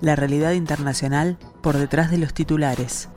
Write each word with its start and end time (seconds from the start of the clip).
la 0.00 0.16
realidad 0.16 0.52
internacional 0.52 1.38
por 1.62 1.76
detrás 1.76 2.10
de 2.10 2.18
los 2.18 2.34
titulares. 2.34 3.08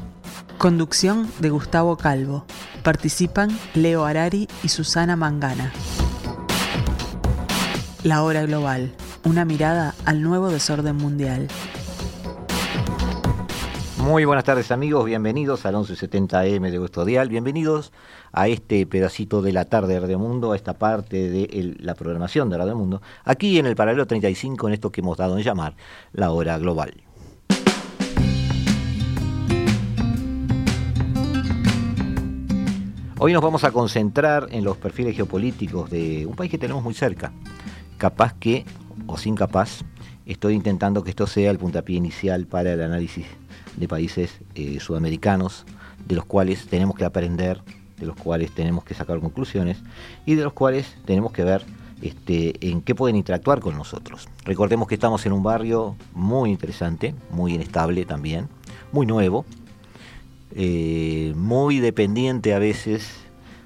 Conducción 0.57 1.31
de 1.39 1.49
Gustavo 1.49 1.97
Calvo. 1.97 2.45
Participan 2.83 3.49
Leo 3.73 4.05
Arari 4.05 4.47
y 4.63 4.69
Susana 4.69 5.15
Mangana. 5.15 5.71
La 8.03 8.23
hora 8.23 8.43
global. 8.43 8.93
Una 9.23 9.45
mirada 9.45 9.95
al 10.05 10.21
nuevo 10.21 10.49
desorden 10.49 10.95
mundial. 10.95 11.47
Muy 14.03 14.23
buenas 14.23 14.45
tardes 14.45 14.71
amigos, 14.71 15.05
bienvenidos 15.05 15.65
al 15.65 15.75
1170M 15.75 16.71
de 16.71 16.79
vuestro 16.79 17.03
dial, 17.03 17.27
bienvenidos 17.27 17.91
a 18.31 18.47
este 18.47 18.85
pedacito 18.85 19.41
de 19.41 19.51
la 19.51 19.65
tarde 19.65 19.95
de 19.95 19.99
Radio 19.99 20.17
Mundo, 20.17 20.53
a 20.53 20.55
esta 20.55 20.73
parte 20.73 21.29
de 21.29 21.75
la 21.79 21.95
programación 21.95 22.49
de 22.49 22.57
Radio 22.57 22.77
Mundo, 22.77 23.01
aquí 23.25 23.59
en 23.59 23.65
el 23.65 23.75
paralelo 23.75 24.07
35 24.07 24.69
en 24.69 24.73
esto 24.73 24.89
que 24.89 25.01
hemos 25.01 25.17
dado 25.17 25.37
en 25.37 25.43
llamar 25.43 25.75
la 26.13 26.31
hora 26.31 26.57
global. 26.57 26.93
Hoy 33.17 33.33
nos 33.33 33.43
vamos 33.43 33.65
a 33.65 33.71
concentrar 33.71 34.47
en 34.51 34.63
los 34.63 34.77
perfiles 34.77 35.13
geopolíticos 35.13 35.89
de 35.89 36.25
un 36.25 36.37
país 36.37 36.49
que 36.49 36.57
tenemos 36.57 36.81
muy 36.81 36.93
cerca, 36.93 37.33
capaz 37.97 38.33
que, 38.39 38.63
o 39.07 39.17
sin 39.17 39.35
capaz, 39.35 39.81
estoy 40.25 40.53
intentando 40.53 41.03
que 41.03 41.09
esto 41.09 41.27
sea 41.27 41.51
el 41.51 41.57
puntapié 41.57 41.97
inicial 41.97 42.47
para 42.47 42.71
el 42.71 42.81
análisis 42.81 43.25
de 43.77 43.87
países 43.87 44.39
eh, 44.55 44.79
sudamericanos, 44.79 45.65
de 46.07 46.15
los 46.15 46.25
cuales 46.25 46.67
tenemos 46.67 46.95
que 46.95 47.05
aprender, 47.05 47.61
de 47.97 48.05
los 48.05 48.15
cuales 48.15 48.51
tenemos 48.51 48.83
que 48.83 48.93
sacar 48.93 49.19
conclusiones 49.19 49.77
y 50.25 50.35
de 50.35 50.43
los 50.43 50.53
cuales 50.53 50.95
tenemos 51.05 51.31
que 51.31 51.43
ver 51.43 51.63
este, 52.01 52.69
en 52.69 52.81
qué 52.81 52.95
pueden 52.95 53.15
interactuar 53.15 53.59
con 53.59 53.77
nosotros. 53.77 54.29
Recordemos 54.45 54.87
que 54.87 54.95
estamos 54.95 55.25
en 55.25 55.33
un 55.33 55.43
barrio 55.43 55.95
muy 56.13 56.49
interesante, 56.49 57.13
muy 57.29 57.55
inestable 57.55 58.05
también, 58.05 58.47
muy 58.91 59.05
nuevo, 59.05 59.45
eh, 60.55 61.33
muy 61.35 61.79
dependiente 61.79 62.53
a 62.53 62.59
veces 62.59 63.07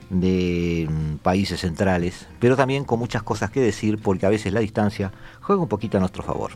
de 0.09 0.87
mm, 0.89 1.17
países 1.17 1.61
centrales, 1.61 2.27
pero 2.39 2.55
también 2.55 2.83
con 2.83 2.99
muchas 2.99 3.23
cosas 3.23 3.51
que 3.51 3.61
decir 3.61 3.99
porque 3.99 4.25
a 4.25 4.29
veces 4.29 4.51
la 4.51 4.59
distancia 4.59 5.11
juega 5.41 5.61
un 5.61 5.69
poquito 5.69 5.97
a 5.97 5.99
nuestro 5.99 6.23
favor. 6.23 6.51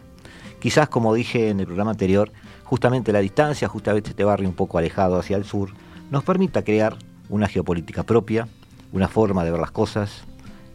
Quizás, 0.60 0.90
como 0.90 1.14
dije 1.14 1.50
en 1.50 1.60
el 1.60 1.68
programa 1.68 1.92
anterior, 1.92 2.32
justamente 2.68 3.14
la 3.14 3.20
distancia, 3.20 3.70
justamente 3.70 4.10
este 4.10 4.26
barrio 4.26 4.50
un 4.50 4.56
poco 4.56 4.78
alejado 4.78 5.18
hacia 5.18 5.38
el 5.38 5.46
sur, 5.46 5.70
nos 6.12 6.26
permita 6.26 6.64
crear 6.64 6.98
una 7.30 7.48
geopolítica 7.48 8.04
propia, 8.04 8.50
una 8.92 9.08
forma 9.08 9.46
de 9.46 9.52
ver 9.52 9.60
las 9.62 9.72
cosas 9.72 10.24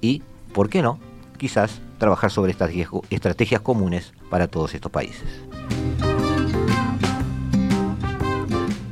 y, 0.00 0.22
¿por 0.54 0.70
qué 0.70 0.80
no?, 0.80 0.98
quizás 1.36 1.82
trabajar 1.98 2.30
sobre 2.30 2.52
estas 2.52 2.70
estrategias 3.10 3.60
comunes 3.60 4.14
para 4.30 4.48
todos 4.48 4.74
estos 4.74 4.90
países. 4.90 5.28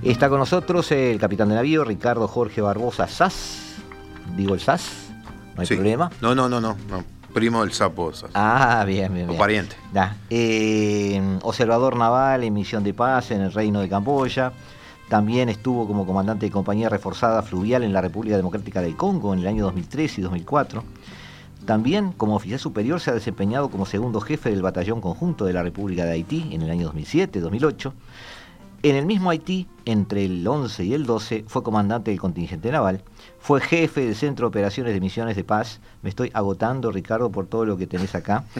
Está 0.03 0.29
con 0.29 0.39
nosotros 0.39 0.93
el 0.93 1.19
capitán 1.19 1.49
de 1.49 1.55
navío, 1.55 1.85
Ricardo 1.85 2.29
Jorge 2.29 2.61
Barbosa 2.61 3.09
Sass. 3.09 3.77
Digo 4.37 4.53
el 4.55 4.61
Sass, 4.61 5.11
no 5.55 5.63
hay 5.63 5.67
problema. 5.67 6.11
No, 6.21 6.35
no, 6.35 6.49
no, 6.49 6.61
no, 6.61 6.77
Primo 7.33 7.61
del 7.63 7.73
sapo. 7.73 8.11
Ah, 8.35 8.85
bien, 8.87 9.13
bien, 9.15 9.27
bien. 9.27 9.37
O 9.37 9.39
pariente. 9.39 9.77
Eh, 10.31 11.39
observador 11.43 11.97
naval 11.97 12.45
en 12.45 12.53
misión 12.53 12.83
de 12.83 12.93
paz 12.93 13.31
en 13.31 13.43
el 13.43 13.53
Reino 13.53 13.81
de 13.81 13.89
Camboya. 13.89 14.53
También 15.09 15.49
estuvo 15.49 15.87
como 15.87 16.07
comandante 16.07 16.47
de 16.47 16.53
compañía 16.53 16.89
reforzada 16.89 17.43
fluvial 17.43 17.83
en 17.83 17.93
la 17.93 18.01
República 18.01 18.37
Democrática 18.37 18.81
del 18.81 18.97
Congo 18.97 19.33
en 19.33 19.41
el 19.41 19.47
año 19.47 19.65
2003 19.65 20.19
y 20.19 20.23
2004. 20.23 20.85
También 21.67 22.13
como 22.13 22.37
oficial 22.37 22.59
superior 22.59 23.01
se 23.01 23.11
ha 23.11 23.15
desempeñado 23.15 23.71
como 23.71 23.87
segundo 23.87 24.21
jefe 24.21 24.51
del 24.51 24.63
Batallón 24.63 25.01
Conjunto 25.01 25.45
de 25.45 25.53
la 25.53 25.63
República 25.63 26.05
de 26.05 26.13
Haití 26.13 26.49
en 26.53 26.63
el 26.63 26.71
año 26.71 26.93
2007-2008. 26.93 27.93
En 28.83 28.97
el 28.97 29.05
mismo 29.05 29.31
Haití, 29.31 29.69
entre 29.85 30.25
el 30.25 30.47
11 30.47 30.85
y 30.85 30.95
el 30.95 31.05
12, 31.05 31.45
fue 31.47 31.63
comandante 31.63 32.11
del 32.11 32.19
contingente 32.19 32.73
naval, 32.73 33.03
fue 33.41 33.61
jefe 33.61 34.05
del 34.05 34.15
Centro 34.15 34.45
de 34.45 34.49
Operaciones 34.49 34.93
de 34.93 35.01
Misiones 35.01 35.35
de 35.35 35.45
Paz. 35.45 35.81
Me 36.03 36.11
estoy 36.11 36.31
agotando, 36.35 36.93
Ricardo, 36.93 37.31
por 37.31 37.47
todo 37.47 37.65
lo 37.65 37.77
que 37.77 37.87
tenés 37.87 38.15
acá. 38.15 38.45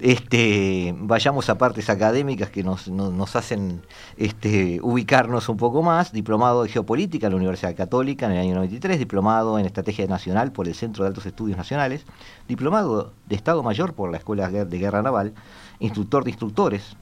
Este, 0.00 0.92
vayamos 0.98 1.48
a 1.48 1.56
partes 1.56 1.88
académicas 1.88 2.50
que 2.50 2.64
nos, 2.64 2.88
hacen 3.36 3.80
este, 4.16 4.80
ubicarnos 4.82 5.48
un 5.48 5.56
poco 5.56 5.82
más. 5.82 6.12
Diplomado 6.12 6.64
de 6.64 6.68
Geopolítica 6.68 7.28
en 7.28 7.32
la 7.32 7.36
Universidad 7.36 7.76
Católica 7.76 8.26
en 8.26 8.32
el 8.32 8.38
año 8.38 8.54
93, 8.56 8.98
diplomado 8.98 9.58
en 9.58 9.66
Estrategia 9.66 10.06
Nacional 10.06 10.50
por 10.50 10.66
el 10.66 10.74
Centro 10.74 11.04
de 11.04 11.08
Altos 11.08 11.26
Estudios 11.26 11.56
Nacionales, 11.56 12.04
diplomado 12.48 13.12
de 13.26 13.36
Estado 13.36 13.62
Mayor 13.62 13.94
por 13.94 14.10
la 14.10 14.18
Escuela 14.18 14.50
de 14.50 14.78
Guerra 14.78 15.00
Naval, 15.00 15.32
instructor 15.78 16.24
de 16.24 16.30
instructores 16.30 16.96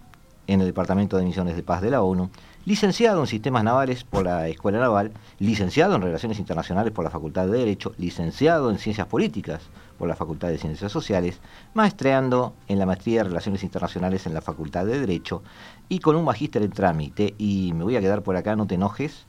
en 0.47 0.61
el 0.61 0.67
Departamento 0.67 1.17
de 1.17 1.25
Misiones 1.25 1.57
de 1.57 1.63
Paz 1.63 1.83
de 1.83 1.91
la 1.91 2.03
ONU 2.03 2.31
licenciado 2.65 3.21
en 3.21 3.27
Sistemas 3.27 3.65
Navales 3.65 4.05
por 4.05 4.25
la 4.25 4.49
Escuela 4.49 4.79
Naval, 4.79 5.13
licenciado 5.39 5.97
en 5.97 6.03
Relaciones 6.03 6.39
Internacionales 6.39 6.93
por 6.93 7.05
la 7.05 7.11
Facultad 7.11 7.47
de 7.47 7.59
Derecho, 7.59 7.93
licenciado 7.99 8.71
en 8.71 8.79
Ciencias 8.79 9.07
Políticas 9.07 9.63
por 9.99 10.09
la 10.09 10.17
Facultad 10.17 10.49
de 10.49 10.59
Ciencias 10.59 10.93
Sociales, 10.93 11.41
maestreando 11.75 12.55
en 12.69 12.79
la 12.79 12.87
maestría 12.87 13.23
de 13.23 13.29
Relaciones 13.31 13.63
Internacionales 13.63 14.27
en 14.27 14.35
la 14.35 14.41
Facultad 14.41 14.87
de 14.87 14.99
Derecho 14.99 15.43
y 15.89 15.99
con 15.99 16.17
un 16.17 16.25
magíster 16.25 16.63
en 16.63 16.71
trámite. 16.71 17.35
Y 17.39 17.73
me 17.75 17.85
voy 17.85 17.97
a 17.97 18.01
quedar 18.01 18.23
por 18.23 18.37
acá, 18.37 18.57
no 18.57 18.67
te 18.67 18.77
enojes, 18.77 19.27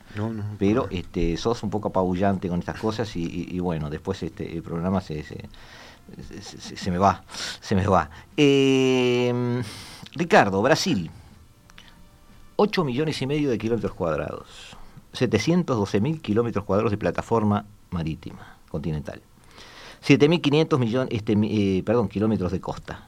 pero 0.58 0.88
este, 0.92 1.38
sos 1.38 1.64
un 1.64 1.70
poco 1.70 1.90
apabullante 1.90 2.50
con 2.50 2.60
estas 2.60 2.80
cosas 2.80 3.16
y, 3.16 3.60
bueno, 3.60 3.90
después 3.90 4.22
este, 4.24 4.56
el 4.56 4.64
programa 4.64 5.02
se, 5.02 5.24
se, 5.24 6.92
me 6.92 6.98
va, 6.98 7.24
se 7.62 7.76
me 7.76 7.88
va. 7.88 8.10
Eh, 8.38 9.64
Ricardo, 10.16 10.62
Brasil. 10.62 11.10
8 12.56 12.84
millones 12.84 13.20
y 13.22 13.28
medio 13.28 13.50
de 13.50 13.58
kilómetros 13.58 13.94
cuadrados, 13.94 14.78
712 15.14 16.00
mil 16.02 16.22
kilómetros 16.22 16.64
cuadrados 16.66 16.92
de 16.92 16.98
plataforma 16.98 17.66
marítima 17.90 18.58
continental, 18.70 19.22
7.500 20.06 20.80
millones, 20.80 21.10
este, 21.12 21.34
eh, 21.34 21.84
perdón, 21.84 22.10
kilómetros 22.10 22.52
de 22.52 22.62
costa. 22.62 23.08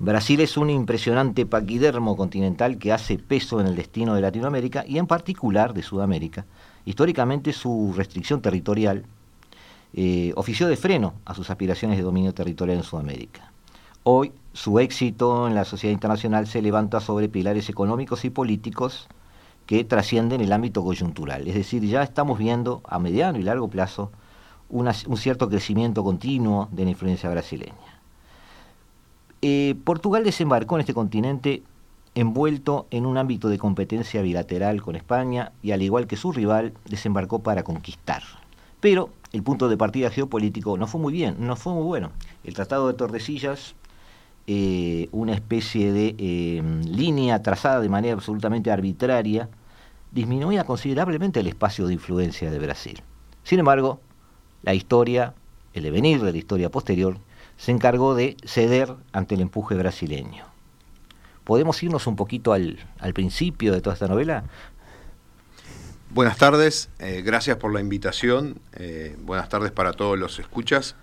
Brasil 0.00 0.40
es 0.40 0.56
un 0.56 0.68
impresionante 0.70 1.46
paquidermo 1.46 2.16
continental 2.16 2.76
que 2.78 2.92
hace 2.92 3.18
peso 3.18 3.60
en 3.60 3.68
el 3.68 3.76
destino 3.76 4.14
de 4.14 4.20
Latinoamérica 4.20 4.84
y 4.84 4.98
en 4.98 5.06
particular 5.06 5.72
de 5.74 5.82
Sudamérica. 5.82 6.44
Históricamente 6.84 7.52
su 7.52 7.94
restricción 7.96 8.42
territorial 8.42 9.04
eh, 9.94 10.32
ofició 10.34 10.66
de 10.66 10.76
freno 10.76 11.14
a 11.24 11.34
sus 11.34 11.50
aspiraciones 11.50 11.98
de 11.98 12.02
dominio 12.02 12.34
territorial 12.34 12.78
en 12.78 12.84
Sudamérica. 12.84 13.52
Hoy 14.02 14.32
su 14.52 14.78
éxito 14.78 15.48
en 15.48 15.54
la 15.54 15.64
sociedad 15.64 15.92
internacional 15.92 16.46
se 16.46 16.62
levanta 16.62 17.00
sobre 17.00 17.28
pilares 17.28 17.68
económicos 17.68 18.24
y 18.24 18.30
políticos 18.30 19.08
que 19.66 19.84
trascienden 19.84 20.40
el 20.40 20.52
ámbito 20.52 20.82
coyuntural. 20.82 21.48
Es 21.48 21.54
decir, 21.54 21.82
ya 21.84 22.02
estamos 22.02 22.38
viendo 22.38 22.82
a 22.84 22.98
mediano 22.98 23.38
y 23.38 23.42
largo 23.42 23.68
plazo 23.68 24.10
un 24.68 25.16
cierto 25.16 25.48
crecimiento 25.48 26.02
continuo 26.02 26.68
de 26.72 26.84
la 26.84 26.90
influencia 26.90 27.28
brasileña. 27.30 28.00
Eh, 29.42 29.74
Portugal 29.84 30.24
desembarcó 30.24 30.76
en 30.76 30.80
este 30.80 30.94
continente 30.94 31.62
envuelto 32.14 32.86
en 32.90 33.06
un 33.06 33.18
ámbito 33.18 33.48
de 33.48 33.58
competencia 33.58 34.22
bilateral 34.22 34.82
con 34.82 34.96
España 34.96 35.52
y 35.62 35.72
al 35.72 35.82
igual 35.82 36.06
que 36.06 36.16
su 36.16 36.32
rival, 36.32 36.74
desembarcó 36.88 37.40
para 37.40 37.62
conquistar. 37.62 38.22
Pero 38.80 39.10
el 39.32 39.42
punto 39.42 39.68
de 39.68 39.76
partida 39.76 40.10
geopolítico 40.10 40.76
no 40.76 40.86
fue 40.86 41.00
muy 41.00 41.12
bien, 41.12 41.36
no 41.38 41.56
fue 41.56 41.72
muy 41.72 41.84
bueno. 41.84 42.10
El 42.44 42.54
Tratado 42.54 42.88
de 42.88 42.94
Tordesillas 42.94 43.74
eh, 44.46 45.08
una 45.12 45.34
especie 45.34 45.92
de 45.92 46.16
em, 46.18 46.82
línea 46.82 47.42
trazada 47.42 47.80
de 47.80 47.88
manera 47.88 48.14
absolutamente 48.14 48.72
arbitraria, 48.72 49.48
disminuía 50.10 50.64
considerablemente 50.64 51.40
el 51.40 51.46
espacio 51.46 51.86
de 51.86 51.94
influencia 51.94 52.50
de 52.50 52.58
Brasil. 52.58 53.02
Sin 53.44 53.60
embargo, 53.60 54.00
la 54.62 54.74
historia, 54.74 55.34
el 55.74 55.84
devenir 55.84 56.22
de 56.22 56.32
la 56.32 56.38
historia 56.38 56.70
posterior, 56.70 57.18
se 57.56 57.70
encargó 57.70 58.16
de 58.16 58.36
ceder 58.44 58.94
ante 59.12 59.36
el 59.36 59.42
empuje 59.42 59.76
brasileño. 59.76 60.44
¿Podemos 61.44 61.80
irnos 61.82 62.08
un 62.08 62.16
poquito 62.16 62.52
al, 62.52 62.78
principio 63.14 63.72
de 63.72 63.80
toda 63.80 63.94
esta 63.94 64.08
novela? 64.08 64.44
Buenas 66.10 66.36
tardes, 66.36 66.90
eh, 66.98 67.22
gracias 67.24 67.56
por 67.58 67.72
la 67.72 67.80
invitación, 67.80 68.60
eh, 68.74 69.16
buenas 69.20 69.48
tardes 69.48 69.70
para 69.70 69.92
todos 69.92 70.18
los 70.18 70.38
escuchas. 70.40 70.96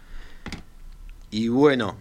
Y 1.32 1.48
bueno, 1.48 1.96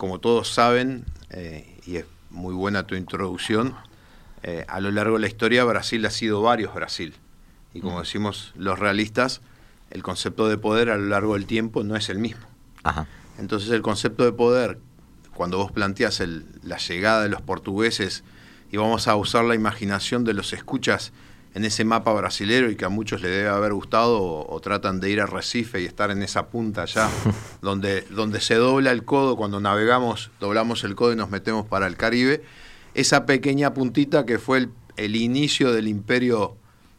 como 0.00 0.18
todos 0.18 0.48
saben, 0.48 1.04
eh, 1.28 1.76
y 1.86 1.98
muy 2.30 2.54
buena 2.54 2.86
tu 2.86 2.94
introducción. 2.94 3.74
Eh, 4.42 4.64
a 4.66 4.80
lo 4.80 4.90
largo 4.90 5.16
de 5.16 5.20
la 5.20 5.26
historia 5.26 5.62
Brasil 5.64 6.06
ha 6.06 6.10
sido 6.10 6.40
varios 6.40 6.72
Brasil. 6.72 7.12
Y 7.74 7.80
como 7.80 8.00
decimos 8.00 8.54
los 8.56 8.78
realistas, 8.78 9.42
el 9.90 10.02
concepto 10.02 10.48
de 10.48 10.56
poder 10.56 10.88
a 10.88 10.96
lo 10.96 11.04
largo 11.04 11.34
del 11.34 11.44
tiempo 11.44 11.84
no 11.84 11.96
es 11.96 12.08
el 12.08 12.18
mismo. 12.18 12.46
Entonces 13.36 13.68
el 13.72 13.82
concepto 13.82 14.24
de 14.24 14.32
poder, 14.32 14.78
cuando 15.34 15.58
vos 15.58 15.70
planteas 15.70 16.22
la 16.62 16.78
llegada 16.78 17.22
de 17.22 17.28
los 17.28 17.42
portugueses 17.42 18.24
y 18.72 18.78
vamos 18.78 19.06
a 19.06 19.16
usar 19.16 19.44
la 19.44 19.54
imaginación 19.54 20.24
de 20.24 20.32
los 20.32 20.54
escuchas 20.54 21.12
en 21.54 21.64
ese 21.64 21.84
mapa 21.84 22.12
brasilero 22.12 22.70
y 22.70 22.76
que 22.76 22.84
a 22.84 22.88
muchos 22.88 23.22
les 23.22 23.30
debe 23.30 23.48
haber 23.48 23.72
gustado 23.72 24.22
o, 24.22 24.60
tratan 24.60 25.00
de 25.00 25.10
ir 25.10 25.20
a 25.20 25.26
Recife 25.26 25.80
y 25.80 25.84
estar 25.84 26.10
en 26.10 26.22
esa 26.22 26.48
punta 26.48 26.82
allá 26.82 27.08
donde, 27.62 28.02
donde 28.10 28.40
se 28.40 28.54
dobla 28.54 28.92
el 28.92 29.04
codo 29.04 29.36
cuando 29.36 29.60
navegamos, 29.60 30.30
doblamos 30.38 30.84
el 30.84 30.94
codo 30.94 31.12
y 31.12 31.16
nos 31.16 31.30
metemos 31.30 31.66
para 31.66 31.86
el 31.86 31.96
Caribe, 31.96 32.42
esa 32.94 33.26
pequeña 33.26 33.74
puntita 33.74 34.26
que 34.26 34.38
fue 34.38 34.68
el, 34.96 35.16
inicio 35.16 35.72
del 35.72 35.88
imperio 35.88 36.56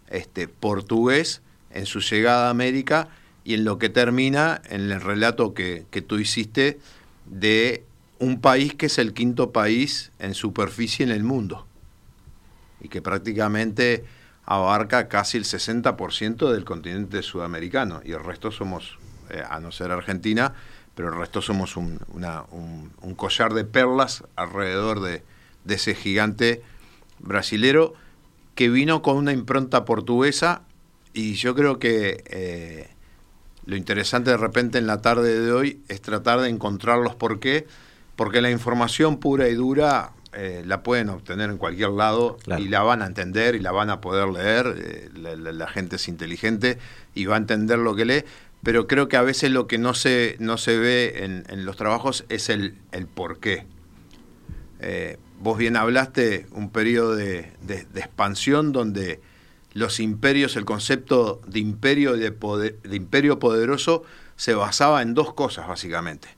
este, 0.09 0.47
portugués 0.47 1.41
en 1.69 1.85
su 1.85 1.99
llegada 1.99 2.47
a 2.47 2.49
América 2.49 3.09
y 3.43 3.53
en 3.53 3.63
lo 3.63 3.77
que 3.77 3.89
termina 3.89 4.61
en 4.69 4.91
el 4.91 5.01
relato 5.01 5.53
que, 5.53 5.85
que 5.91 6.01
tú 6.01 6.17
hiciste 6.17 6.79
de 7.25 7.85
un 8.19 8.41
país 8.41 8.73
que 8.73 8.87
es 8.87 8.97
el 8.97 9.13
quinto 9.13 9.51
país 9.51 10.11
en 10.19 10.33
superficie 10.33 11.03
en 11.03 11.11
el 11.11 11.23
mundo 11.23 11.65
y 12.81 12.89
que 12.89 13.01
prácticamente 13.01 14.03
abarca 14.45 15.07
casi 15.07 15.37
el 15.37 15.45
60% 15.45 16.51
del 16.51 16.65
continente 16.65 17.21
sudamericano 17.21 18.01
y 18.03 18.11
el 18.11 18.23
resto 18.23 18.51
somos, 18.51 18.97
eh, 19.29 19.43
a 19.47 19.59
no 19.59 19.71
ser 19.71 19.91
Argentina, 19.91 20.53
pero 20.95 21.09
el 21.09 21.15
resto 21.19 21.41
somos 21.41 21.77
un, 21.77 21.99
collar 23.15 23.53
de 23.53 23.63
perlas 23.63 24.23
alrededor 24.35 24.99
de, 25.01 25.23
ese 25.67 25.95
gigante 25.95 26.61
brasilero 27.19 27.93
que 28.55 28.69
vino 28.69 29.01
con 29.01 29.15
una 29.15 29.31
impronta 29.31 29.85
portuguesa 29.85 30.63
y 31.13 31.33
yo 31.33 31.55
creo 31.55 31.79
que 31.79 32.23
eh, 32.27 32.89
lo 33.65 33.75
interesante 33.75 34.31
de 34.31 34.37
repente 34.37 34.79
en 34.79 34.87
la 34.87 35.01
tarde 35.01 35.39
de 35.39 35.51
hoy 35.51 35.81
es 35.87 36.01
tratar 36.01 36.41
de 36.41 36.49
encontrar 36.49 36.97
los 36.99 37.15
por 37.15 37.39
qué, 37.39 37.67
porque 38.15 38.41
la 38.41 38.51
información 38.51 39.17
pura 39.17 39.47
y 39.49 39.55
dura 39.55 40.11
eh, 40.33 40.63
la 40.65 40.81
pueden 40.81 41.09
obtener 41.09 41.49
en 41.49 41.57
cualquier 41.57 41.89
lado 41.89 42.37
y 42.57 42.69
la 42.69 42.83
van 42.83 43.01
a 43.01 43.05
entender 43.05 43.53
y 43.55 43.59
la 43.59 43.73
van 43.73 43.89
a 43.89 43.99
poder 43.99 44.29
leer. 44.29 44.75
Eh, 44.77 45.09
la, 45.13 45.67
gente 45.67 45.97
es 45.97 46.07
inteligente 46.07 46.77
y 47.13 47.25
va 47.25 47.35
a 47.35 47.37
entender 47.37 47.79
lo 47.79 47.95
que 47.95 48.05
lee, 48.05 48.23
pero 48.63 48.87
creo 48.87 49.09
que 49.09 49.17
a 49.17 49.23
veces 49.23 49.51
lo 49.51 49.67
que 49.67 49.77
no 49.77 49.93
se, 49.93 50.37
no 50.39 50.57
se 50.57 50.77
ve 50.77 51.43
en, 51.49 51.65
los 51.65 51.75
trabajos 51.75 52.23
es 52.29 52.49
el, 52.49 52.77
el 52.93 53.07
por 53.07 53.39
qué. 53.39 53.65
Eh, 54.79 55.17
vos 55.41 55.57
bien 55.57 55.75
hablaste 55.75 56.47
un 56.51 56.69
periodo 56.69 57.15
de, 57.15 57.51
expansión 57.95 58.71
donde 58.71 59.19
los 59.73 59.99
imperios, 59.99 60.55
el 60.55 60.63
concepto 60.63 61.41
de 61.45 61.59
imperio, 61.59 62.15
de, 62.15 62.31
de 62.31 62.95
imperio 62.95 63.37
poderoso 63.37 64.03
se 64.37 64.53
basaba 64.53 65.01
en 65.01 65.13
dos 65.13 65.33
cosas 65.33 65.67
básicamente, 65.67 66.29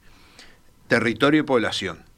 territorio 0.88 1.42
y 1.42 1.44
población 1.44 2.13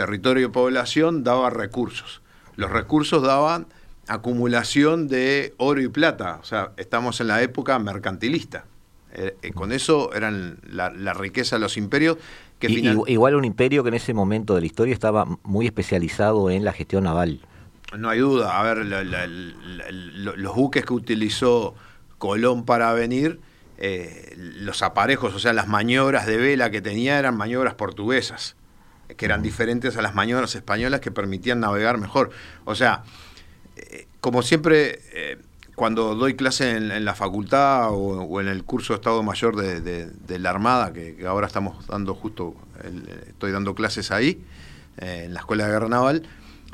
territorio 0.00 0.46
y 0.46 0.50
población 0.50 1.24
daba 1.24 1.50
recursos. 1.50 2.22
Los 2.56 2.70
recursos 2.70 3.22
daban 3.22 3.66
acumulación 4.08 5.08
de 5.08 5.52
oro 5.58 5.82
y 5.82 5.88
plata, 5.88 6.38
o 6.40 6.44
sea, 6.44 6.72
estamos 6.78 7.20
en 7.20 7.26
la 7.26 7.42
época 7.42 7.78
mercantilista. 7.78 8.64
Eh, 9.12 9.36
eh, 9.42 9.52
con 9.52 9.72
eso 9.72 10.14
eran 10.14 10.58
la, 10.72 11.12
riqueza 11.12 11.56
de 11.56 11.60
los 11.60 11.76
imperios. 11.76 12.16
Que 12.58 12.68
Igual 13.08 13.34
un 13.34 13.44
imperio 13.44 13.82
que 13.82 13.90
en 13.90 13.94
ese 13.94 14.14
momento 14.14 14.54
de 14.54 14.60
la 14.60 14.66
historia 14.66 14.94
estaba 14.94 15.26
muy 15.42 15.66
especializado 15.66 16.48
en 16.48 16.64
la 16.64 16.72
gestión 16.72 17.04
naval. 17.04 17.40
No 17.98 18.08
hay 18.08 18.20
duda, 18.20 18.58
a 18.58 18.62
ver, 18.62 18.86
los 18.86 20.54
buques 20.54 20.86
que 20.86 20.94
utilizó 20.94 21.74
Colón 22.16 22.64
para 22.64 22.94
venir, 22.94 23.38
eh, 23.76 24.32
los 24.36 24.80
aparejos, 24.80 25.34
o 25.34 25.38
sea, 25.38 25.52
las 25.52 25.68
maniobras 25.68 26.24
de 26.24 26.38
vela 26.38 26.70
que 26.70 26.80
tenía 26.80 27.18
eran 27.18 27.36
maniobras 27.36 27.74
portuguesas 27.74 28.56
que 29.16 29.24
eran 29.24 29.42
diferentes 29.42 29.96
a 29.96 30.02
las 30.02 30.14
maniobras 30.14 30.54
españolas 30.54 31.00
que 31.00 31.10
permitían 31.10 31.60
navegar 31.60 31.98
mejor. 31.98 32.30
O 32.64 32.74
sea, 32.74 33.04
eh, 33.76 34.06
como 34.20 34.42
siempre, 34.42 35.00
eh, 35.12 35.38
cuando 35.74 36.14
doy 36.14 36.34
clase 36.34 36.76
en, 36.76 37.04
la 37.04 37.14
facultad 37.14 37.88
o, 37.90 38.40
en 38.40 38.48
el 38.48 38.64
curso 38.64 38.92
de 38.92 38.96
Estado 38.98 39.22
Mayor 39.22 39.56
de, 39.56 40.38
la 40.38 40.50
Armada, 40.50 40.92
que, 40.92 41.16
ahora 41.26 41.46
estamos 41.46 41.86
dando 41.86 42.14
justo, 42.14 42.54
estoy 43.26 43.52
dando 43.52 43.74
clases 43.74 44.10
ahí, 44.10 44.42
eh, 44.98 45.22
en 45.24 45.34
la 45.34 45.40
Escuela 45.40 45.64
de 45.66 45.72
Guerra 45.72 45.88
Naval, 45.88 46.28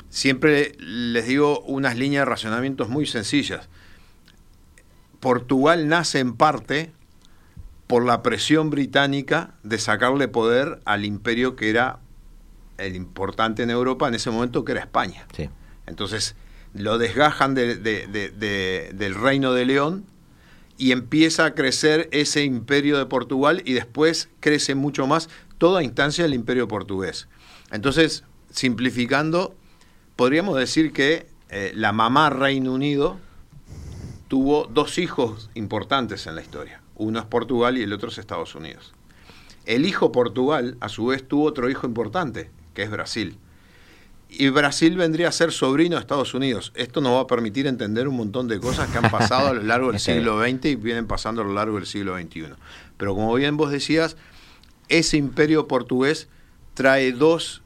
siempre 0.09 0.73
les 0.79 1.27
digo 1.27 1.61
unas 1.61 1.95
líneas 1.97 2.21
de 2.21 2.25
racionamientos 2.25 2.89
muy 2.89 3.05
sencillas. 3.05 3.69
Portugal 5.19 5.87
nace 5.87 6.19
en 6.19 6.35
parte 6.35 6.91
por 7.87 8.05
la 8.05 8.21
presión 8.21 8.69
británica 8.69 9.51
de 9.63 9.79
sacarle 9.79 10.27
poder 10.27 10.81
al 10.85 11.05
imperio 11.05 11.55
que 11.55 11.69
era 11.69 11.99
el 12.77 12.95
importante 12.95 13.63
en 13.63 13.69
Europa 13.69 14.07
en 14.07 14.15
ese 14.15 14.29
momento 14.29 14.63
que 14.63 14.73
era 14.73 14.81
España. 14.81 15.25
Entonces 15.85 16.35
lo 16.73 16.97
desgajan 16.97 17.55
del 17.55 19.15
reino 19.15 19.53
de 19.53 19.65
León 19.65 20.05
y 20.77 20.91
empieza 20.91 21.45
a 21.45 21.55
crecer 21.55 22.07
ese 22.11 22.43
imperio 22.43 22.97
de 22.97 23.05
Portugal 23.05 23.61
y 23.65 23.73
después 23.73 24.29
crece 24.39 24.75
mucho 24.75 25.07
más 25.07 25.29
toda 25.57 25.83
instancia 25.83 26.23
del 26.23 26.35
imperio 26.35 26.67
portugués. 26.67 27.27
Entonces, 27.71 28.23
simplificando, 28.51 29.55
podríamos 30.15 30.55
decir 30.57 30.93
que 30.93 31.27
eh, 31.49 31.71
la 31.73 31.93
mamá 31.93 32.29
Reino 32.29 32.73
Unido 32.73 33.17
tuvo 34.27 34.67
dos 34.67 34.97
hijos 34.97 35.49
importantes 35.55 36.27
en 36.27 36.35
la 36.35 36.41
historia. 36.41 36.81
Uno 36.95 37.19
es 37.19 37.25
Portugal 37.25 37.77
y 37.77 37.83
el 37.83 37.93
otro 37.93 38.09
es 38.09 38.17
Estados 38.17 38.55
Unidos. 38.55 38.93
El 39.65 39.85
hijo 39.85 40.11
Portugal, 40.11 40.77
a 40.79 40.89
su 40.89 41.07
vez, 41.07 41.27
tuvo 41.27 41.45
otro 41.45 41.69
hijo 41.69 41.87
importante, 41.87 42.49
que 42.77 42.83
es 42.83 42.91
Brasil. 42.91 43.39
Y 44.29 44.49
Brasil 44.49 44.95
vendría 44.95 45.29
a 45.29 45.31
ser 45.31 45.51
sobrino 45.51 45.95
de 45.95 46.01
Estados 46.01 46.35
Unidos. 46.35 46.71
Esto 46.75 47.01
nos 47.01 47.13
va 47.13 47.21
a 47.21 47.27
permitir 47.27 47.65
entender 47.65 48.07
un 48.07 48.15
montón 48.15 48.47
de 48.47 48.59
cosas 48.59 48.87
que 48.91 48.99
han 48.99 49.09
pasado 49.09 49.47
a 49.47 49.53
lo 49.53 49.63
largo 49.63 49.91
del 49.91 49.99
siglo 49.99 50.39
XX 50.39 50.65
y 50.65 50.75
vienen 50.75 51.07
pasando 51.07 51.41
a 51.41 51.43
lo 51.43 51.53
largo 51.53 51.77
del 51.77 51.87
siglo 51.87 52.15
XXI. 52.15 52.49
Pero 52.97 53.15
como 53.15 53.33
bien 53.33 53.57
vos 53.57 53.71
decías, 53.71 54.15
ese 54.89 55.17
imperio 55.17 55.67
portugués 55.67 56.27
trae 56.75 57.13
dos 57.13 57.63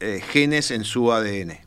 eh, 0.00 0.22
genes 0.26 0.70
en 0.70 0.84
su 0.84 1.12
ADN. 1.12 1.58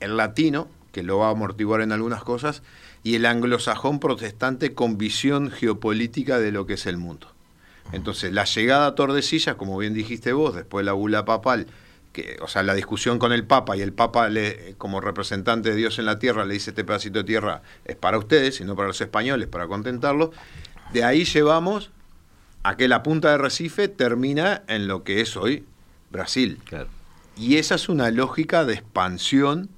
El 0.00 0.16
latino, 0.16 0.68
que 0.90 1.02
lo 1.02 1.18
va 1.18 1.28
a 1.28 1.32
amortiguar 1.32 1.82
en 1.82 1.92
algunas 1.92 2.24
cosas, 2.24 2.62
y 3.02 3.16
el 3.16 3.26
anglosajón 3.26 4.00
protestante 4.00 4.72
con 4.72 4.96
visión 4.96 5.50
geopolítica 5.50 6.38
de 6.38 6.50
lo 6.50 6.64
que 6.64 6.74
es 6.74 6.86
el 6.86 6.96
mundo. 6.96 7.28
Entonces, 7.92 8.32
la 8.32 8.44
llegada 8.46 8.86
a 8.86 8.94
Tordesillas, 8.94 9.56
como 9.56 9.76
bien 9.76 9.92
dijiste 9.92 10.32
vos, 10.32 10.54
después 10.54 10.82
de 10.82 10.86
la 10.86 10.94
bula 10.94 11.26
papal, 11.26 11.66
o 12.40 12.48
sea, 12.48 12.62
la 12.62 12.74
discusión 12.74 13.18
con 13.18 13.32
el 13.32 13.44
Papa 13.44 13.76
y 13.76 13.82
el 13.82 13.92
Papa 13.92 14.28
le, 14.28 14.74
como 14.78 15.00
representante 15.00 15.70
de 15.70 15.76
Dios 15.76 15.98
en 15.98 16.06
la 16.06 16.18
tierra 16.18 16.44
le 16.44 16.54
dice 16.54 16.70
este 16.70 16.84
pedacito 16.84 17.18
de 17.18 17.24
tierra 17.24 17.62
es 17.84 17.96
para 17.96 18.18
ustedes 18.18 18.60
y 18.60 18.64
no 18.64 18.76
para 18.76 18.88
los 18.88 19.00
españoles, 19.00 19.48
para 19.48 19.66
contentarlos, 19.66 20.30
de 20.92 21.04
ahí 21.04 21.24
llevamos 21.24 21.90
a 22.62 22.76
que 22.76 22.88
la 22.88 23.02
punta 23.02 23.30
de 23.30 23.38
Recife 23.38 23.88
termina 23.88 24.62
en 24.68 24.88
lo 24.88 25.04
que 25.04 25.20
es 25.20 25.36
hoy 25.36 25.64
Brasil. 26.10 26.60
Y 27.36 27.56
esa 27.56 27.74
es 27.74 27.88
una 27.88 28.10
lógica 28.10 28.64
de 28.64 28.74
expansión 28.74 29.68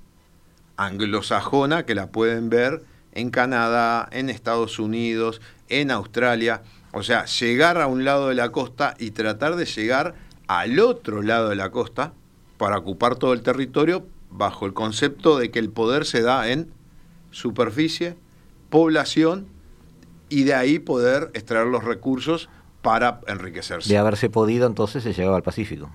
anglosajona 0.76 1.84
que 1.84 1.94
la 1.94 2.10
pueden 2.10 2.48
ver 2.48 2.82
en 3.12 3.30
Canadá, 3.30 4.08
en 4.12 4.30
Estados 4.30 4.78
Unidos, 4.78 5.40
en 5.68 5.90
Australia. 5.90 6.62
O 6.92 7.02
sea, 7.02 7.26
llegar 7.26 7.80
a 7.80 7.88
un 7.88 8.04
lado 8.04 8.28
de 8.28 8.34
la 8.34 8.50
costa 8.50 8.94
y 8.98 9.10
tratar 9.10 9.56
de 9.56 9.66
llegar 9.66 10.14
al 10.46 10.78
otro 10.80 11.20
lado 11.22 11.50
de 11.50 11.56
la 11.56 11.70
costa, 11.70 12.12
para 12.58 12.76
ocupar 12.76 13.16
todo 13.16 13.32
el 13.32 13.42
territorio 13.42 14.06
bajo 14.30 14.66
el 14.66 14.74
concepto 14.74 15.38
de 15.38 15.50
que 15.50 15.58
el 15.58 15.70
poder 15.70 16.04
se 16.04 16.20
da 16.20 16.50
en 16.50 16.70
superficie, 17.30 18.16
población 18.68 19.46
y 20.28 20.44
de 20.44 20.54
ahí 20.54 20.78
poder 20.78 21.30
extraer 21.32 21.66
los 21.66 21.84
recursos 21.84 22.50
para 22.82 23.20
enriquecerse. 23.26 23.88
De 23.88 23.96
haberse 23.96 24.28
podido 24.28 24.66
entonces 24.66 25.02
se 25.02 25.12
llegaba 25.12 25.36
al 25.36 25.42
Pacífico. 25.42 25.90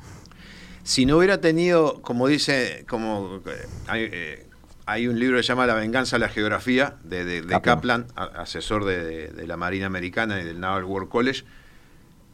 Si 0.84 1.06
no 1.06 1.18
hubiera 1.18 1.40
tenido, 1.40 2.02
como 2.02 2.28
dice, 2.28 2.86
como 2.90 3.42
eh, 3.46 3.68
eh, 3.94 4.50
hay, 4.86 5.08
un 5.08 5.18
libro 5.18 5.38
que 5.38 5.44
se 5.44 5.50
llama 5.50 5.66
La 5.66 5.76
venganza 5.76 6.18
de 6.18 6.22
la 6.22 6.30
geografía 6.30 6.98
de, 7.04 7.46
Kaplan, 7.62 8.08
asesor 8.16 8.84
de, 8.84 9.30
de, 9.30 9.48
la 9.48 9.56
Marina 9.56 9.86
Americana 9.86 10.42
y 10.42 10.44
del 10.44 10.60
Naval 10.60 10.84
War 10.84 11.08
College, 11.08 11.46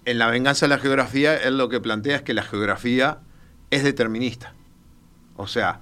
en 0.05 0.17
La 0.17 0.27
venganza 0.27 0.65
de 0.65 0.69
la 0.71 0.79
geografía 0.79 1.37
él 1.37 1.57
lo 1.57 1.69
que 1.69 1.79
plantea 1.79 2.15
es 2.15 2.21
que 2.23 2.33
la 2.33 2.41
geografía 2.41 3.19
es 3.71 3.83
determinista. 3.83 4.53
O 5.37 5.47
sea, 5.47 5.81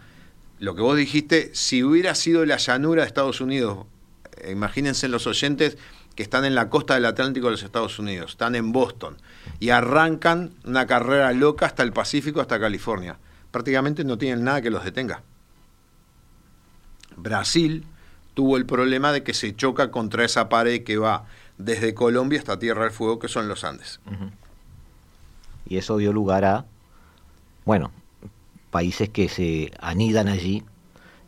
lo 0.60 0.75
que 0.75 0.82
vos 0.82 0.98
dijiste, 0.98 1.51
si 1.53 1.84
hubiera 1.84 2.15
sido 2.15 2.46
la 2.46 2.58
llanura 2.58 3.01
de 3.01 3.08
Estados 3.08 3.41
Unidos, 3.41 3.86
eh, 4.38 4.51
imagínense 4.51 5.08
los 5.08 5.27
oyentes 5.27 5.77
que 6.15 6.24
están 6.24 6.46
en 6.46 6.56
la 6.56 6.70
costa 6.70 6.96
del 6.96 7.06
Atlántico 7.06 7.48
de 7.48 7.51
los 7.51 7.63
Estados 7.63 8.00
Unidos, 8.00 8.32
están 8.32 8.56
en 8.56 8.72
Boston, 8.72 9.17
y 9.60 9.70
arrancan 9.70 10.51
una 10.65 10.88
carrera 10.88 11.32
loca 11.32 11.67
hasta 11.67 11.84
el 11.84 11.94
Pacífico, 11.94 12.41
hasta 12.41 12.60
California. 12.60 13.17
prácticamente 13.51 14.03
no 14.03 14.17
tienen 14.17 14.44
nada 14.44 14.62
que 14.62 14.70
los 14.70 14.84
detenga. 14.84 15.22
Brasil 17.15 17.86
tuvo 18.34 18.58
el 18.58 18.65
problema 18.65 19.12
de 19.12 19.24
que 19.24 19.34
se 19.34 19.56
choca 19.56 19.89
contra 19.89 20.25
esa 20.25 20.50
pared 20.50 20.84
que 20.84 20.98
va 20.98 21.25
desde 21.58 21.94
Colombia 21.96 22.39
hasta 22.39 22.60
Tierra 22.60 22.84
del 22.84 22.91
Fuego, 22.91 23.20
que 23.20 23.27
son 23.27 23.48
los 23.48 23.63
Andes. 23.63 24.00
Y 25.67 25.77
eso 25.77 25.98
dio 25.98 26.13
lugar 26.13 26.46
a, 26.46 26.65
bueno, 27.68 27.92
países 28.72 29.10
que 29.10 29.28
se 29.28 29.74
anidan 29.82 30.30
allí 30.30 30.64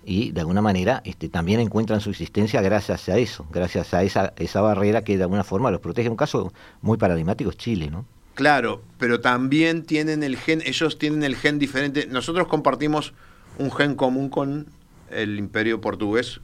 y 0.05 0.31
de 0.31 0.39
alguna 0.39 0.62
manera 0.62 1.01
este, 1.03 1.27
también 1.27 1.60
encuentran 1.60 2.00
su 2.00 2.12
existencia 2.12 2.62
gracias 2.62 3.10
a 3.10 3.17
eso, 3.17 3.46
gracias 3.51 3.93
a 3.93 4.03
esa, 4.03 4.34
esa 4.38 4.62
barrera 4.62 5.03
que 5.03 5.17
de 5.17 5.24
alguna 5.24 5.43
forma 5.43 5.69
los 5.69 5.81
protege. 5.81 6.08
Un 6.08 6.15
caso 6.15 6.53
muy 6.81 6.98
paradigmático 6.98 7.50
es 7.50 7.58
Chile, 7.58 7.91
¿no? 7.91 8.05
Claro, 8.36 8.81
pero 8.98 9.19
también 9.19 9.84
tienen 9.84 10.24
el 10.24 10.38
gen, 10.38 10.62
ellos 10.65 10.98
tienen 10.98 11.24
el 11.24 11.36
gen 11.36 11.60
diferente. 11.60 12.08
Nosotros 12.08 12.48
compartimos 12.48 13.13
un 13.58 13.69
gen 13.69 13.96
común 13.96 14.29
con 14.29 14.67
el 15.12 15.38
imperio 15.38 15.81
portugués 15.81 16.39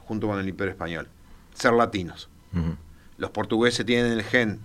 junto 0.00 0.26
con 0.26 0.38
el 0.38 0.46
imperio 0.46 0.72
español, 0.72 1.08
ser 1.54 1.72
latinos. 1.72 2.28
Los 3.16 3.30
portugueses 3.30 3.86
tienen 3.86 4.12
el 4.12 4.24
gen 4.24 4.60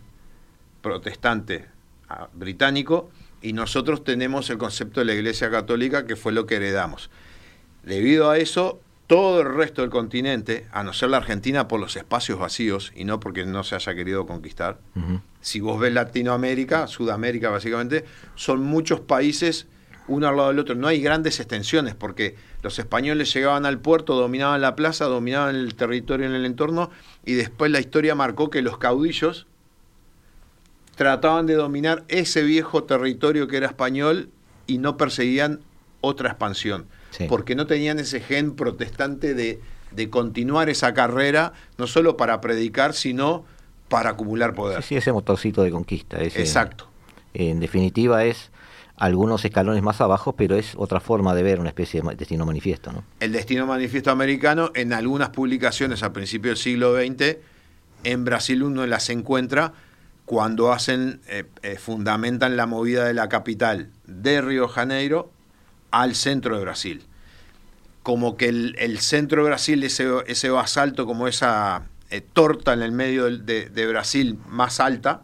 protestante 0.82 1.68
ah, 2.10 2.28
británico 2.34 3.10
y 3.44 3.54
nosotros 3.54 4.04
tenemos 4.04 4.50
el 4.50 4.58
concepto 4.58 5.02
de 5.02 5.06
la 5.06 5.14
Iglesia 5.14 5.52
Católica 5.52 6.08
que 6.08 6.16
fue 6.16 6.32
lo 6.32 6.48
que 6.48 6.56
heredamos. 6.56 7.12
Debido 7.84 8.32
a 8.32 8.38
eso, 8.38 8.80
todo 9.06 9.42
el 9.42 9.54
resto 9.54 9.82
del 9.82 9.92
continente, 9.92 10.66
a 10.72 10.82
no 10.84 10.94
ser 10.94 11.10
la 11.10 11.18
Argentina 11.18 11.68
por 11.68 11.80
los 11.80 11.96
espacios 11.98 12.40
vacíos 12.40 12.94
y 12.96 13.04
no 13.04 13.20
porque 13.20 13.46
no 13.46 13.64
se 13.64 13.76
haya 13.76 13.94
querido 13.94 14.26
conquistar, 14.26 14.80
si 15.42 15.60
vos 15.60 15.78
ves 15.78 15.94
Latinoamérica, 15.94 16.88
Sudamérica 16.88 17.50
básicamente, 17.50 18.06
son 18.36 18.62
muchos 18.62 19.02
países 19.02 19.68
uno 20.08 20.28
al 20.28 20.38
lado 20.38 20.50
del 20.50 20.60
otro. 20.60 20.76
No 20.76 20.88
hay 20.88 21.02
grandes 21.02 21.40
extensiones 21.40 21.96
porque 21.96 22.36
los 22.62 22.80
españoles 22.80 23.34
llegaban 23.34 23.66
al 23.66 23.80
puerto, 23.80 24.16
dominaban 24.16 24.62
la 24.62 24.76
plaza, 24.76 25.06
dominaban 25.06 25.56
el 25.56 25.76
territorio 25.76 26.26
en 26.26 26.34
el 26.34 26.46
entorno 26.46 26.90
y 27.26 27.34
después 27.34 27.72
la 27.72 27.80
historia 27.80 28.16
marcó 28.16 28.50
que 28.50 28.62
los 28.62 28.78
caudillos 28.78 29.48
trataban 30.96 31.46
de 31.46 31.56
dominar 31.56 32.04
ese 32.08 32.44
viejo 32.44 32.84
territorio 32.84 33.48
que 33.48 33.58
era 33.58 33.68
español 33.68 34.30
y 34.68 34.78
no 34.78 34.98
perseguían 34.98 35.62
otra 36.02 36.30
expansión, 36.30 36.88
porque 37.30 37.56
no 37.56 37.68
tenían 37.68 38.00
ese 38.00 38.20
gen 38.20 38.56
protestante 38.56 39.34
de, 39.34 39.62
de, 39.92 40.10
continuar 40.10 40.70
esa 40.70 40.94
carrera, 40.94 41.54
no 41.78 41.88
solo 41.88 42.18
para 42.18 42.42
predicar, 42.42 42.94
sino 42.94 43.46
para 43.88 44.12
acumular 44.12 44.54
poder. 44.54 44.82
Sí, 44.82 44.90
sí 44.90 44.96
ese 44.96 45.12
motorcito 45.14 45.64
de 45.64 45.72
conquista. 45.72 46.22
Exacto. 46.22 46.90
En 47.34 47.60
definitiva 47.60 48.26
es 48.26 48.52
algunos 48.98 49.44
escalones 49.44 49.82
más 49.82 50.02
abajo, 50.02 50.34
pero 50.34 50.56
es 50.56 50.74
otra 50.78 51.00
forma 51.00 51.34
de 51.34 51.44
ver 51.44 51.60
una 51.60 51.70
especie 51.70 52.02
de 52.02 52.16
destino 52.16 52.46
manifiesto. 52.46 52.92
¿no? 52.92 53.04
El 53.20 53.32
destino 53.32 53.66
manifiesto 53.66 54.12
americano, 54.12 54.72
en 54.76 54.94
algunas 54.94 55.30
publicaciones 55.30 56.04
a 56.04 56.14
principios 56.14 56.58
del 56.60 56.64
siglo 56.64 56.96
XX, 56.96 57.38
en 58.04 58.26
Brasil 58.26 58.64
uno 58.64 58.86
las 58.86 59.10
encuentra 59.10 59.74
cuando 60.26 60.72
hacen, 60.72 61.22
eh, 61.28 61.46
eh, 61.64 61.78
fundamentan 61.78 62.56
la 62.56 62.66
movida 62.66 63.06
de 63.06 63.14
la 63.14 63.30
capital 63.30 63.90
de 64.06 64.42
Río 64.42 64.68
Janeiro 64.68 65.32
al 65.92 66.16
centro 66.16 66.58
de 66.58 66.64
Brasil. 66.64 67.04
Como 68.04 68.38
que 68.38 68.50
el, 68.50 69.00
centro 69.00 69.44
de 69.44 69.50
Brasil, 69.50 69.84
ese, 69.84 70.08
ese 70.28 70.50
basalto, 70.50 71.06
como 71.06 71.28
esa 71.28 71.84
eh, 72.10 72.22
torta 72.22 72.74
en 72.74 72.82
el 72.82 72.92
medio 72.92 73.26
de, 73.26 73.70
de, 73.70 73.88
Brasil 73.88 74.38
más 74.48 74.80
alta, 74.80 75.24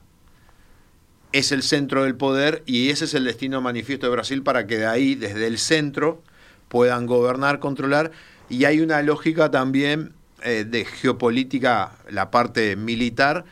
es 1.31 1.51
el 1.51 1.61
centro 1.61 2.03
del 2.03 2.15
poder 2.15 2.63
y 2.65 2.89
ese 2.89 3.05
es 3.05 3.13
el 3.13 3.25
destino 3.25 3.61
manifiesto 3.61 4.07
de 4.07 4.11
Brasil 4.11 4.43
para 4.43 4.65
que 4.65 4.77
de 4.77 4.87
ahí, 4.87 5.15
desde 5.15 5.47
el 5.47 5.59
centro, 5.59 6.23
puedan 6.67 7.05
gobernar, 7.05 7.59
controlar. 7.59 8.11
Y 8.49 8.65
hay 8.65 8.79
una 8.79 9.01
lógica 9.01 9.51
también 9.51 10.13
de 10.41 10.85
geopolítica, 10.85 11.97
la 12.09 12.31
parte 12.31 12.77
militar, 12.77 13.43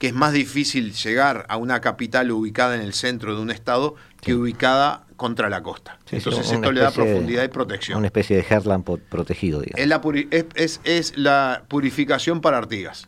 que 0.00 0.06
es 0.06 0.14
más 0.14 0.32
difícil 0.32 0.94
llegar 0.94 1.44
a 1.50 1.58
una 1.58 1.82
capital 1.82 2.30
ubicada 2.30 2.74
en 2.74 2.80
el 2.80 2.94
centro 2.94 3.36
de 3.36 3.42
un 3.42 3.50
estado 3.50 3.96
que 4.22 4.34
ubicada 4.34 5.04
contra 5.16 5.50
la 5.50 5.62
costa. 5.62 5.98
Entonces 6.10 6.50
esto 6.50 6.72
le 6.72 6.80
da 6.80 6.90
profundidad 6.90 7.44
y 7.44 7.48
protección. 7.48 7.98
Una 7.98 8.06
especie 8.06 8.38
de 8.38 8.46
Herland 8.48 8.82
protegido, 8.82 9.60
digamos. 9.60 9.78
Es 9.78 9.86
la, 9.86 10.80
es, 10.84 11.18
la 11.18 11.64
purificación 11.68 12.40
para 12.40 12.56
Artigas. 12.56 13.06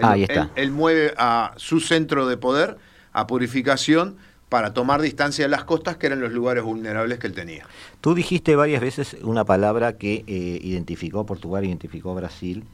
Ahí 0.00 0.22
está. 0.22 0.50
Él, 0.56 0.70
mueve 0.70 1.12
a 1.18 1.52
su 1.58 1.80
centro 1.80 2.26
de 2.26 2.38
poder 2.38 2.78
a 3.12 3.26
purificación 3.26 4.16
para 4.48 4.72
tomar 4.72 5.02
distancia 5.02 5.44
de 5.44 5.50
las 5.50 5.64
costas, 5.64 5.98
que 5.98 6.06
eran 6.06 6.22
los 6.22 6.32
lugares 6.32 6.64
vulnerables 6.64 7.18
que 7.18 7.26
él 7.26 7.34
tenía. 7.34 7.66
Tú 8.00 8.14
dijiste 8.14 8.56
varias 8.56 8.80
veces 8.80 9.18
una 9.20 9.44
palabra 9.44 9.98
que 9.98 10.24
eh, 10.26 10.60
identificó 10.62 11.20
a 11.20 11.26
Portugal, 11.26 11.66
identificó 11.66 12.12
a 12.12 12.14
Brasil, 12.14 12.64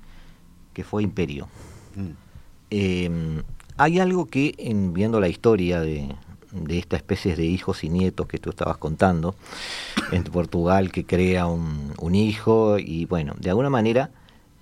que 0.72 0.84
fue 0.84 1.02
imperio. 1.02 1.48
Mm. 1.96 2.29
Em, 2.70 3.42
hay 3.76 3.98
algo 3.98 4.26
que, 4.26 4.54
en, 4.58 4.92
viendo 4.92 5.20
la 5.20 5.28
historia 5.28 5.80
de, 5.80 6.14
esta 6.68 6.96
especie 6.96 7.36
de 7.36 7.46
hijos 7.46 7.84
y 7.84 7.88
nietos 7.88 8.26
que 8.26 8.38
tú 8.38 8.50
estabas 8.50 8.76
contando, 8.76 9.34
en 10.12 10.22
Portugal 10.24 10.92
que 10.92 11.04
crea 11.04 11.46
un, 11.46 12.14
hijo 12.14 12.78
y 12.78 13.06
bueno, 13.06 13.34
de 13.38 13.50
alguna 13.50 13.70
manera 13.70 14.10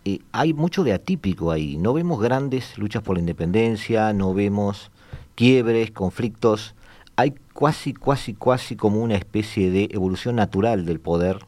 eh, 0.05 0.21
hay 0.33 0.53
mucho 0.53 0.85
de 0.85 0.93
atípico 0.93 1.50
ahí. 1.50 1.77
No 1.77 1.93
vemos 1.95 2.21
grandes 2.21 2.79
luchas 2.79 3.03
por 3.03 3.17
la 3.17 3.21
independencia, 3.21 4.12
no 4.12 4.35
vemos 4.35 4.91
quiebres, 5.35 5.91
conflictos. 5.91 6.75
Hay 7.17 7.35
casi, 7.59 7.95
casi, 7.95 8.35
casi 8.35 8.77
como 8.77 9.03
una 9.03 9.17
especie 9.17 9.71
de 9.71 9.88
evolución 9.91 10.37
natural 10.37 10.87
del 10.87 11.00
poder 11.00 11.38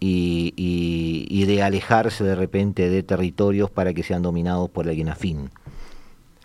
y, 0.00 0.52
y 0.56 1.44
de 1.44 1.62
alejarse 1.62 2.24
de 2.24 2.34
repente 2.34 2.90
de 2.90 3.02
territorios 3.02 3.70
para 3.70 3.94
que 3.94 4.02
sean 4.02 4.22
dominados 4.22 4.68
por 4.70 4.88
alguien 4.88 5.08
afín. 5.08 5.50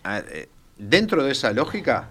Eh, 0.08 0.50
dentro 0.78 1.24
de 1.24 1.32
esa 1.32 1.52
lógica 1.54 2.10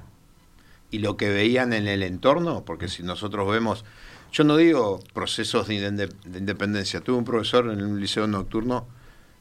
y 0.90 0.98
lo 0.98 1.16
que 1.16 1.30
veían 1.30 1.72
en 1.72 1.86
el 1.86 2.02
entorno, 2.02 2.64
porque 2.64 2.88
si 2.88 3.02
nosotros 3.02 3.50
vemos, 3.50 3.84
yo 4.32 4.44
no 4.44 4.56
digo 4.56 5.00
procesos 5.14 5.68
de, 5.68 6.10
independencia, 6.24 7.00
tuve 7.00 7.16
un 7.16 7.24
profesor 7.24 7.70
en 7.70 7.82
un 7.82 8.00
liceo 8.00 8.26
nocturno 8.26 8.86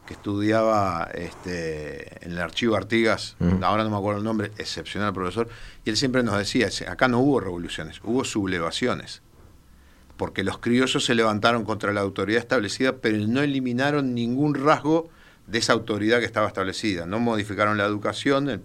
que 0.06 0.14
estudiaba 0.14 1.10
este, 1.16 2.24
en 2.24 2.34
el 2.34 2.40
archivo 2.40 2.76
Artigas, 2.76 3.36
ahora 3.64 3.84
no 3.84 3.90
me 3.90 3.98
acuerdo 3.98 4.20
el 4.20 4.24
nombre, 4.24 4.52
excepcional 4.60 5.14
profesor, 5.14 5.50
y 5.84 5.90
él 5.90 5.98
siempre 5.98 6.22
nos 6.22 6.38
decía, 6.38 6.70
acá 6.88 7.08
no 7.08 7.20
hubo 7.20 7.40
revoluciones, 7.40 8.00
hubo 8.04 8.24
sublevaciones, 8.24 9.24
porque 10.16 10.44
los 10.44 10.60
criollos 10.60 11.04
se 11.04 11.16
levantaron 11.16 11.66
contra 11.66 11.92
la 11.92 12.02
autoridad 12.02 12.40
establecida, 12.40 12.98
pero 12.98 13.18
no 13.18 13.42
eliminaron 13.42 14.14
ningún 14.14 14.54
rasgo 14.54 15.10
de 15.48 15.60
esa 15.60 15.74
autoridad 15.74 16.20
que 16.20 16.26
estaba 16.26 16.48
establecida. 16.48 17.06
No 17.06 17.20
modificaron 17.20 17.78
la 17.78 17.86
educación, 17.86 18.50
el, 18.50 18.62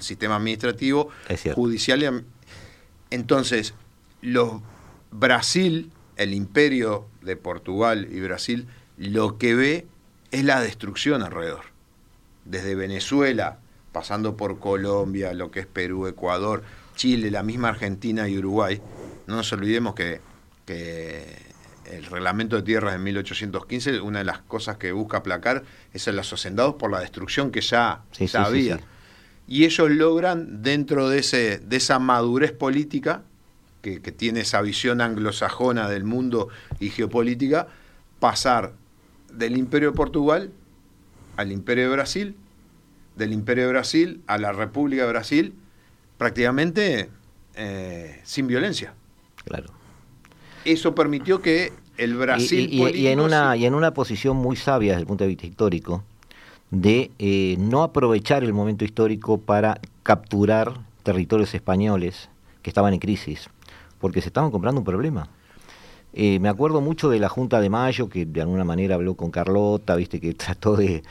sistema 0.00 0.36
administrativo, 0.36 1.08
judicial. 1.54 2.24
Entonces, 3.10 3.74
los, 4.20 4.60
Brasil, 5.10 5.90
el 6.16 6.34
imperio 6.34 7.06
de 7.22 7.36
Portugal 7.36 8.08
y 8.10 8.20
Brasil, 8.20 8.66
lo 8.96 9.38
que 9.38 9.54
ve 9.54 9.86
es 10.30 10.44
la 10.44 10.60
destrucción 10.60 11.22
alrededor. 11.22 11.64
Desde 12.44 12.74
Venezuela, 12.74 13.58
pasando 13.92 14.36
por 14.36 14.58
Colombia, 14.58 15.32
lo 15.32 15.50
que 15.50 15.60
es 15.60 15.66
Perú, 15.66 16.06
Ecuador, 16.06 16.62
Chile, 16.96 17.30
la 17.30 17.42
misma 17.42 17.68
Argentina 17.68 18.28
y 18.28 18.38
Uruguay. 18.38 18.80
No 19.26 19.36
nos 19.36 19.52
olvidemos 19.52 19.94
que, 19.94 20.20
que 20.66 21.47
el 21.90 22.04
reglamento 22.04 22.56
de 22.56 22.62
tierras 22.62 22.92
de 22.92 22.98
1815, 22.98 24.00
una 24.00 24.18
de 24.18 24.24
las 24.24 24.38
cosas 24.40 24.76
que 24.76 24.92
busca 24.92 25.18
aplacar 25.18 25.64
es 25.92 26.06
a 26.08 26.12
los 26.12 26.32
hacendados 26.32 26.74
por 26.74 26.90
la 26.90 27.00
destrucción 27.00 27.50
que 27.50 27.60
ya, 27.60 28.02
había. 28.34 28.80
y 29.46 29.64
ellos 29.64 29.90
logran, 29.90 30.62
dentro 30.62 31.08
de, 31.08 31.20
ese, 31.20 31.58
de 31.58 31.76
esa 31.76 31.98
madurez 31.98 32.52
política, 32.52 33.22
que, 33.80 33.98
tiene 34.00 34.40
esa 34.40 34.60
visión 34.60 35.00
anglosajona 35.00 35.88
del 35.88 36.04
mundo 36.04 36.48
y 36.78 36.90
geopolítica, 36.90 37.68
pasar 38.20 38.74
del 39.32 39.56
Imperio 39.56 39.92
de 39.92 39.96
Portugal 39.96 40.50
al 41.36 41.52
Imperio 41.52 41.84
de 41.84 41.90
Brasil, 41.90 42.36
del 43.16 43.32
Imperio 43.32 43.64
de 43.64 43.70
Brasil 43.70 44.22
a 44.26 44.36
la 44.36 44.52
República 44.52 45.04
de 45.04 45.08
Brasil, 45.08 45.54
prácticamente 46.18 47.08
eh, 47.54 48.20
sin 48.24 48.46
violencia. 48.46 48.92
Claro 49.44 49.77
eso 50.72 50.94
permitió 50.94 51.40
que 51.40 51.72
el 51.96 52.16
Brasil... 52.16 52.68
Y, 52.70 53.06
en 53.08 53.20
una, 53.20 53.56
y 53.56 53.66
en 53.66 53.74
una 53.74 53.92
posición 53.92 54.36
muy 54.36 54.56
sabia 54.56 54.92
desde 54.92 55.02
el 55.02 55.06
punto 55.06 55.24
de 55.24 55.28
vista 55.28 55.46
histórico, 55.46 56.04
de 56.70 57.10
eh, 57.18 57.56
no 57.58 57.82
aprovechar 57.82 58.44
el 58.44 58.52
momento 58.52 58.84
histórico 58.84 59.38
para 59.38 59.80
capturar 60.02 60.74
territorios 61.02 61.54
españoles 61.54 62.28
que 62.62 62.70
estaban 62.70 62.92
en 62.92 63.00
crisis, 63.00 63.48
porque 63.98 64.20
se 64.20 64.28
estaban 64.28 64.50
comprando 64.50 64.80
un 64.80 64.84
problema. 64.84 65.28
Eh, 66.14 66.38
me 66.40 66.48
acuerdo 66.48 66.80
mucho 66.80 67.10
de 67.10 67.18
la 67.18 67.28
Junta 67.28 67.60
de 67.60 67.68
Mayo, 67.68 68.08
que 68.08 68.24
de 68.24 68.40
alguna 68.40 68.64
manera 68.64 68.94
habló 68.94 69.14
con 69.14 69.30
Carlota, 69.30 69.94
viste, 69.94 70.20
que 70.20 70.34
trató 70.34 70.76
de, 70.76 71.02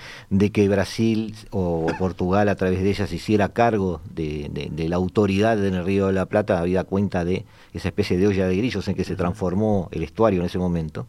que 0.51 0.67
Brasil 0.67 1.35
o 1.51 1.87
Portugal 1.99 2.49
a 2.49 2.55
través 2.55 2.81
de 2.81 2.89
ella 2.89 3.07
se 3.07 3.15
hiciera 3.15 3.49
cargo 3.49 4.01
de, 4.09 4.49
la 4.75 4.95
autoridad 4.95 5.63
en 5.65 5.75
el 5.75 5.85
Río 5.85 6.07
de 6.07 6.13
la 6.13 6.25
Plata, 6.25 6.59
había 6.59 6.83
cuenta 6.83 7.23
de 7.23 7.45
esa 7.73 7.89
especie 7.89 8.17
de 8.17 8.27
olla 8.27 8.47
de 8.47 8.57
grillos 8.57 8.87
en 8.87 8.95
que 8.95 9.03
se 9.03 9.15
transformó 9.15 9.87
el 9.91 10.03
estuario 10.03 10.39
en 10.39 10.47
ese 10.47 10.57
momento. 10.57 11.07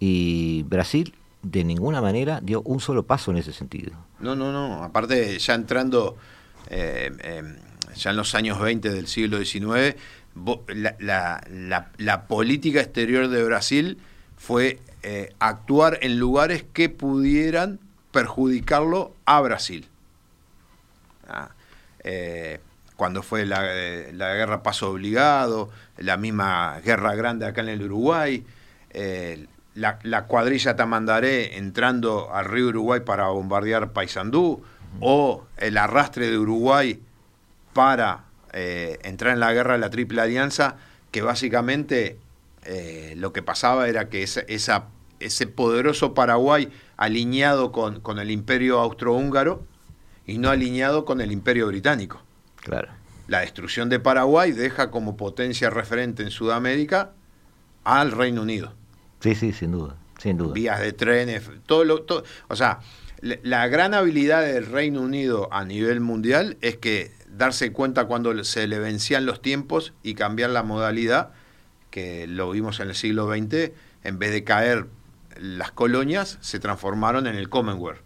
Y 0.00 0.64
Brasil 0.64 1.14
de 1.42 1.64
ninguna 1.64 2.00
manera 2.00 2.40
dio 2.42 2.62
un 2.62 2.80
solo 2.80 3.04
paso 3.04 3.30
en 3.30 3.38
ese 3.38 3.52
sentido. 3.52 3.92
No, 4.20 4.34
no, 4.34 4.52
no. 4.52 4.82
Aparte, 4.82 5.38
ya 5.38 5.54
entrando, 5.54 6.16
eh, 6.68 7.10
em, 7.20 7.56
ya 7.94 8.10
en 8.10 8.16
los 8.16 8.34
años 8.34 8.60
20 8.60 8.90
del 8.90 9.06
siglo 9.06 9.42
XIX, 9.42 9.96
la, 10.34 12.24
política 12.28 12.80
exterior 12.80 13.28
de 13.28 13.44
Brasil 13.44 13.98
fue 14.36 14.80
eh, 15.02 15.34
actuar 15.38 15.98
en 16.02 16.18
lugares 16.18 16.64
que 16.72 16.88
pudieran 16.88 17.80
perjudicarlo 18.12 19.14
a 19.24 19.40
Brasil. 19.40 19.88
Ah, 21.28 21.50
eh, 22.04 22.60
cuando 22.96 23.22
fue 23.22 23.46
la, 23.46 23.62
guerra 23.62 24.62
paso 24.62 24.90
obligado, 24.90 25.70
la 25.96 26.16
misma 26.16 26.80
guerra 26.84 27.14
grande 27.14 27.46
acá 27.46 27.60
en 27.60 27.68
el 27.68 27.82
Uruguay, 27.82 28.44
la, 29.74 30.24
cuadrilla 30.26 30.74
Tamandaré 30.74 31.56
entrando 31.56 32.34
al 32.34 32.46
río 32.46 32.68
Uruguay 32.68 33.00
para 33.00 33.28
bombardear 33.28 33.92
Paysandú, 33.92 34.62
o 35.00 35.46
el 35.56 35.76
arrastre 35.76 36.30
de 36.30 36.38
Uruguay 36.38 37.00
para 37.72 38.24
eh, 38.52 38.98
entrar 39.02 39.34
en 39.34 39.40
la 39.40 39.52
guerra 39.52 39.74
de 39.74 39.78
la 39.78 39.90
Triple 39.90 40.20
Alianza, 40.20 40.76
que 41.10 41.22
básicamente 41.22 42.18
eh, 42.64 43.14
lo 43.16 43.32
que 43.32 43.42
pasaba 43.42 43.88
era 43.88 44.08
que 44.08 44.22
esa, 44.22 44.84
ese 45.20 45.46
poderoso 45.46 46.14
Paraguay 46.14 46.70
alineado 46.96 47.72
con, 47.72 48.00
con 48.00 48.18
el 48.18 48.30
imperio 48.30 48.78
austrohúngaro 48.80 49.62
y 50.26 50.38
no 50.38 50.50
alineado 50.50 51.04
con 51.04 51.20
el 51.20 51.32
imperio 51.32 51.66
británico. 51.68 52.20
Claro. 52.56 52.88
La 53.28 53.40
destrucción 53.40 53.88
de 53.88 54.00
Paraguay 54.00 54.52
deja 54.52 54.90
como 54.90 55.16
potencia 55.16 55.70
referente 55.70 56.22
en 56.22 56.30
Sudamérica 56.30 57.12
al 57.84 58.12
Reino 58.12 58.42
Unido. 58.42 58.74
Sí, 59.20 59.34
sí, 59.34 59.52
sin 59.52 59.72
duda, 59.72 59.96
sin 60.18 60.36
duda. 60.36 60.52
Vías 60.52 60.80
de 60.80 60.92
trenes, 60.92 61.50
todo 61.66 61.84
lo, 61.84 62.02
todo, 62.02 62.24
o 62.48 62.56
sea, 62.56 62.80
la 63.20 63.66
gran 63.68 63.94
habilidad 63.94 64.42
del 64.42 64.66
Reino 64.66 65.00
Unido 65.00 65.48
a 65.52 65.64
nivel 65.64 66.00
mundial 66.00 66.56
es 66.60 66.76
que 66.76 67.12
darse 67.28 67.72
cuenta 67.72 68.06
cuando 68.06 68.44
se 68.44 68.66
le 68.66 68.78
vencían 68.78 69.26
los 69.26 69.42
tiempos 69.42 69.92
y 70.02 70.14
cambiar 70.14 70.50
la 70.50 70.62
modalidad, 70.62 71.30
que 71.90 72.26
lo 72.26 72.50
vimos 72.50 72.80
en 72.80 72.88
el 72.88 72.94
siglo 72.94 73.28
XX, 73.28 73.72
en 74.04 74.18
vez 74.18 74.32
de 74.32 74.44
caer 74.44 74.86
las 75.36 75.70
colonias, 75.72 76.38
se 76.40 76.58
transformaron 76.58 77.26
en 77.26 77.36
el 77.36 77.48
Commonwealth. 77.48 78.00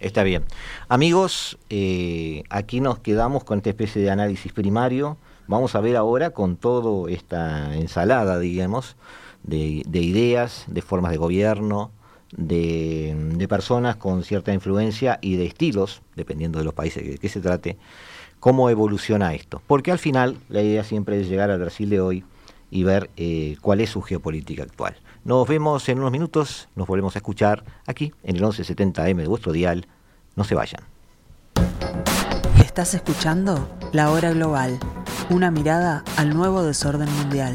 Está 0.00 0.22
bien. 0.22 0.44
Amigos, 0.88 1.58
eh, 1.70 2.44
aquí 2.50 2.80
nos 2.80 3.00
quedamos 3.00 3.42
con 3.42 3.58
esta 3.58 3.70
especie 3.70 4.00
de 4.00 4.10
análisis 4.10 4.52
primario. 4.52 5.18
Vamos 5.48 5.74
a 5.74 5.80
ver 5.80 5.96
ahora 5.96 6.30
con 6.30 6.56
toda 6.56 7.10
esta 7.10 7.74
ensalada, 7.74 8.38
digamos, 8.38 8.96
de, 9.42 9.82
ideas, 9.92 10.64
de 10.68 10.82
formas 10.82 11.10
de 11.10 11.16
gobierno, 11.16 11.90
de, 12.32 13.46
personas 13.48 13.96
con 13.96 14.24
cierta 14.24 14.52
influencia 14.52 15.18
y 15.22 15.36
de 15.36 15.46
estilos, 15.46 16.02
dependiendo 16.16 16.58
de 16.58 16.64
los 16.64 16.74
países 16.74 17.02
que, 17.02 17.18
que 17.18 17.28
se 17.28 17.40
trate, 17.40 17.78
cómo 18.40 18.70
evoluciona 18.70 19.34
esto. 19.34 19.62
Porque 19.66 19.92
al 19.92 19.98
final 19.98 20.36
la 20.48 20.62
idea 20.62 20.84
siempre 20.84 21.20
es 21.20 21.28
llegar 21.28 21.50
al 21.50 21.58
Brasil 21.58 21.88
de 21.88 22.00
hoy 22.00 22.24
y 22.70 22.84
ver 22.84 23.10
eh, 23.16 23.56
cuál 23.60 23.80
es 23.80 23.90
su 23.90 24.02
geopolítica 24.02 24.62
actual. 24.62 24.96
Nos 25.24 25.46
vemos 25.48 25.88
en 25.88 25.98
unos 25.98 26.12
minutos, 26.12 26.68
nos 26.74 26.86
volvemos 26.86 27.16
a 27.16 27.18
escuchar 27.18 27.64
aquí 27.86 28.12
en 28.22 28.36
el 28.36 28.42
1170M 28.42 29.16
de 29.16 29.26
vuestro 29.26 29.52
dial. 29.52 29.86
No 30.36 30.44
se 30.44 30.54
vayan. 30.54 30.82
Estás 32.62 32.94
escuchando 32.94 33.68
La 33.92 34.10
Hora 34.10 34.32
Global, 34.32 34.78
una 35.30 35.50
mirada 35.50 36.04
al 36.16 36.34
nuevo 36.34 36.62
desorden 36.62 37.12
mundial. 37.16 37.54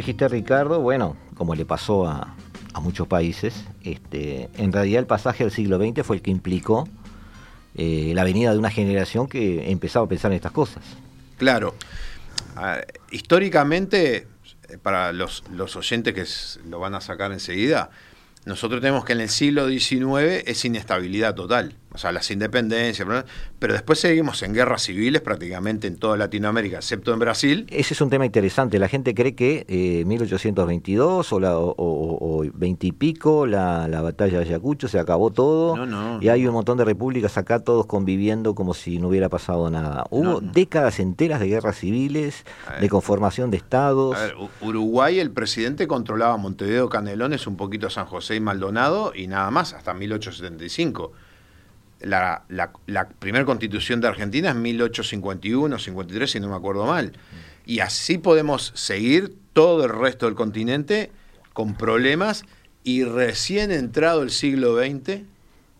dijiste, 0.00 0.28
Ricardo, 0.28 0.80
bueno, 0.80 1.16
como 1.34 1.54
le 1.54 1.64
pasó 1.64 2.06
a, 2.06 2.34
muchos 2.80 3.06
países, 3.08 3.64
este, 3.82 4.48
en 4.56 4.72
realidad 4.72 5.00
el 5.00 5.06
pasaje 5.06 5.44
del 5.44 5.52
siglo 5.52 5.76
XX 5.76 6.06
fue 6.06 6.16
el 6.16 6.22
que 6.22 6.30
implicó 6.30 6.88
eh, 7.74 8.12
la 8.14 8.24
venida 8.24 8.52
de 8.52 8.58
una 8.58 8.70
generación 8.70 9.28
que 9.28 9.70
empezaba 9.70 10.06
a 10.06 10.08
pensar 10.08 10.30
en 10.30 10.36
estas 10.36 10.52
cosas. 10.52 10.82
Claro. 11.36 11.74
Ah, 12.56 12.78
históricamente, 13.10 14.26
para 14.82 15.12
los, 15.12 15.44
los 15.52 15.76
oyentes 15.76 16.14
que 16.14 16.68
lo 16.70 16.78
van 16.78 16.94
a 16.94 17.02
sacar 17.02 17.32
enseguida, 17.32 17.90
nosotros 18.46 18.80
tenemos 18.80 19.04
que 19.04 19.12
en 19.12 19.20
el 19.20 19.28
siglo 19.28 19.68
XIX 19.68 20.42
es 20.46 20.64
inestabilidad 20.64 21.34
total, 21.34 21.74
o 21.92 21.98
sea, 21.98 22.12
las 22.12 22.30
independencias, 22.30 23.06
pero 23.58 23.72
después 23.72 23.98
seguimos 23.98 24.42
en 24.42 24.54
guerras 24.54 24.82
civiles 24.82 25.22
prácticamente 25.22 25.88
en 25.88 25.96
toda 25.96 26.16
Latinoamérica, 26.16 26.76
excepto 26.76 27.12
en 27.12 27.18
Brasil. 27.18 27.66
Ese 27.68 27.94
es 27.94 28.00
un 28.00 28.10
tema 28.10 28.24
interesante. 28.24 28.78
La 28.78 28.86
gente 28.86 29.12
cree 29.12 29.34
que 29.34 29.66
eh, 29.68 30.04
1822 30.06 31.32
o, 31.32 31.40
la, 31.40 31.58
o, 31.58 32.44
20 32.54 32.86
y 32.86 32.92
pico, 32.92 33.44
la, 33.44 33.88
batalla 34.02 34.38
de 34.38 34.44
Ayacucho, 34.44 34.86
se 34.86 35.00
acabó 35.00 35.30
todo. 35.30 35.76
y 36.20 36.28
hay 36.28 36.46
un 36.46 36.54
montón 36.54 36.78
de 36.78 36.84
repúblicas 36.84 37.36
acá, 37.36 37.58
todos 37.58 37.86
conviviendo 37.86 38.54
como 38.54 38.72
si 38.72 38.98
no 38.98 39.08
hubiera 39.08 39.28
pasado 39.28 39.68
nada. 39.68 40.04
Hubo 40.10 40.40
décadas 40.40 41.00
enteras 41.00 41.40
de 41.40 41.48
guerras 41.48 41.76
civiles, 41.76 42.44
de 42.80 42.88
conformación 42.88 43.50
de 43.50 43.56
estados. 43.56 44.16
A 44.16 44.26
ver, 44.26 44.34
Uruguay, 44.60 45.18
el 45.18 45.32
presidente 45.32 45.88
controlaba 45.88 46.36
Montevideo, 46.36 46.88
Canelones, 46.88 47.48
un 47.48 47.56
poquito 47.56 47.90
San 47.90 48.06
José 48.06 48.36
y 48.36 48.40
Maldonado, 48.40 49.12
y 49.12 49.26
nada 49.26 49.50
más, 49.50 49.72
hasta 49.72 49.92
1875 49.92 51.12
la, 52.00 52.44
la, 52.48 53.08
primera 53.08 53.44
constitución 53.44 54.00
de 54.00 54.08
Argentina 54.08 54.50
es 54.50 54.56
1851, 54.56 55.78
53, 55.78 56.30
si 56.30 56.40
no 56.40 56.48
me 56.48 56.56
acuerdo 56.56 56.86
mal. 56.86 57.12
Y 57.66 57.80
así 57.80 58.18
podemos 58.18 58.72
seguir 58.74 59.34
todo 59.52 59.84
el 59.84 59.90
resto 59.90 60.26
del 60.26 60.34
continente 60.34 61.10
con 61.52 61.74
problemas 61.74 62.44
y 62.84 63.04
recién 63.04 63.70
entrado 63.70 64.22
el 64.22 64.30
siglo 64.30 64.76
XX 64.76 65.22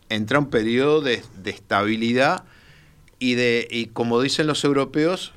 entra 0.08 0.38
un 0.38 0.50
periodo 0.50 1.00
de, 1.00 1.22
estabilidad 1.44 2.44
y 3.18 3.34
de, 3.34 3.66
y 3.70 3.86
como 3.86 4.20
dicen 4.20 4.46
los 4.46 4.64
europeos, 4.64 5.32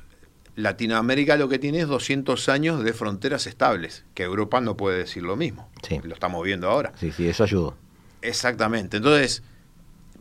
Latinoamérica 0.56 1.36
lo 1.36 1.48
que 1.48 1.58
tiene 1.58 1.80
es 1.80 1.88
200 1.88 2.48
años 2.48 2.84
de 2.84 2.92
fronteras 2.92 3.46
estables, 3.46 4.04
que 4.14 4.24
Europa 4.24 4.60
no 4.60 4.76
puede 4.76 4.98
decir 4.98 5.22
lo 5.22 5.36
mismo. 5.36 5.68
Lo 6.02 6.14
estamos 6.14 6.44
viendo 6.44 6.68
ahora. 6.68 6.92
Sí, 6.98 7.12
sí, 7.12 7.26
eso 7.26 7.44
ayuda. 7.44 7.74
Exactamente. 8.20 8.98
Entonces, 8.98 9.42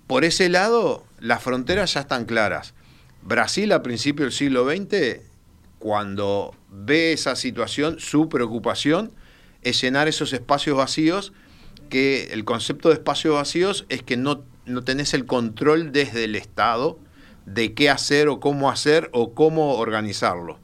por 0.08 0.26
ese 0.26 0.50
lado, 0.50 1.06
las 1.20 1.42
fronteras 1.42 1.94
ya 1.94 2.02
están 2.02 2.26
claras. 2.26 2.74
Brasil 3.22 3.72
a 3.72 3.84
principios 3.84 4.26
del 4.26 4.34
siglo 4.34 4.70
XX, 4.70 5.22
cuando 5.80 6.54
ve 6.70 7.13
esa 7.13 7.36
situación, 7.36 8.00
su 8.00 8.30
preocupación 8.30 9.12
es 9.62 9.82
llenar 9.82 10.08
esos 10.08 10.34
espacios 10.34 10.78
vacíos, 10.78 11.34
que 11.89 12.34
el 12.34 12.44
concepto 12.44 12.89
de 12.89 12.96
espacios 12.96 13.36
vacíos 13.36 13.86
es 13.89 14.04
que 14.04 14.18
no, 14.18 14.44
no 14.66 14.84
tenés 14.84 15.13
el 15.13 15.26
control 15.26 15.92
desde 15.92 16.26
el 16.26 16.36
Estado 16.36 17.00
de 17.46 17.74
qué 17.74 17.89
hacer 17.89 18.28
o 18.28 18.39
cómo 18.39 18.70
hacer 18.70 19.10
o 19.13 19.34
cómo 19.34 19.76
organizarlo. 19.76 20.60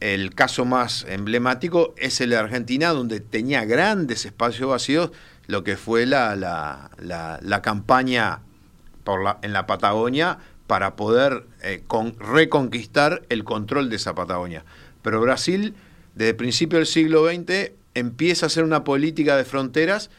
El 0.00 0.34
caso 0.34 0.64
más 0.64 1.04
emblemático 1.08 1.94
es 1.96 2.20
el 2.20 2.30
de 2.30 2.36
Argentina, 2.36 2.90
donde 2.90 3.20
tenía 3.20 3.64
grandes 3.64 4.24
espacios 4.24 4.70
vacíos, 4.70 5.10
lo 5.46 5.64
que 5.64 5.76
fue 5.76 6.06
la, 6.06 6.36
la, 6.36 6.90
la, 6.98 7.38
la 7.42 7.62
campaña 7.62 8.40
en 9.42 9.52
la 9.52 9.66
Patagonia 9.66 10.38
para 10.66 10.94
poder 10.94 11.46
eh, 11.62 11.82
con, 11.86 12.16
reconquistar 12.18 13.22
el 13.28 13.42
control 13.44 13.90
de 13.90 13.96
esa 13.96 14.14
Patagonia. 14.14 14.64
Pero 15.02 15.20
Brasil, 15.20 15.74
desde 16.14 16.30
el 16.30 16.36
principio 16.36 16.78
del 16.78 16.86
siglo 16.86 17.26
XX, 17.26 17.72
empieza 17.94 18.46
a 18.46 18.48
hacer 18.48 18.64
una 18.64 18.84
política 18.84 19.36
de 19.36 19.44
fronteras 19.44 20.10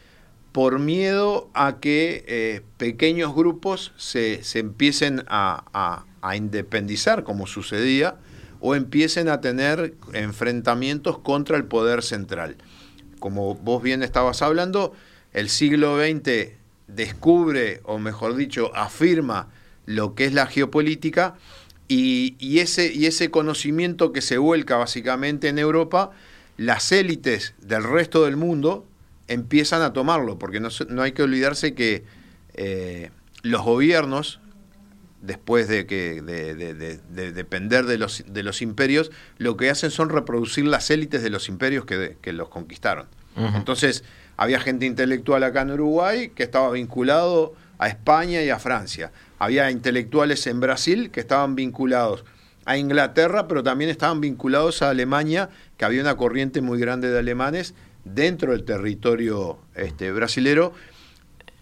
por 0.51 0.79
miedo 0.79 1.49
a 1.53 1.79
que 1.79 2.25
eh, 2.27 2.61
pequeños 2.77 3.33
grupos 3.33 3.93
se, 3.95 4.41
empiecen 4.55 5.23
a, 5.27 6.05
independizar, 6.35 7.23
como 7.23 7.47
sucedía, 7.47 8.17
o 8.59 8.75
empiecen 8.75 9.29
a 9.29 9.41
tener 9.41 9.95
enfrentamientos 10.13 11.17
contra 11.17 11.57
el 11.57 11.63
poder 11.63 12.03
central. 12.03 12.57
Como 13.19 13.55
vos 13.55 13.81
bien 13.81 14.03
estabas 14.03 14.41
hablando, 14.41 14.93
el 15.31 15.49
siglo 15.49 15.97
XX 15.97 16.60
descubre, 16.95 17.81
o 17.83 17.99
mejor 17.99 18.35
dicho, 18.35 18.75
afirma 18.75 19.47
lo 19.85 20.15
que 20.15 20.25
es 20.25 20.33
la 20.33 20.45
geopolítica 20.47 21.35
y, 21.87 22.59
ese, 22.59 22.93
y 22.93 23.05
ese 23.05 23.31
conocimiento 23.31 24.13
que 24.13 24.21
se 24.21 24.37
vuelca 24.37 24.77
básicamente 24.77 25.49
en 25.49 25.59
Europa, 25.59 26.11
las 26.55 26.91
élites 26.93 27.53
del 27.61 27.83
resto 27.83 28.23
del 28.23 28.37
mundo 28.37 28.85
empiezan 29.27 29.81
a 29.81 29.91
tomarlo, 29.91 30.39
porque 30.39 30.59
no, 30.61 30.69
no 30.87 31.01
hay 31.01 31.11
que 31.11 31.23
olvidarse 31.23 31.73
que 31.73 32.05
eh, 32.53 33.09
los 33.43 33.61
gobiernos, 33.63 34.39
después 35.21 35.67
de, 35.67 35.85
que, 35.85 36.21
de, 36.21 37.31
depender 37.33 37.85
de 37.85 37.97
los, 37.97 38.23
de 38.25 38.43
los 38.43 38.61
imperios, 38.61 39.11
lo 39.37 39.57
que 39.57 39.69
hacen 39.69 39.91
son 39.91 40.09
reproducir 40.09 40.65
las 40.65 40.89
élites 40.91 41.21
de 41.23 41.29
los 41.29 41.49
imperios 41.49 41.85
que, 41.85 42.33
los 42.33 42.49
conquistaron. 42.49 43.07
Entonces, 43.35 44.03
había 44.41 44.59
gente 44.59 44.87
intelectual 44.87 45.43
acá 45.43 45.61
en 45.61 45.69
Uruguay 45.69 46.29
que 46.29 46.41
estaba 46.41 46.71
vinculado 46.71 47.53
a 47.77 47.87
España 47.87 48.41
y 48.41 48.49
a 48.49 48.57
Francia. 48.57 49.11
Había 49.37 49.69
intelectuales 49.69 50.47
en 50.47 50.59
Brasil 50.59 51.11
que 51.11 51.19
estaban 51.19 51.53
vinculados 51.53 52.25
a 52.65 52.75
Inglaterra, 52.75 53.47
pero 53.47 53.61
también 53.61 53.91
estaban 53.91 54.19
vinculados 54.19 54.81
a 54.81 54.89
Alemania, 54.89 55.51
que 55.77 55.85
había 55.85 56.01
una 56.01 56.17
corriente 56.17 56.59
muy 56.61 56.79
grande 56.79 57.11
de 57.11 57.19
alemanes 57.19 57.75
dentro 58.03 58.53
del 58.53 58.63
territorio 58.63 59.59
este, 59.75 60.11
brasilero 60.11 60.73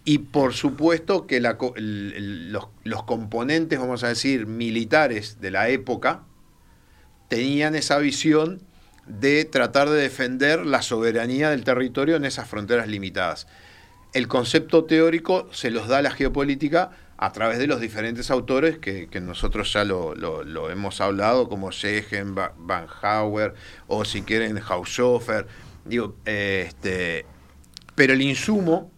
y 0.06 0.16
por 0.16 0.54
supuesto 0.54 1.26
que 1.26 1.38
los, 1.38 3.04
componentes, 3.04 3.78
vamos 3.78 4.04
a 4.04 4.08
decir, 4.08 4.46
militares 4.46 5.38
de 5.38 5.50
la 5.50 5.68
época 5.68 6.22
tenían 7.28 7.74
esa 7.74 7.98
visión 7.98 8.62
de 9.18 9.44
tratar 9.44 9.88
de 9.88 10.00
defender 10.00 10.64
la 10.64 10.82
soberanía 10.82 11.50
del 11.50 11.64
territorio 11.64 12.16
en 12.16 12.24
esas 12.24 12.48
fronteras 12.48 12.88
limitadas. 12.88 13.46
El 14.12 14.28
concepto 14.28 14.84
teórico 14.84 15.48
se 15.52 15.70
los 15.70 15.88
da 15.88 16.02
la 16.02 16.10
geopolítica 16.10 16.90
a 17.16 17.32
través 17.32 17.58
de 17.58 17.66
los 17.66 17.80
diferentes 17.80 18.30
autores 18.30 18.78
que, 18.78 19.08
nosotros 19.20 19.72
ya 19.72 19.84
lo, 19.84 20.70
hemos 20.70 21.00
hablado, 21.00 21.48
como 21.48 21.70
Segen, 21.70 22.34
Van 22.34 22.86
Hauer, 23.02 23.54
o 23.88 24.04
si 24.04 24.22
quieren 24.22 24.58
Haushofer, 24.58 25.46
Digo, 25.84 26.14
este, 26.24 27.24
pero 27.94 28.12
el 28.12 28.22
insumo, 28.22 28.90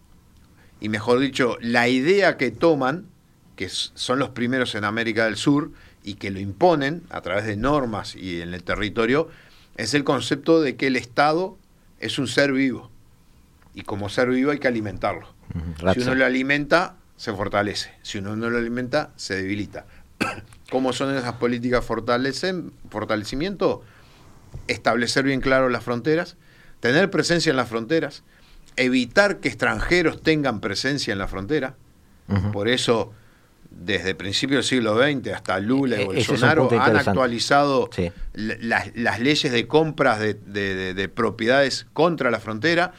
y 0.79 0.89
mejor 0.89 1.19
dicho, 1.19 1.57
la 1.61 1.87
idea 1.87 2.37
que 2.37 2.51
toman, 2.51 3.07
que 3.55 3.69
son 3.69 4.19
los 4.19 4.29
primeros 4.29 4.75
en 4.75 4.83
América 4.83 5.25
del 5.25 5.37
Sur 5.37 5.71
y 6.03 6.15
que 6.15 6.31
lo 6.31 6.39
imponen 6.39 7.03
a 7.09 7.21
través 7.21 7.45
de 7.45 7.55
normas 7.55 8.15
y 8.15 8.41
en 8.41 8.53
el 8.53 8.63
territorio, 8.63 9.29
es 9.77 9.93
el 9.93 10.03
concepto 10.03 10.61
de 10.61 10.75
que 10.75 10.87
el 10.87 10.95
Estado 10.95 11.57
es 11.99 12.19
un 12.19 12.27
ser 12.27 12.51
vivo. 12.51 12.91
Y 13.73 13.81
como 13.81 14.09
ser 14.09 14.29
vivo 14.29 14.51
hay 14.51 14.59
que 14.59 14.67
alimentarlo. 14.67 15.33
Si 15.93 16.01
uno 16.01 16.15
lo 16.15 16.25
alimenta, 16.25 16.97
se 17.17 17.33
fortalece. 17.33 17.91
Si 18.01 18.19
uno 18.19 18.35
no 18.35 18.49
lo 18.49 18.57
alimenta, 18.57 19.11
se 19.15 19.35
debilita. 19.35 19.85
¿Cómo 20.71 20.93
son 20.93 21.15
esas 21.15 21.33
políticas 21.33 21.83
fortalecen, 21.83 22.71
fortalecimiento? 22.89 23.83
Establecer 24.67 25.23
bien 25.23 25.41
claro 25.41 25.69
las 25.69 25.83
fronteras, 25.83 26.37
tener 26.79 27.09
presencia 27.09 27.49
en 27.49 27.57
las 27.57 27.69
fronteras, 27.69 28.23
evitar 28.75 29.39
que 29.39 29.49
extranjeros 29.49 30.21
tengan 30.21 30.59
presencia 30.61 31.11
en 31.11 31.19
la 31.19 31.27
frontera. 31.27 31.75
Por 32.51 32.69
eso, 32.69 33.13
desde 33.73 34.15
principios 34.15 34.57
del 34.57 34.79
siglo 34.79 35.01
XX 35.01 35.33
hasta 35.33 35.59
Lula 35.59 35.97
y 35.97 36.01
e-, 36.01 36.05
Bolsonaro 36.05 36.69
han 36.79 36.97
actualizado 36.97 37.89
las, 38.33 39.19
leyes 39.19 39.51
de 39.51 39.67
compras 39.67 40.19
de, 40.19 41.11
propiedades 41.13 41.85
contra 41.93 42.31
la 42.31 42.39
frontera 42.39 42.93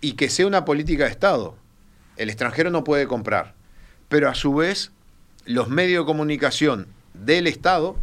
y 0.00 0.12
que 0.12 0.28
sea 0.28 0.46
una 0.46 0.64
política 0.64 1.04
de 1.04 1.10
Estado. 1.10 1.56
El 2.16 2.30
extranjero 2.30 2.70
no 2.70 2.84
puede 2.84 3.06
comprar, 3.06 3.54
pero 4.08 4.28
a 4.28 4.34
su 4.34 4.54
vez 4.54 4.90
los 5.44 5.68
medios 5.68 6.04
de 6.04 6.06
comunicación 6.06 6.88
del 7.14 7.46
Estado 7.46 7.96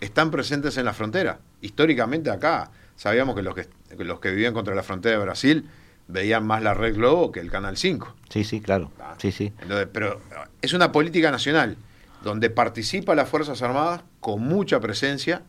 están 0.00 0.30
presentes 0.30 0.76
en 0.76 0.84
la 0.84 0.92
frontera. 0.92 1.38
Históricamente 1.60 2.30
acá 2.30 2.70
sabíamos 2.96 3.34
que 3.34 3.42
los 3.42 3.54
que 3.54 3.68
los 3.98 4.20
que 4.20 4.30
vivían 4.30 4.54
contra 4.54 4.74
la 4.74 4.82
frontera 4.82 5.18
de 5.18 5.24
Brasil 5.24 5.68
veían 6.08 6.46
más 6.46 6.62
la 6.62 6.74
Red 6.74 6.96
Globo 6.96 7.32
que 7.32 7.40
el 7.40 7.50
Canal 7.50 7.76
5. 7.76 8.14
Sí, 8.28 8.44
sí, 8.44 8.60
claro. 8.60 8.90
Ah. 9.00 9.14
Sí, 9.18 9.32
sí. 9.32 9.52
pero 9.92 10.20
es 10.60 10.72
una 10.72 10.92
política 10.92 11.30
nacional 11.30 11.76
donde 12.22 12.50
participa 12.50 13.14
las 13.14 13.28
Fuerzas 13.28 13.62
Armadas 13.62 14.02
con 14.20 14.40
mucha 14.40 14.80
presencia, 14.80 15.42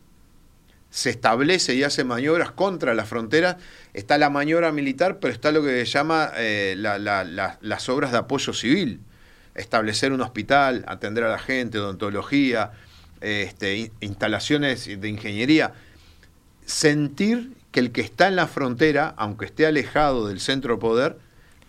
se 0.90 1.10
establece 1.10 1.74
y 1.74 1.84
hace 1.84 2.04
maniobras 2.04 2.52
contra 2.52 2.94
las 2.94 3.08
fronteras, 3.10 3.58
está 3.94 4.18
la 4.18 4.30
maniobra 4.30 4.72
militar, 4.72 5.20
pero 5.20 5.34
está 5.34 5.52
lo 5.52 5.64
que 5.64 5.86
se 5.86 5.92
llama 5.92 6.32
eh, 6.36 6.76
las 6.78 7.90
obras 7.90 8.12
de 8.12 8.18
apoyo 8.18 8.54
civil, 8.54 9.02
establecer 9.56 10.12
un 10.12 10.22
hospital, 10.22 10.86
atender 10.88 11.24
a 11.24 11.30
la 11.30 11.40
gente, 11.40 11.80
odontología, 11.80 12.72
este, 13.22 13.92
instalaciones 14.02 14.86
de 14.86 15.10
ingeniería, 15.10 15.74
sentir 16.66 17.52
que 17.76 17.82
el 17.82 17.92
que 17.92 18.00
está 18.00 18.30
en 18.30 18.38
la 18.38 18.48
frontera, 18.48 19.14
aunque 19.18 19.44
esté 19.44 19.66
alejado 19.66 20.30
del 20.30 20.40
centro 20.40 20.76
de 20.76 20.80
poder, 20.80 21.18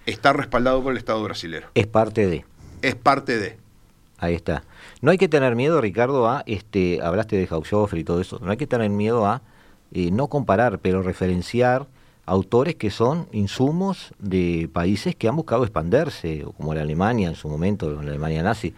está 0.06 0.32
respaldado 0.32 0.80
por 0.80 0.92
el 0.92 0.98
Estado 0.98 1.20
brasileño. 1.20 1.66
Es 1.74 1.88
parte 1.88 2.28
de. 2.28 2.44
Es 2.80 2.94
parte 2.94 3.36
de. 3.40 3.56
Ahí 4.18 4.36
está. 4.36 4.62
No 5.00 5.10
hay 5.10 5.18
que 5.18 5.26
tener 5.26 5.56
miedo, 5.56 5.80
Ricardo, 5.80 6.28
a, 6.28 6.44
este, 6.46 7.02
hablaste 7.02 7.34
de 7.34 7.48
Haushofer 7.50 7.98
y 7.98 8.04
todo 8.04 8.20
eso, 8.20 8.38
no 8.40 8.52
hay 8.52 8.56
que 8.56 8.68
tener 8.68 8.88
miedo 8.88 9.26
a 9.26 9.42
eh, 9.90 10.12
no 10.12 10.28
comparar, 10.28 10.78
pero 10.78 11.02
referenciar 11.02 11.88
autores 12.24 12.76
que 12.76 12.92
son 12.92 13.26
insumos 13.32 14.14
de 14.20 14.70
países 14.72 15.16
que 15.16 15.26
han 15.26 15.34
buscado 15.34 15.64
expandirse, 15.64 16.44
como 16.56 16.72
la 16.72 16.82
Alemania 16.82 17.30
en 17.30 17.34
su 17.34 17.48
momento, 17.48 17.90
la 17.90 18.02
Alemania 18.02 18.44
nazi. 18.44 18.74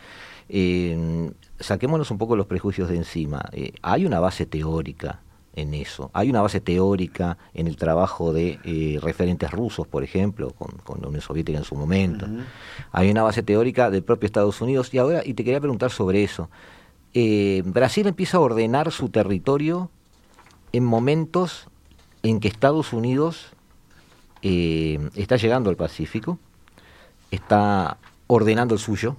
Eh, 0.48 1.30
saquémonos 1.60 2.10
un 2.10 2.16
poco 2.16 2.36
los 2.36 2.46
prejuicios 2.46 2.88
de 2.88 2.96
encima. 2.96 3.44
Eh, 3.52 3.74
hay 3.82 4.06
una 4.06 4.18
base 4.18 4.46
teórica, 4.46 5.20
en 5.58 5.74
eso. 5.74 6.10
Hay 6.12 6.30
una 6.30 6.40
base 6.40 6.60
teórica 6.60 7.36
en 7.54 7.66
el 7.66 7.76
trabajo 7.76 8.32
de 8.32 8.58
eh, 8.64 8.98
referentes 9.02 9.50
rusos, 9.50 9.86
por 9.86 10.04
ejemplo, 10.04 10.50
con, 10.50 11.00
la 11.00 11.08
Unión 11.08 11.22
Soviética 11.22 11.58
en 11.58 11.64
su 11.64 11.74
momento. 11.74 12.26
Hay 12.92 13.10
una 13.10 13.22
base 13.22 13.42
teórica 13.42 13.90
del 13.90 14.02
propio 14.02 14.26
Estados 14.26 14.60
Unidos. 14.60 14.92
Y 14.94 14.98
ahora, 14.98 15.22
y 15.24 15.34
te 15.34 15.44
quería 15.44 15.60
preguntar 15.60 15.90
sobre 15.90 16.22
eso. 16.22 16.48
Eh, 17.14 17.62
Brasil 17.64 18.06
empieza 18.06 18.36
a 18.36 18.40
ordenar 18.40 18.92
su 18.92 19.08
territorio 19.08 19.90
en 20.72 20.84
momentos 20.84 21.68
en 22.22 22.40
que 22.40 22.48
Estados 22.48 22.92
Unidos 22.92 23.52
eh, 24.42 24.98
está 25.14 25.36
llegando 25.36 25.70
al 25.70 25.76
Pacífico, 25.76 26.38
está 27.30 27.98
ordenando 28.26 28.74
el 28.74 28.80
suyo, 28.80 29.16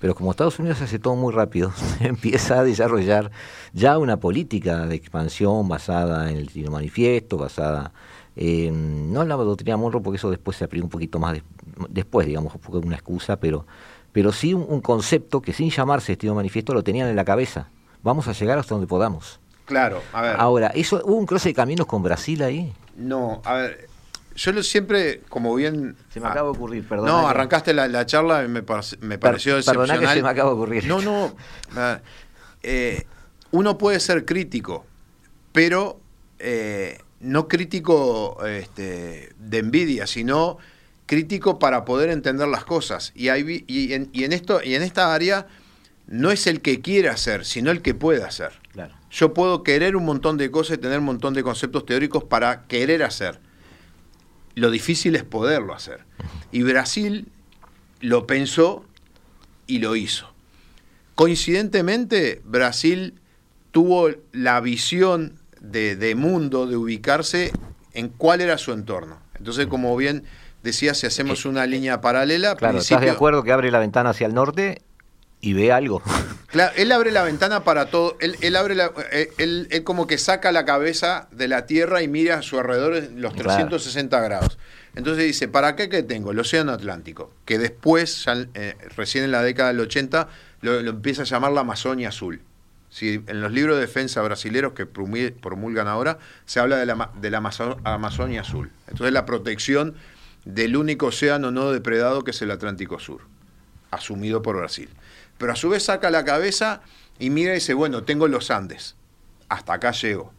pero 0.00 0.14
como 0.14 0.30
Estados 0.30 0.58
Unidos 0.58 0.80
hace 0.80 0.98
todo 0.98 1.16
muy 1.16 1.32
rápido, 1.32 1.72
empieza 2.00 2.60
a 2.60 2.64
desarrollar 2.64 3.30
ya 3.72 3.98
una 3.98 4.18
política 4.18 4.86
de 4.86 4.94
expansión 4.94 5.68
basada 5.68 6.30
en 6.30 6.36
el 6.36 6.50
Tino 6.50 6.70
Manifiesto, 6.70 7.36
basada 7.36 7.92
en, 8.36 9.12
no 9.12 9.22
en 9.22 9.28
la 9.28 9.36
doctrina 9.36 9.76
Monroe, 9.76 10.02
porque 10.02 10.16
eso 10.16 10.30
después 10.30 10.56
se 10.56 10.64
aplicó 10.64 10.84
un 10.86 10.90
poquito 10.90 11.18
más 11.18 11.40
después, 11.88 12.26
digamos, 12.26 12.52
fue 12.60 12.78
una 12.78 12.96
excusa, 12.96 13.36
pero, 13.36 13.66
pero 14.12 14.32
sí 14.32 14.54
un, 14.54 14.80
concepto 14.80 15.40
que 15.40 15.52
sin 15.52 15.70
llamarse 15.70 16.16
Tino 16.16 16.34
Manifiesto 16.34 16.74
lo 16.74 16.82
tenían 16.82 17.08
en 17.08 17.16
la 17.16 17.24
cabeza. 17.24 17.68
Vamos 18.02 18.28
a 18.28 18.32
llegar 18.32 18.58
hasta 18.58 18.74
donde 18.74 18.86
podamos. 18.86 19.40
Claro, 19.64 20.00
a 20.12 20.22
ver. 20.22 20.36
Ahora, 20.38 20.68
¿eso, 20.68 21.02
¿hubo 21.04 21.16
un 21.16 21.26
cruce 21.26 21.50
de 21.50 21.54
caminos 21.54 21.86
con 21.86 22.02
Brasil 22.02 22.42
ahí? 22.42 22.72
No, 22.96 23.42
a 23.44 23.54
ver, 23.54 23.88
yo 24.38 24.62
siempre, 24.62 25.22
como 25.28 25.52
bien... 25.56 25.96
Se 26.10 26.20
me 26.20 26.28
acaba 26.28 26.50
de 26.50 26.56
ocurrir, 26.56 26.86
perdón. 26.86 27.06
No, 27.06 27.26
arrancaste 27.26 27.74
la, 27.74 28.06
charla 28.06 28.44
y 28.44 28.48
me, 28.48 28.62
me 29.00 29.18
pareció 29.18 29.58
excepcional. 29.58 29.98
que 29.98 30.06
se 30.06 30.22
me 30.22 30.28
acaba 30.28 30.50
de 30.50 30.54
ocurrir. 30.54 30.86
No, 30.86 31.00
no. 31.00 31.34
Eh, 32.62 33.04
uno 33.50 33.78
puede 33.78 33.98
ser 33.98 34.24
crítico, 34.24 34.86
pero 35.50 36.00
eh, 36.38 36.98
no 37.18 37.48
crítico 37.48 38.38
este, 38.46 39.32
de 39.38 39.58
envidia, 39.58 40.06
sino 40.06 40.58
crítico 41.06 41.58
para 41.58 41.84
poder 41.84 42.10
entender 42.10 42.46
las 42.46 42.64
cosas. 42.64 43.10
Y, 43.16 43.30
hay, 43.30 43.64
y, 43.66 43.92
en, 43.92 44.08
y, 44.12 44.22
en, 44.22 44.32
esto, 44.32 44.60
y 44.62 44.76
en 44.76 44.82
esta 44.82 45.12
área 45.12 45.48
no 46.06 46.30
es 46.30 46.46
el 46.46 46.60
que 46.60 46.80
quiere 46.80 47.08
hacer, 47.08 47.44
sino 47.44 47.72
el 47.72 47.82
que 47.82 47.94
puede 47.94 48.22
hacer. 48.22 48.52
Claro. 48.72 48.94
Yo 49.10 49.34
puedo 49.34 49.64
querer 49.64 49.96
un 49.96 50.04
montón 50.04 50.38
de 50.38 50.48
cosas 50.52 50.78
y 50.78 50.80
tener 50.80 51.00
un 51.00 51.06
montón 51.06 51.34
de 51.34 51.42
conceptos 51.42 51.84
teóricos 51.84 52.22
para 52.22 52.66
querer 52.68 53.02
hacer 53.02 53.47
lo 54.58 54.70
difícil 54.70 55.16
es 55.16 55.24
poderlo 55.24 55.74
hacer. 55.74 56.00
Y 56.52 56.62
Brasil 56.62 57.28
lo 58.00 58.26
pensó 58.26 58.84
y 59.66 59.78
lo 59.78 59.96
hizo. 59.96 60.32
Coincidentemente, 61.14 62.40
Brasil 62.44 63.20
tuvo 63.70 64.10
la 64.32 64.60
visión 64.60 65.38
de, 65.60 66.14
mundo, 66.16 66.66
de 66.66 66.76
ubicarse 66.76 67.52
en 67.92 68.08
cuál 68.08 68.40
era 68.40 68.58
su 68.58 68.72
entorno. 68.72 69.18
Entonces, 69.36 69.66
como 69.66 69.96
bien 69.96 70.24
decía, 70.62 70.94
si 70.94 71.06
hacemos 71.06 71.44
una 71.44 71.66
línea 71.66 72.00
paralela... 72.00 72.54
Claro, 72.56 72.78
¿estás 72.78 73.00
de 73.00 73.10
acuerdo 73.10 73.42
que 73.42 73.52
abre 73.52 73.70
la 73.70 73.78
ventana 73.78 74.10
hacia 74.10 74.26
el 74.26 74.34
norte 74.34 74.82
y 75.40 75.52
ve 75.52 75.72
algo? 75.72 76.02
Claro, 76.48 76.72
él 76.76 76.90
abre 76.92 77.12
la 77.12 77.24
ventana 77.24 77.62
para 77.62 77.90
todo, 77.90 78.16
él, 78.20 78.56
abre 78.56 78.74
la, 78.74 78.90
eh, 79.12 79.28
él, 79.36 79.68
como 79.84 80.06
que 80.06 80.16
saca 80.16 80.50
la 80.50 80.64
cabeza 80.64 81.28
de 81.30 81.46
la 81.46 81.66
Tierra 81.66 82.02
y 82.02 82.08
mira 82.08 82.38
a 82.38 82.42
su 82.42 82.58
alrededor 82.58 83.02
los 83.16 83.34
360 83.34 84.18
grados. 84.22 84.58
Entonces 84.94 85.26
dice, 85.26 85.48
¿para 85.48 85.76
qué 85.76 85.90
que 85.90 86.02
tengo? 86.02 86.30
El 86.30 86.38
Océano 86.38 86.72
Atlántico, 86.72 87.34
que 87.44 87.58
después, 87.58 88.24
eh, 88.54 88.76
recién 88.96 89.24
en 89.24 89.30
la 89.30 89.42
década 89.42 89.68
del 89.68 89.80
80, 89.80 90.28
lo, 90.62 90.78
empieza 90.78 91.20
a 91.20 91.24
llamar 91.26 91.52
la 91.52 91.60
Amazonia 91.60 92.08
Azul. 92.08 92.40
en 93.02 93.40
los 93.42 93.52
libros 93.52 93.76
de 93.76 93.82
defensa 93.82 94.22
brasileños 94.22 94.72
que 94.72 94.86
promulgan 94.86 95.86
ahora, 95.86 96.18
se 96.46 96.60
habla 96.60 96.78
de 96.78 96.86
la, 96.86 97.10
de 97.20 97.30
la 97.30 97.42
Amazonia 97.84 98.40
Azul. 98.40 98.70
Entonces 98.88 99.12
la 99.12 99.26
protección 99.26 99.96
del 100.46 100.76
único 100.76 101.06
océano 101.08 101.50
no 101.50 101.70
depredado 101.72 102.24
que 102.24 102.30
es 102.30 102.40
el 102.40 102.50
Atlántico 102.50 102.98
Sur, 102.98 103.20
asumido 103.90 104.40
por 104.40 104.56
Brasil. 104.56 104.88
Pero 105.38 105.52
a 105.52 105.56
su 105.56 105.70
vez 105.70 105.84
saca 105.84 106.10
la 106.10 106.24
cabeza 106.24 106.82
y 107.18 107.30
mira 107.30 107.52
y 107.52 107.54
dice, 107.54 107.74
bueno, 107.74 108.02
tengo 108.02 108.28
los 108.28 108.50
Andes, 108.50 108.96
hasta 109.48 109.74
acá 109.74 109.92
llego. 109.92 110.32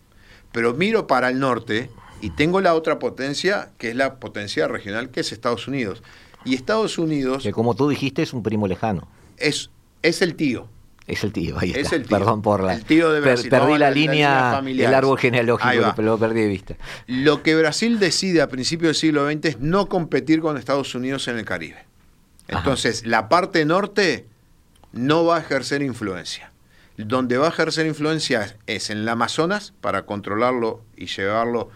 Pero 0.51 0.73
miro 0.73 1.07
para 1.07 1.29
el 1.29 1.39
norte 1.39 1.89
y 2.21 2.31
tengo 2.31 2.61
la 2.61 2.73
otra 2.73 2.99
potencia, 2.99 3.71
que 3.77 3.89
es 3.89 3.95
la 3.95 4.15
potencia 4.15 4.67
regional, 4.67 5.09
que 5.09 5.21
es 5.21 5.31
Estados 5.31 5.67
Unidos. 5.67 6.03
Y 6.45 6.55
Estados 6.55 6.97
Unidos... 6.97 7.43
Que 7.43 7.51
como 7.51 7.75
tú 7.75 7.89
dijiste 7.89 8.21
es 8.21 8.33
un 8.33 8.43
primo 8.43 8.67
lejano. 8.67 9.07
Es, 9.37 9.69
es 10.01 10.21
el 10.21 10.35
tío. 10.35 10.67
Es 11.07 11.23
el 11.23 11.33
tío, 11.33 11.57
ahí 11.57 11.71
Es 11.75 11.91
el 11.91 12.05
tío. 12.05 12.17
Perdón 12.17 12.41
por 12.41 12.63
la... 12.63 12.75
El 12.75 12.85
tío 12.85 13.11
de 13.11 13.19
Brasil. 13.19 13.49
perdí 13.49 13.77
la, 13.77 13.89
línea, 13.89 14.61
el 14.63 14.93
árbol 14.93 15.17
genealógico, 15.17 15.93
pero 15.95 16.09
lo 16.09 16.19
perdí 16.19 16.41
de 16.41 16.47
vista. 16.47 16.75
Lo 17.07 17.41
que 17.41 17.55
Brasil 17.55 17.99
decide 17.99 18.41
a 18.41 18.47
principios 18.47 18.89
del 18.89 18.95
siglo 18.95 19.29
XX 19.29 19.45
es 19.45 19.59
no 19.59 19.89
competir 19.89 20.39
con 20.39 20.55
Estados 20.57 20.93
Unidos 20.93 21.27
en 21.27 21.37
el 21.37 21.45
Caribe. 21.45 21.85
Entonces, 22.47 23.05
la 23.05 23.27
parte 23.27 23.65
norte 23.65 24.27
no 24.91 25.25
va 25.25 25.37
a 25.37 25.39
ejercer 25.39 25.81
influencia. 25.81 26.51
Donde 26.97 27.37
va 27.37 27.45
a 27.45 27.49
ejercer 27.49 27.85
influencia 27.85 28.57
es 28.67 28.89
en 28.89 28.99
el 28.99 29.09
Amazonas 29.09 29.73
para 29.79 30.05
controlarlo 30.05 30.81
y 30.97 31.05
llevarlo 31.05 31.69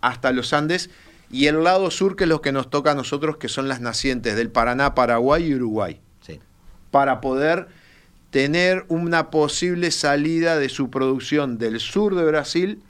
hasta 0.00 0.32
los 0.32 0.52
Andes, 0.52 0.90
y 1.30 1.46
el 1.46 1.62
lado 1.62 1.90
sur, 1.90 2.16
que 2.16 2.24
es 2.24 2.28
lo 2.28 2.40
que 2.40 2.50
nos 2.50 2.70
toca 2.70 2.92
a 2.92 2.94
nosotros, 2.94 3.36
que 3.36 3.48
son 3.48 3.68
las 3.68 3.80
nacientes 3.80 4.34
del 4.36 4.50
Paraná, 4.50 4.94
Paraguay 4.94 5.44
y 5.44 5.54
Uruguay, 5.54 6.00
para 6.90 7.20
poder 7.20 7.68
tener 8.30 8.84
una 8.88 9.30
posible 9.30 9.90
salida 9.90 10.58
de 10.58 10.68
su 10.68 10.90
producción 10.90 11.58
del 11.58 11.78
sur 11.78 12.14
de 12.14 12.24
Brasil 12.24 12.82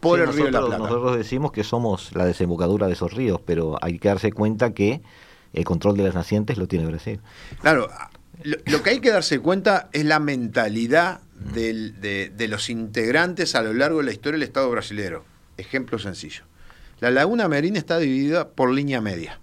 por 0.00 0.20
el 0.20 0.32
río 0.32 0.46
de 0.46 0.50
la 0.50 0.60
Plata. 0.60 0.78
Nosotros 0.78 1.16
decimos 1.16 1.52
que 1.52 1.64
somos 1.64 2.14
la 2.14 2.24
desembocadura 2.24 2.86
de 2.86 2.94
esos 2.94 3.12
ríos, 3.12 3.40
pero 3.44 3.78
hay 3.80 3.98
que 3.98 4.08
darse 4.08 4.32
cuenta 4.32 4.74
que 4.74 5.00
el 5.52 5.64
control 5.64 5.96
de 5.96 6.04
las 6.04 6.14
nacientes 6.14 6.58
lo 6.58 6.66
tiene 6.66 6.86
Brasil. 6.86 7.20
Claro, 7.60 7.88
lo, 8.42 8.82
que 8.82 8.90
hay 8.90 9.00
que 9.00 9.10
darse 9.10 9.40
cuenta 9.40 9.88
es 9.92 10.04
la 10.04 10.20
mentalidad 10.20 11.20
de, 11.34 12.30
de, 12.30 12.48
los 12.48 12.70
integrantes 12.70 13.54
a 13.54 13.62
lo 13.62 13.72
largo 13.72 13.98
de 13.98 14.04
la 14.04 14.12
historia 14.12 14.38
del 14.38 14.42
Estado 14.42 14.70
brasileño. 14.70 15.24
Ejemplo 15.56 15.98
sencillo. 15.98 16.44
La 17.00 17.10
laguna 17.10 17.48
Merina 17.48 17.78
está 17.78 17.98
dividida 17.98 18.48
por 18.48 18.70
línea 18.70 19.00
media. 19.00 19.40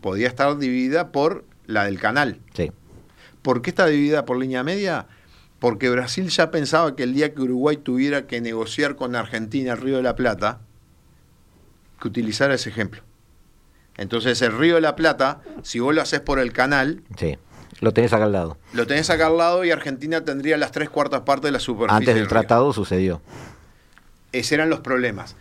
Podía 0.00 0.28
estar 0.28 0.56
dividida 0.58 1.12
por 1.12 1.44
la 1.66 1.84
del 1.84 1.98
canal. 1.98 2.40
Sí. 2.54 2.72
¿Por 3.42 3.62
qué 3.62 3.70
está 3.70 3.86
dividida 3.86 4.24
por 4.24 4.38
línea 4.38 4.62
media? 4.62 5.06
Porque 5.58 5.88
Brasil 5.88 6.28
ya 6.28 6.50
pensaba 6.50 6.94
que 6.96 7.04
el 7.04 7.14
día 7.14 7.32
que 7.34 7.42
Uruguay 7.42 7.76
tuviera 7.76 8.26
que 8.26 8.40
negociar 8.40 8.96
con 8.96 9.16
Argentina 9.16 9.72
el 9.72 9.78
Río 9.78 9.96
de 9.96 10.02
la 10.02 10.16
Plata, 10.16 10.60
que 12.00 12.08
utilizara 12.08 12.54
ese 12.54 12.70
ejemplo. 12.70 13.02
Entonces 13.96 14.42
el 14.42 14.56
Río 14.56 14.74
de 14.76 14.80
la 14.80 14.94
Plata, 14.94 15.40
si 15.62 15.80
vos 15.80 15.94
lo 15.94 16.02
haces 16.02 16.20
por 16.20 16.38
el 16.38 16.52
canal, 16.52 17.02
sí. 17.16 17.38
Lo 17.80 17.92
tenés 17.92 18.12
acá 18.12 18.24
al 18.24 18.32
lado. 18.32 18.58
Lo 18.72 18.86
tenés 18.86 19.10
acá 19.10 19.26
al 19.26 19.36
lado 19.36 19.64
y 19.64 19.70
Argentina 19.70 20.24
tendría 20.24 20.56
las 20.56 20.72
tres 20.72 20.88
cuartas 20.90 21.22
partes 21.22 21.44
de 21.44 21.52
la 21.52 21.60
superficie. 21.60 21.96
Antes 21.96 22.14
del, 22.14 22.28
tratado 22.28 22.72
sucedió. 22.72 23.20
Esos 24.32 24.52
eran 24.52 24.70
los 24.70 24.80
problemas 24.80 25.36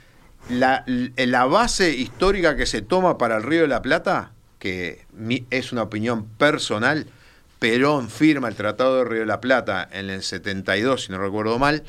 la, 0.50 0.84
la, 0.88 1.46
base 1.46 1.92
histórica 1.92 2.56
que 2.56 2.66
se 2.66 2.82
toma 2.82 3.18
para 3.18 3.38
el 3.38 3.44
Río 3.44 3.62
de 3.62 3.68
la 3.68 3.82
Plata, 3.82 4.32
que 4.60 5.06
es 5.50 5.72
una 5.72 5.84
opinión 5.84 6.26
personal, 6.26 7.08
Perón 7.60 8.10
firma 8.10 8.48
el 8.48 8.56
Tratado 8.56 8.98
de 8.98 9.06
Río 9.06 9.20
de 9.22 9.26
la 9.26 9.42
Plata 9.42 9.88
en 9.92 10.10
el 10.10 10.22
72, 10.22 11.06
si 11.06 11.12
no 11.12 11.18
recuerdo 11.18 11.58
mal, 11.58 11.84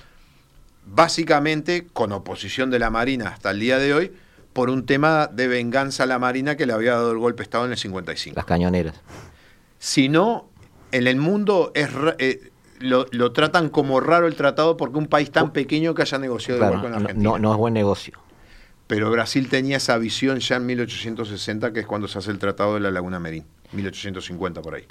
básicamente 0.86 1.86
con 1.92 2.12
oposición 2.12 2.70
de 2.70 2.78
la 2.78 2.90
Marina 2.90 3.28
hasta 3.28 3.50
el 3.50 3.60
día 3.60 3.78
de 3.78 3.92
hoy, 3.92 4.12
por 4.52 4.70
un 4.70 4.86
tema 4.86 5.26
de 5.26 5.48
venganza 5.48 6.04
a 6.04 6.06
la 6.06 6.18
Marina 6.18 6.56
que 6.56 6.64
le 6.64 6.72
había 6.72 6.92
dado 6.92 7.12
el 7.12 7.18
golpe 7.18 7.38
de 7.38 7.44
Estado 7.44 7.66
en 7.66 7.72
el 7.72 7.78
55. 7.78 8.36
Las 8.36 8.46
cañoneras. 8.46 8.94
Si 9.78 10.08
no, 10.08 10.48
en 10.92 11.06
el 11.06 11.16
mundo 11.16 11.72
es, 11.74 11.88
eh, 12.18 12.50
lo, 12.80 13.32
tratan 13.32 13.68
como 13.68 14.00
raro 14.00 14.26
el 14.26 14.34
tratado 14.34 14.76
porque 14.76 14.98
un 14.98 15.06
país 15.06 15.30
tan 15.30 15.52
pequeño 15.52 15.94
que 15.94 16.02
haya 16.02 16.18
negociado 16.18 16.64
igual 16.64 16.80
con 16.80 16.94
Argentina. 16.94 17.30
No, 17.30 17.38
no 17.38 17.52
es 17.52 17.58
buen 17.58 17.74
negocio. 17.74 18.18
Pero 18.86 19.10
Brasil 19.10 19.48
tenía 19.48 19.78
esa 19.78 19.98
visión 19.98 20.38
ya 20.38 20.56
en 20.56 20.66
1860, 20.66 21.72
que 21.72 21.80
es 21.80 21.86
cuando 21.86 22.06
se 22.06 22.18
hace 22.18 22.30
el 22.30 22.38
Tratado 22.38 22.74
de 22.74 22.80
la 22.80 22.90
Laguna 22.90 23.18
Merín. 23.18 23.44
1850 23.72 24.62
por 24.62 24.76
ahí. 24.76 24.86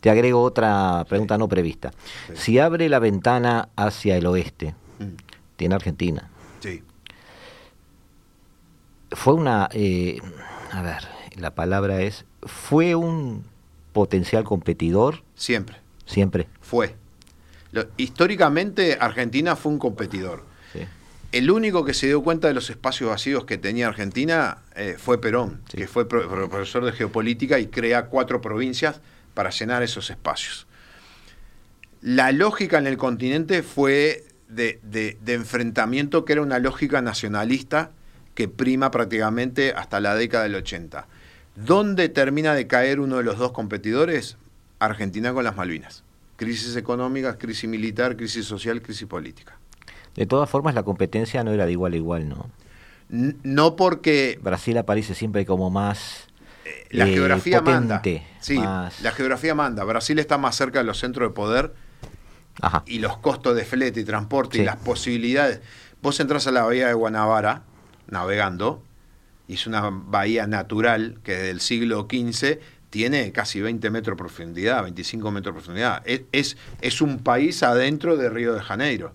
Te 0.00 0.08
agrego 0.08 0.40
otra 0.40 1.04
pregunta 1.08 1.36
no 1.36 1.48
prevista. 1.48 1.90
Si 2.34 2.60
abre 2.60 2.88
la 2.88 3.00
ventana 3.00 3.70
hacia 3.74 4.16
el 4.16 4.26
oeste, 4.26 4.74
mm. 5.00 5.04
tiene 5.56 5.74
Argentina. 5.74 6.30
Sí. 6.60 6.82
Fue 9.10 9.34
una, 9.34 9.68
eh, 9.72 10.20
a 10.70 10.82
ver, 10.82 11.08
la 11.36 11.56
palabra 11.56 12.02
es, 12.02 12.24
fue 12.42 12.94
un 12.94 13.44
potencial 13.94 14.44
competidor. 14.44 15.22
Siempre. 15.34 15.78
Siempre. 16.04 16.48
Fue. 16.60 16.94
históricamente 17.96 18.98
Argentina 19.00 19.56
fue 19.56 19.72
un 19.72 19.78
competidor 19.78 20.44
el 21.34 21.50
único 21.50 21.84
que 21.84 21.94
se 21.94 22.06
dio 22.06 22.22
cuenta 22.22 22.46
de 22.46 22.54
los 22.54 22.70
espacios 22.70 23.10
vacíos 23.10 23.44
que 23.44 23.58
tenía 23.58 23.88
Argentina 23.88 24.58
eh, 24.76 24.94
fue 24.96 25.20
Perón, 25.20 25.62
que 25.68 25.88
fue 25.88 26.08
profesor 26.08 26.84
de 26.84 26.92
geopolítica 26.92 27.58
y 27.58 27.66
crea 27.66 28.06
cuatro 28.06 28.40
provincias 28.40 29.00
para 29.34 29.50
llenar 29.50 29.82
esos 29.82 30.10
espacios. 30.10 30.68
La 32.00 32.30
lógica 32.30 32.78
en 32.78 32.86
el 32.86 32.96
continente 32.96 33.64
fue 33.64 34.24
de, 34.46 35.18
enfrentamiento 35.26 36.24
que 36.24 36.34
era 36.34 36.42
una 36.42 36.60
lógica 36.60 37.02
nacionalista 37.02 37.90
que 38.36 38.46
prima 38.46 38.92
prácticamente 38.92 39.72
hasta 39.72 39.98
la 39.98 40.14
década 40.14 40.44
del 40.44 40.54
80. 40.54 41.08
¿Dónde 41.56 42.08
termina 42.08 42.54
de 42.54 42.66
caer 42.66 43.00
uno 43.00 43.18
de 43.18 43.22
los 43.22 43.38
dos 43.38 43.52
competidores? 43.52 44.36
Argentina 44.78 45.32
con 45.32 45.44
las 45.44 45.56
Malvinas. 45.56 46.02
Crisis 46.36 46.76
económica, 46.76 47.38
crisis 47.38 47.68
militar, 47.68 48.16
crisis 48.16 48.44
social, 48.44 48.82
crisis 48.82 49.06
política. 49.06 49.56
De 50.16 50.26
todas 50.26 50.50
formas, 50.50 50.74
la 50.74 50.82
competencia 50.82 51.44
no 51.44 51.52
era 51.52 51.66
de 51.66 51.72
igual 51.72 51.92
a 51.92 51.96
igual, 51.96 52.28
¿no? 52.28 52.50
No 53.08 53.76
porque... 53.76 54.38
Brasil 54.42 54.76
aparece 54.78 55.14
siempre 55.14 55.46
como 55.46 55.70
más... 55.70 56.26
Eh, 56.64 56.86
la 56.90 57.06
geografía 57.06 57.60
manda. 57.60 58.02
Sí, 58.40 58.56
la 58.56 59.12
geografía 59.14 59.54
manda. 59.54 59.84
Brasil 59.84 60.18
está 60.18 60.38
más 60.38 60.56
cerca 60.56 60.78
de 60.80 60.84
los 60.84 60.98
centros 60.98 61.30
de 61.30 61.34
poder 61.34 61.74
y 62.86 62.98
los 62.98 63.16
costos 63.18 63.54
de 63.54 63.64
flete 63.64 64.00
y 64.00 64.04
transporte 64.04 64.58
y 64.58 64.64
las 64.64 64.76
posibilidades. 64.76 65.60
Vos 66.02 66.18
entras 66.20 66.46
a 66.46 66.52
la 66.52 66.62
bahía 66.62 66.88
de 66.88 66.94
Guanabara 66.94 67.62
navegando 68.08 68.82
y 69.46 69.54
es 69.54 69.66
una 69.66 69.90
bahía 69.90 70.46
natural 70.46 71.18
que 71.22 71.32
desde 71.32 71.50
el 71.50 71.60
siglo 71.60 72.08
XV 72.10 72.58
tiene 72.90 73.32
casi 73.32 73.60
20 73.60 73.90
metros 73.90 74.16
de 74.16 74.18
profundidad, 74.18 74.82
25 74.82 75.30
metros 75.30 75.54
de 75.54 75.60
profundidad. 75.60 76.02
es, 76.06 76.56
es 76.80 77.00
un 77.00 77.18
país 77.18 77.62
adentro 77.62 78.16
de 78.16 78.30
Río 78.30 78.54
de 78.54 78.60
Janeiro 78.60 79.12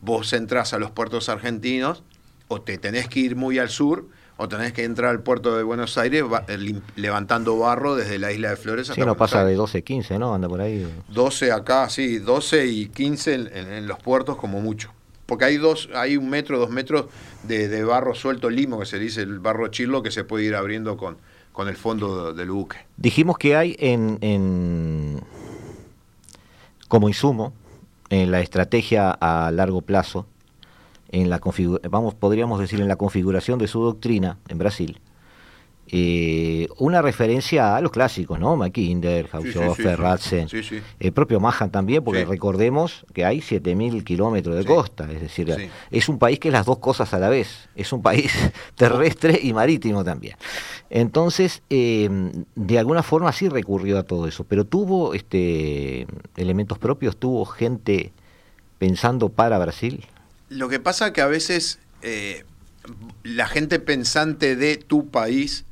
vos 0.00 0.32
entras 0.32 0.72
a 0.72 0.78
los 0.78 0.90
puertos 0.90 1.28
argentinos 1.28 2.02
o 2.48 2.60
te 2.60 2.78
tenés 2.78 3.08
que 3.08 3.20
ir 3.20 3.36
muy 3.36 3.58
al 3.58 3.68
sur 3.68 4.08
o 4.36 4.48
tenés 4.48 4.72
que 4.72 4.84
entrar 4.84 5.10
al 5.10 5.22
puerto 5.22 5.56
de 5.56 5.62
Buenos 5.62 5.98
Aires 5.98 6.24
eh, 6.48 6.80
levantando 6.96 7.58
barro 7.58 7.94
desde 7.94 8.18
la 8.18 8.32
isla 8.32 8.50
de 8.50 8.56
Flores 8.56 8.88
hasta 8.88 9.00
Sí, 9.00 9.06
no 9.06 9.16
pasa 9.16 9.44
de 9.44 9.54
12, 9.54 9.84
15, 9.84 10.18
¿no? 10.18 10.34
Anda 10.34 10.48
por 10.48 10.62
ahí. 10.62 10.90
12 11.08 11.52
acá, 11.52 11.88
sí, 11.90 12.18
12 12.18 12.66
y 12.66 12.86
15 12.86 13.34
en, 13.34 13.86
los 13.86 13.98
puertos 13.98 14.36
como 14.36 14.60
mucho. 14.60 14.92
Porque 15.30 15.44
hay 15.44 15.58
dos, 15.58 15.88
hay 15.94 16.16
un 16.16 16.28
metro, 16.28 16.58
dos 16.58 16.70
metros 16.70 17.06
de, 17.44 17.84
barro 17.84 18.16
suelto 18.16 18.50
limo, 18.50 18.80
que 18.80 18.84
se 18.84 18.98
dice 18.98 19.22
el 19.22 19.38
barro 19.38 19.68
chilo, 19.68 20.02
que 20.02 20.10
se 20.10 20.24
puede 20.24 20.44
ir 20.44 20.56
abriendo 20.56 20.96
con, 20.96 21.18
con 21.52 21.68
el 21.68 21.76
fondo 21.76 22.32
del 22.32 22.50
buque. 22.50 22.78
Dijimos 22.96 23.38
que 23.38 23.54
hay 23.54 23.76
en, 23.78 24.18
en 24.22 25.20
como 26.88 27.08
insumo 27.08 27.52
en 28.08 28.32
la 28.32 28.40
estrategia 28.40 29.12
a 29.12 29.52
largo 29.52 29.82
plazo, 29.82 30.26
en 31.12 31.30
la 31.30 31.40
vamos, 31.88 32.14
podríamos 32.14 32.58
decir 32.58 32.80
en 32.80 32.88
la 32.88 32.96
configuración 32.96 33.60
de 33.60 33.68
su 33.68 33.84
doctrina 33.84 34.36
en 34.48 34.58
Brasil, 34.58 35.00
eh, 35.92 36.68
una 36.78 37.02
referencia 37.02 37.74
a 37.74 37.80
los 37.80 37.90
clásicos, 37.90 38.38
¿no? 38.38 38.54
Mackinder, 38.56 39.28
Haushofer, 39.32 39.98
el 41.00 41.12
propio 41.12 41.40
Mahan 41.40 41.70
también, 41.70 42.04
porque 42.04 42.24
recordemos 42.24 43.04
que 43.12 43.24
hay 43.24 43.40
7.000 43.40 44.04
kilómetros 44.04 44.54
de 44.54 44.64
costa, 44.64 45.10
es 45.10 45.20
decir, 45.20 45.70
es 45.90 46.08
un 46.08 46.20
país 46.20 46.38
que 46.38 46.48
es 46.48 46.52
las 46.52 46.64
dos 46.64 46.78
cosas 46.78 47.12
a 47.12 47.18
la 47.18 47.28
vez, 47.28 47.68
es 47.74 47.92
un 47.92 48.02
país 48.02 48.32
terrestre 48.76 49.40
y 49.42 49.52
marítimo 49.52 50.04
también. 50.04 50.36
Entonces, 50.90 51.62
em, 51.70 52.44
de 52.54 52.78
alguna 52.78 53.02
forma 53.02 53.32
sí 53.32 53.48
recurrió 53.48 53.98
a 53.98 54.04
todo 54.04 54.28
eso, 54.28 54.44
pero 54.44 54.64
tuvo 54.64 55.14
este 55.14 56.06
elementos 56.36 56.78
propios, 56.78 57.16
tuvo 57.16 57.44
gente 57.44 58.12
pensando 58.78 59.28
para 59.28 59.58
Brasil. 59.58 60.06
Lo 60.50 60.68
que 60.68 60.78
pasa 60.78 61.12
que 61.12 61.20
a 61.20 61.26
veces 61.26 61.80
eh, 62.02 62.44
la 63.24 63.48
gente 63.48 63.80
pensante 63.80 64.54
de 64.54 64.76
tu 64.76 65.08
país 65.08 65.64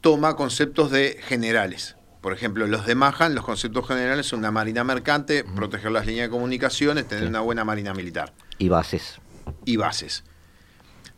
toma 0.00 0.36
conceptos 0.36 0.90
de 0.90 1.18
generales. 1.22 1.96
Por 2.20 2.32
ejemplo, 2.32 2.66
los 2.66 2.86
de 2.86 2.94
Mahan, 2.94 3.34
los 3.34 3.44
conceptos 3.44 3.86
generales 3.86 4.26
son 4.26 4.40
una 4.40 4.50
marina 4.50 4.84
mercante, 4.84 5.44
proteger 5.44 5.90
las 5.90 6.06
líneas 6.06 6.26
de 6.26 6.30
comunicaciones, 6.30 7.08
tener 7.08 7.26
una 7.26 7.40
buena 7.40 7.64
marina 7.64 7.94
militar. 7.94 8.32
Y 8.58 8.68
bases. 8.68 9.20
Y 9.64 9.76
bases. 9.76 10.24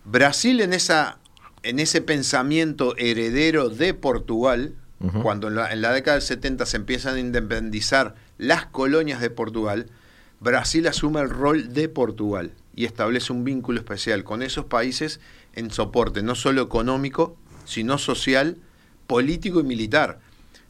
Brasil 0.04 0.60
en, 0.60 0.72
esa, 0.72 1.18
en 1.64 1.80
ese 1.80 2.00
pensamiento 2.02 2.96
heredero 2.96 3.68
de 3.68 3.94
Portugal, 3.94 4.76
cuando 5.22 5.48
en 5.48 5.56
la, 5.56 5.72
en 5.72 5.82
la, 5.82 5.92
década 5.92 6.14
del 6.14 6.22
70 6.22 6.64
se 6.64 6.76
empiezan 6.76 7.16
a 7.16 7.18
independizar 7.18 8.14
las 8.38 8.66
colonias 8.66 9.20
de 9.20 9.30
Portugal, 9.30 9.90
Brasil 10.38 10.86
asume 10.86 11.20
el 11.20 11.28
rol 11.28 11.72
de 11.72 11.88
Portugal 11.88 12.52
y 12.76 12.84
establece 12.84 13.32
un 13.32 13.42
vínculo 13.42 13.80
especial 13.80 14.22
con 14.22 14.42
esos 14.42 14.66
países 14.66 15.18
en 15.54 15.72
soporte 15.72 16.22
no 16.22 16.36
solo 16.36 16.62
económico, 16.62 17.36
sino 17.64 17.98
social 17.98 18.58
político 19.06 19.60
y 19.60 19.64
militar. 19.64 20.20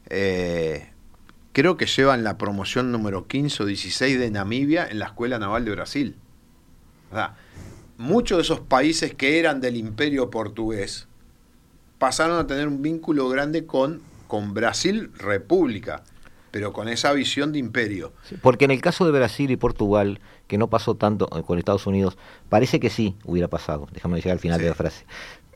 Eh, 0.08 0.90
creo 1.52 1.76
que 1.76 1.86
llevan 1.86 2.24
la 2.24 2.38
promoción 2.38 2.92
número 2.92 3.26
15 3.26 3.62
o 3.62 3.66
16 3.66 4.18
de 4.18 4.30
Namibia 4.30 4.86
en 4.88 4.98
la 4.98 5.06
Escuela 5.06 5.38
Naval 5.38 5.64
de 5.64 5.70
Brasil. 5.70 6.16
muchos 7.98 8.38
de 8.38 8.42
esos 8.42 8.60
países 8.60 9.14
que 9.14 9.38
eran 9.38 9.60
del 9.60 9.76
imperio 9.76 10.30
portugués 10.30 11.06
pasaron 11.98 12.38
a 12.38 12.46
tener 12.46 12.66
un 12.66 12.82
vínculo 12.82 13.28
grande 13.28 13.64
con, 13.64 14.02
con 14.26 14.54
Brasil 14.54 15.12
República, 15.18 16.02
pero 16.50 16.72
con 16.72 16.88
esa 16.88 17.12
visión 17.12 17.52
de 17.52 17.60
imperio. 17.60 18.12
porque 18.40 18.64
en 18.64 18.72
el 18.72 18.80
caso 18.80 19.04
de 19.04 19.12
Brasil 19.12 19.50
y 19.52 19.56
Portugal, 19.56 20.20
que 20.48 20.58
no 20.58 20.68
pasó 20.68 20.96
tanto 20.96 21.28
eh, 21.38 21.42
con 21.44 21.58
Estados 21.58 21.86
Unidos, 21.86 22.18
parece 22.48 22.80
que 22.80 22.90
sí 22.90 23.14
hubiera 23.24 23.46
pasado, 23.46 23.88
déjame 23.92 24.16
llegar 24.16 24.32
al 24.32 24.40
final 24.40 24.60
de 24.60 24.68
la 24.68 24.74
frase, 24.74 25.04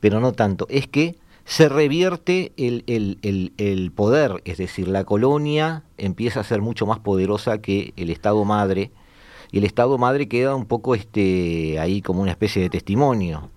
pero 0.01 0.21
no 0.21 0.33
tanto, 0.33 0.67
es 0.71 0.87
que 0.87 1.17
se 1.47 1.69
revierte 1.69 2.53
el, 2.57 2.83
el, 2.89 3.93
poder, 3.93 4.43
es 4.45 4.59
decir, 4.59 4.89
la 4.89 5.05
colonia 5.05 5.85
empieza 5.97 6.41
a 6.41 6.45
ser 6.45 6.61
mucho 6.61 6.87
más 6.87 6.99
poderosa 6.99 7.59
que 7.59 7.95
el 7.97 8.11
Estado 8.11 8.45
madre, 8.45 8.91
y 9.53 9.59
el 9.59 9.65
Estado 9.65 9.97
madre 9.97 10.27
queda 10.27 10.57
un 10.57 10.67
poco 10.67 10.97
este, 10.97 11.79
ahí 11.79 12.03
como 12.03 12.21
una 12.21 12.33
especie 12.33 12.61
de 12.63 12.69
testimonio. 12.69 13.49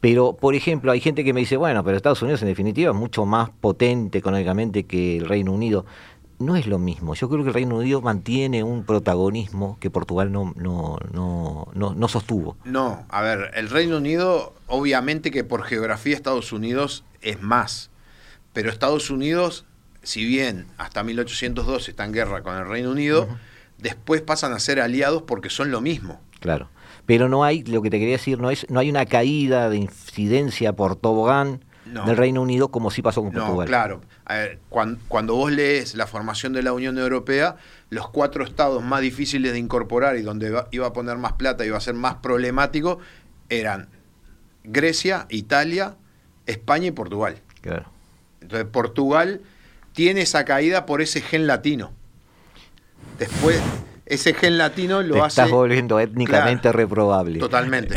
Pero, 0.00 0.34
por 0.34 0.54
ejemplo, 0.54 0.92
hay 0.92 1.00
gente 1.00 1.24
que 1.24 1.32
me 1.32 1.40
dice, 1.40 1.56
bueno, 1.56 1.82
pero 1.82 1.96
Estados 1.96 2.22
Unidos 2.22 2.42
en 2.42 2.48
definitiva 2.48 2.92
es 2.92 2.96
mucho 2.96 3.26
más 3.26 3.50
potente 3.50 4.18
económicamente 4.18 4.84
que 4.84 5.16
el 5.16 5.26
Reino 5.26 5.52
Unido 5.52 5.84
no 6.38 6.56
es 6.56 6.66
lo 6.66 6.78
mismo. 6.78 7.14
Yo 7.14 7.28
creo 7.28 7.42
que 7.42 7.48
el 7.48 7.54
Reino 7.54 7.76
Unido 7.76 8.00
mantiene 8.00 8.62
un 8.62 8.84
protagonismo 8.84 9.78
que 9.80 9.90
Portugal 9.90 10.32
no, 10.32 10.52
no, 10.56 10.98
no, 11.12 11.68
no, 11.74 12.08
sostuvo. 12.08 12.56
No, 12.64 13.06
a 13.08 13.22
ver, 13.22 13.50
el 13.54 13.70
Reino 13.70 13.96
Unido, 13.96 14.54
obviamente 14.66 15.30
que 15.30 15.44
por 15.44 15.62
geografía 15.64 16.14
Estados 16.14 16.52
Unidos 16.52 17.04
es 17.22 17.42
más, 17.42 17.90
pero 18.52 18.70
Estados 18.70 19.10
Unidos, 19.10 19.64
si 20.02 20.24
bien 20.24 20.66
hasta 20.78 21.02
1802 21.02 21.88
está 21.88 22.04
en 22.04 22.12
guerra 22.12 22.42
con 22.42 22.56
el 22.56 22.66
Reino 22.66 22.90
Unido, 22.90 23.28
después 23.78 24.20
pasan 24.22 24.52
a 24.52 24.60
ser 24.60 24.80
aliados 24.80 25.22
porque 25.22 25.50
son 25.50 25.70
lo 25.70 25.80
mismo. 25.80 26.20
Claro. 26.40 26.68
Pero 27.06 27.28
no 27.28 27.44
hay, 27.44 27.62
lo 27.62 27.82
que 27.82 27.90
te 27.90 27.98
quería 27.98 28.16
decir, 28.16 28.40
no 28.40 28.50
es, 28.50 28.68
no 28.68 28.80
hay 28.80 28.90
una 28.90 29.06
caída 29.06 29.70
de 29.70 29.76
incidencia 29.76 30.74
por 30.74 30.96
tobogán 30.96 31.64
del 31.86 32.16
Reino 32.16 32.42
Unido 32.42 32.68
como 32.68 32.90
sí 32.90 33.02
pasó 33.02 33.22
con 33.22 33.32
Portugal. 33.32 33.66
No, 33.66 33.66
claro. 33.66 34.00
cuando, 35.08 35.34
vos 35.34 35.52
lees 35.52 35.94
la 35.94 36.06
formación 36.06 36.52
de 36.52 36.62
la 36.62 36.72
Unión 36.72 36.98
Europea, 36.98 37.56
los 37.90 38.08
cuatro 38.08 38.44
estados 38.44 38.82
más 38.82 39.00
difíciles 39.00 39.52
de 39.52 39.58
incorporar 39.58 40.16
y 40.16 40.22
donde 40.22 40.64
iba 40.70 40.86
a 40.86 40.92
poner 40.92 41.16
más 41.16 41.34
plata 41.34 41.64
y 41.64 41.68
iba 41.68 41.76
a 41.76 41.80
ser 41.80 41.94
más 41.94 42.16
problemático 42.16 42.98
eran 43.48 43.88
Grecia, 44.64 45.26
Italia, 45.28 45.96
España 46.46 46.88
y 46.88 46.90
Portugal. 46.90 47.36
Claro. 47.60 47.86
Entonces 48.40 48.66
Portugal 48.68 49.40
tiene 49.92 50.22
esa 50.22 50.44
caída 50.44 50.86
por 50.86 51.00
ese 51.02 51.20
gen 51.20 51.46
latino. 51.46 51.92
Después, 53.18 53.60
ese 54.04 54.34
gen 54.34 54.58
latino 54.58 55.02
lo 55.02 55.14
Te 55.14 55.20
hace. 55.20 55.40
Estás 55.40 55.50
volviendo 55.50 55.98
étnicamente 56.00 56.70
reprobable. 56.72 57.38
Totalmente. 57.38 57.94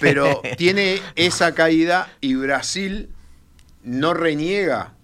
Pero 0.00 0.40
tiene 0.56 1.00
esa 1.14 1.54
caída 1.54 2.08
y 2.20 2.34
Brasil 2.34 3.10
no 3.86 4.14
reniega 4.14 4.94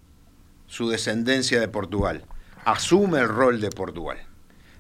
su 0.66 0.90
descendencia 0.90 1.60
de 1.60 1.68
Portugal, 1.68 2.24
asume 2.64 3.20
el 3.20 3.28
rol 3.28 3.60
de 3.60 3.70
Portugal 3.70 4.18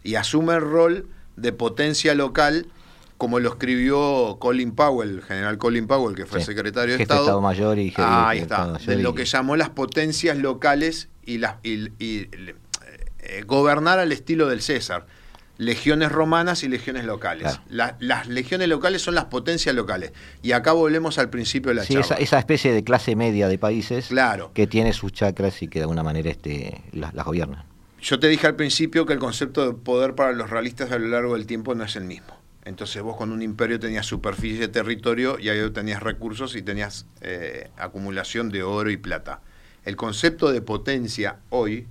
y 0.02 0.16
asume 0.16 0.54
el 0.54 0.60
rol 0.60 1.08
de 1.36 1.52
potencia 1.52 2.14
local 2.14 2.66
como 3.16 3.38
lo 3.38 3.50
escribió 3.50 4.38
Colin 4.40 4.72
Powell, 4.72 5.10
el 5.10 5.22
general 5.22 5.56
Colin 5.56 5.86
Powell, 5.86 6.16
que 6.16 6.26
fue 6.26 6.42
secretario 6.42 6.96
de 6.96 7.02
Estado. 7.04 7.40
Mayor 7.40 7.78
y 7.78 7.94
Ahí 7.96 8.40
está, 8.40 8.72
de 8.72 8.96
lo 8.96 9.14
que 9.14 9.24
llamó 9.24 9.54
las 9.54 9.70
potencias 9.70 10.36
locales 10.36 11.08
y, 11.24 11.38
las, 11.38 11.54
eh, 11.62 12.50
gobernar 13.46 14.00
al 14.00 14.10
estilo 14.10 14.48
del 14.48 14.60
César 14.60 15.06
legiones 15.64 16.10
romanas 16.10 16.62
y 16.62 16.68
legiones 16.68 17.04
locales. 17.04 17.60
las 17.68 18.26
legiones 18.26 18.68
locales 18.68 19.02
son 19.02 19.14
las 19.14 19.26
potencias 19.26 19.74
locales. 19.74 20.12
Y 20.42 20.52
acá 20.52 20.72
volvemos 20.72 21.18
al 21.18 21.30
principio 21.30 21.70
de 21.70 21.76
la 21.76 21.84
sí, 21.84 21.96
Esa, 21.96 22.38
especie 22.38 22.72
de 22.72 22.84
clase 22.84 23.16
media 23.16 23.48
de 23.48 23.58
países 23.58 24.10
que 24.54 24.66
tiene 24.66 24.92
sus 24.92 25.12
chacras 25.12 25.62
y 25.62 25.68
que 25.68 25.78
de 25.78 25.84
alguna 25.84 26.02
manera 26.02 26.30
este, 26.30 26.82
las, 26.92 27.12
gobiernan. 27.12 27.64
Yo 28.00 28.18
te 28.18 28.28
dije 28.28 28.46
al 28.46 28.56
principio 28.56 29.06
que 29.06 29.12
el 29.12 29.18
concepto 29.18 29.66
de 29.66 29.74
poder 29.74 30.14
para 30.14 30.32
los 30.32 30.50
realistas 30.50 30.90
a 30.90 30.98
lo 30.98 31.08
largo 31.08 31.34
del 31.34 31.46
tiempo 31.46 31.74
no 31.74 31.84
es 31.84 31.94
el 31.96 32.04
mismo. 32.04 32.36
Entonces 32.64 33.02
vos 33.02 33.16
con 33.16 33.32
un 33.32 33.42
imperio 33.42 33.80
tenías 33.80 34.06
superficie 34.06 34.58
de 34.58 34.68
territorio 34.68 35.38
y 35.38 35.48
ahí 35.48 35.70
tenías 35.70 36.02
recursos 36.02 36.54
y 36.56 36.62
tenías 36.62 37.06
eh, 37.20 37.70
acumulación 37.76 38.50
de 38.50 38.62
oro 38.62 38.90
y 38.90 38.96
plata. 38.96 39.40
El 39.84 39.96
concepto 39.96 40.52
de 40.52 40.62
potencia 40.62 41.38
hoy 41.50 41.86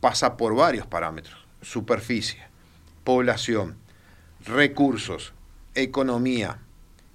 pasa 0.00 0.36
por 0.36 0.56
varios 0.56 0.86
parámetros. 0.86 1.46
Superficie, 1.62 2.40
población, 3.06 3.76
recursos, 4.44 5.32
economía. 5.74 6.58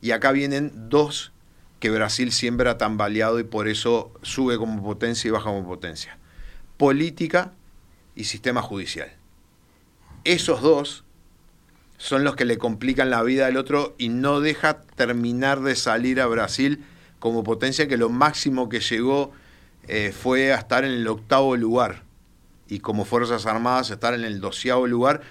Y 0.02 0.12
acá 0.12 0.32
vienen 0.32 0.72
dos 0.90 1.34
que 1.80 1.92
Brasil 1.92 2.32
siempre 2.32 2.70
ha 2.70 2.78
tambaleado 2.80 3.40
y 3.40 3.44
por 3.44 3.68
eso 3.68 4.12
sube 4.24 4.58
como 4.58 4.82
potencia 4.82 5.28
y 5.28 5.32
baja 5.32 5.46
como 5.46 5.66
potencia. 5.66 6.18
Política 6.78 7.52
y 8.16 8.24
sistema 8.24 8.62
judicial. 8.62 9.12
Esos 10.24 10.62
dos 10.62 11.04
son 11.98 12.24
los 12.24 12.36
que 12.36 12.46
le 12.46 12.58
complican 12.58 13.10
la 13.10 13.22
vida 13.22 13.48
al 13.48 13.58
otro 13.58 13.94
y 13.98 14.10
no 14.10 14.40
deja 14.40 14.82
terminar 14.82 15.60
de 15.60 15.76
salir 15.76 16.22
a 16.22 16.26
Brasil 16.26 16.86
como 17.20 17.44
potencia 17.44 17.88
que 17.88 17.98
lo 17.98 18.10
máximo 18.10 18.70
que 18.70 18.80
llegó 18.80 19.32
eh, 19.88 20.14
fue 20.18 20.54
a 20.54 20.58
estar 20.58 20.86
en 20.86 20.94
el 20.94 21.08
octavo 21.08 21.56
lugar 21.58 22.04
y 22.68 22.80
como 22.80 23.04
Fuerzas 23.04 23.46
Armadas 23.46 23.92
estar 23.92 24.14
en 24.14 24.24
el 24.24 24.40
doceavo 24.40 24.88
lugar 24.88 25.22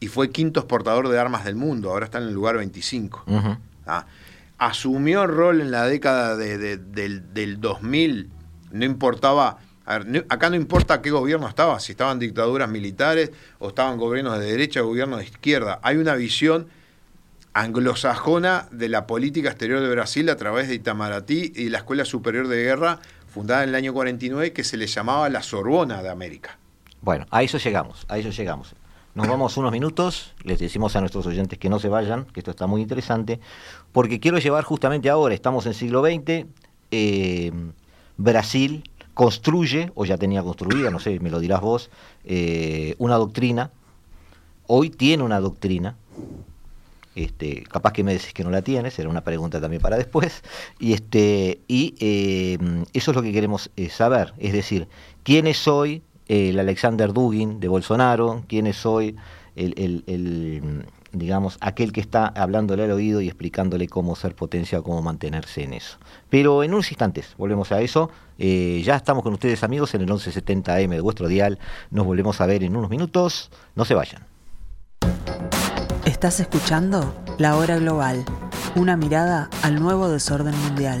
y 0.00 0.08
fue 0.08 0.30
quinto 0.30 0.60
exportador 0.60 1.08
de 1.08 1.18
armas 1.18 1.44
del 1.44 1.54
mundo, 1.54 1.90
ahora 1.90 2.06
está 2.06 2.18
en 2.18 2.24
el 2.24 2.34
lugar 2.34 2.56
25. 2.56 3.24
¿ah? 3.86 4.06
Asumió 4.58 5.22
el 5.22 5.28
rol 5.28 5.60
en 5.60 5.70
la 5.70 5.84
década 5.84 6.36
del, 6.36 7.60
2000, 7.60 8.30
no 8.72 8.84
importaba, 8.84 9.58
acá 9.84 10.50
no 10.50 10.56
importa 10.56 11.02
qué 11.02 11.10
gobierno 11.10 11.46
estaba, 11.46 11.78
si 11.80 11.92
estaban 11.92 12.18
dictaduras 12.18 12.68
militares 12.68 13.30
o 13.58 13.68
estaban 13.68 13.98
gobiernos 13.98 14.38
de 14.38 14.46
derecha 14.46 14.82
o 14.82 14.86
gobiernos 14.86 15.18
de 15.18 15.26
izquierda, 15.26 15.78
hay 15.82 15.98
una 15.98 16.14
visión 16.14 16.68
anglosajona 17.52 18.68
de 18.70 18.88
la 18.88 19.06
política 19.06 19.50
exterior 19.50 19.80
de 19.80 19.90
Brasil 19.90 20.28
a 20.30 20.36
través 20.36 20.68
de 20.68 20.76
Itamaraty 20.76 21.52
y 21.54 21.68
la 21.68 21.78
Escuela 21.78 22.04
Superior 22.04 22.48
de 22.48 22.62
Guerra, 22.62 23.00
fundada 23.28 23.64
en 23.64 23.70
el 23.70 23.74
año 23.74 23.92
49, 23.92 24.52
que 24.52 24.64
se 24.64 24.76
le 24.76 24.86
llamaba 24.86 25.28
la 25.28 25.42
Sorbona 25.42 26.02
de 26.02 26.08
América. 26.08 26.58
Bueno, 27.02 27.26
a 27.30 27.42
eso 27.42 27.58
llegamos, 27.58 28.06
a 28.08 28.18
eso 28.18 28.30
llegamos. 28.30 28.74
Nos 29.12 29.26
vamos 29.26 29.56
unos 29.56 29.72
minutos, 29.72 30.36
les 30.44 30.60
decimos 30.60 30.94
a 30.94 31.00
nuestros 31.00 31.26
oyentes 31.26 31.58
que 31.58 31.68
no 31.68 31.80
se 31.80 31.88
vayan, 31.88 32.26
que 32.26 32.38
esto 32.38 32.52
está 32.52 32.68
muy 32.68 32.80
interesante, 32.80 33.40
porque 33.90 34.20
quiero 34.20 34.38
llevar 34.38 34.62
justamente 34.62 35.10
ahora, 35.10 35.34
estamos 35.34 35.66
en 35.66 35.74
siglo 35.74 36.00
XX, 36.00 36.46
eh, 36.92 37.50
Brasil 38.16 38.88
construye, 39.12 39.90
o 39.96 40.04
ya 40.04 40.16
tenía 40.16 40.44
construida, 40.44 40.92
no 40.92 41.00
sé, 41.00 41.18
me 41.18 41.28
lo 41.28 41.40
dirás 41.40 41.60
vos, 41.60 41.90
eh, 42.24 42.94
una 42.98 43.16
doctrina, 43.16 43.72
hoy 44.68 44.90
tiene 44.90 45.24
una 45.24 45.40
doctrina, 45.40 45.96
Este, 47.16 47.64
capaz 47.64 47.92
que 47.92 48.04
me 48.04 48.12
decís 48.12 48.32
que 48.32 48.44
no 48.44 48.50
la 48.50 48.62
tienes, 48.62 48.94
será 48.94 49.08
una 49.08 49.22
pregunta 49.22 49.60
también 49.60 49.82
para 49.82 49.96
después. 49.96 50.44
Y, 50.78 50.92
este, 50.92 51.60
y 51.66 51.96
eh, 51.98 52.56
eso 52.92 53.10
es 53.10 53.16
lo 53.16 53.22
que 53.22 53.32
queremos 53.32 53.70
saber, 53.90 54.32
es 54.38 54.52
decir, 54.52 54.86
¿quién 55.24 55.48
es 55.48 55.66
hoy 55.66 56.02
el 56.30 56.60
Alexander 56.60 57.12
Dugin 57.12 57.58
de 57.58 57.66
Bolsonaro? 57.66 58.44
¿Quién 58.46 58.68
es 58.68 58.86
hoy 58.86 59.16
el, 59.56 60.84
digamos, 61.10 61.58
aquel 61.60 61.92
que 61.92 62.00
está 62.00 62.26
hablándole 62.28 62.84
al 62.84 62.92
oído 62.92 63.20
y 63.20 63.26
explicándole 63.26 63.88
cómo 63.88 64.14
ser 64.14 64.36
potencia 64.36 64.80
cómo 64.80 65.02
mantenerse 65.02 65.64
en 65.64 65.72
eso? 65.72 65.98
Pero 66.28 66.62
en 66.62 66.72
unos 66.72 66.88
instantes, 66.92 67.34
volvemos 67.36 67.72
a 67.72 67.80
eso. 67.80 68.10
Eh, 68.38 68.80
ya 68.84 68.94
estamos 68.94 69.24
con 69.24 69.32
ustedes 69.32 69.64
amigos 69.64 69.92
en 69.94 70.02
el 70.02 70.08
1170M 70.08 70.90
de 70.90 71.00
vuestro 71.00 71.26
dial. 71.26 71.58
Nos 71.90 72.06
volvemos 72.06 72.40
a 72.40 72.46
ver 72.46 72.62
en 72.62 72.76
unos 72.76 72.90
minutos. 72.90 73.50
No 73.74 73.84
se 73.84 73.94
vayan. 73.94 74.24
Estás 76.04 76.38
escuchando 76.38 77.12
La 77.38 77.56
Hora 77.56 77.76
Global, 77.76 78.24
una 78.76 78.96
mirada 78.96 79.50
al 79.62 79.80
nuevo 79.80 80.08
desorden 80.08 80.56
mundial. 80.62 81.00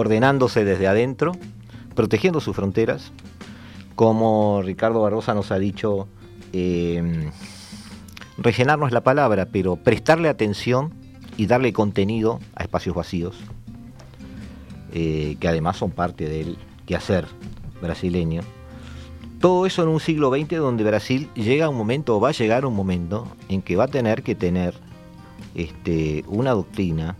ordenándose 0.00 0.64
desde 0.64 0.88
adentro, 0.88 1.32
protegiendo 1.94 2.40
sus 2.40 2.56
fronteras, 2.56 3.12
como 3.94 4.62
Ricardo 4.62 5.02
Barrosa 5.02 5.34
nos 5.34 5.52
ha 5.52 5.58
dicho, 5.58 6.08
eh, 6.52 7.30
rellenarnos 8.38 8.92
la 8.92 9.02
palabra, 9.02 9.46
pero 9.52 9.76
prestarle 9.76 10.28
atención 10.28 10.94
y 11.36 11.46
darle 11.46 11.72
contenido 11.72 12.40
a 12.54 12.62
espacios 12.62 12.96
vacíos, 12.96 13.36
eh, 14.92 15.36
que 15.38 15.48
además 15.48 15.76
son 15.76 15.90
parte 15.90 16.28
del 16.28 16.56
quehacer 16.86 17.26
brasileño. 17.82 18.42
Todo 19.38 19.66
eso 19.66 19.82
en 19.82 19.88
un 19.88 20.00
siglo 20.00 20.30
XX 20.30 20.56
donde 20.56 20.84
Brasil 20.84 21.28
llega 21.34 21.66
a 21.66 21.68
un 21.68 21.76
momento, 21.76 22.16
o 22.16 22.20
va 22.20 22.30
a 22.30 22.32
llegar 22.32 22.64
a 22.64 22.66
un 22.66 22.74
momento, 22.74 23.28
en 23.48 23.62
que 23.62 23.76
va 23.76 23.84
a 23.84 23.88
tener 23.88 24.22
que 24.22 24.34
tener 24.34 24.74
este, 25.54 26.24
una 26.26 26.52
doctrina, 26.52 27.16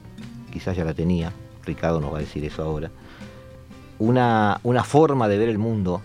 quizás 0.52 0.76
ya 0.76 0.84
la 0.84 0.94
tenía, 0.94 1.32
Ricardo 1.70 2.00
nos 2.00 2.12
va 2.12 2.18
a 2.18 2.20
decir 2.20 2.44
eso 2.44 2.62
ahora, 2.62 2.90
una, 3.98 4.60
una 4.62 4.84
forma 4.84 5.28
de 5.28 5.38
ver 5.38 5.48
el 5.48 5.58
mundo, 5.58 6.02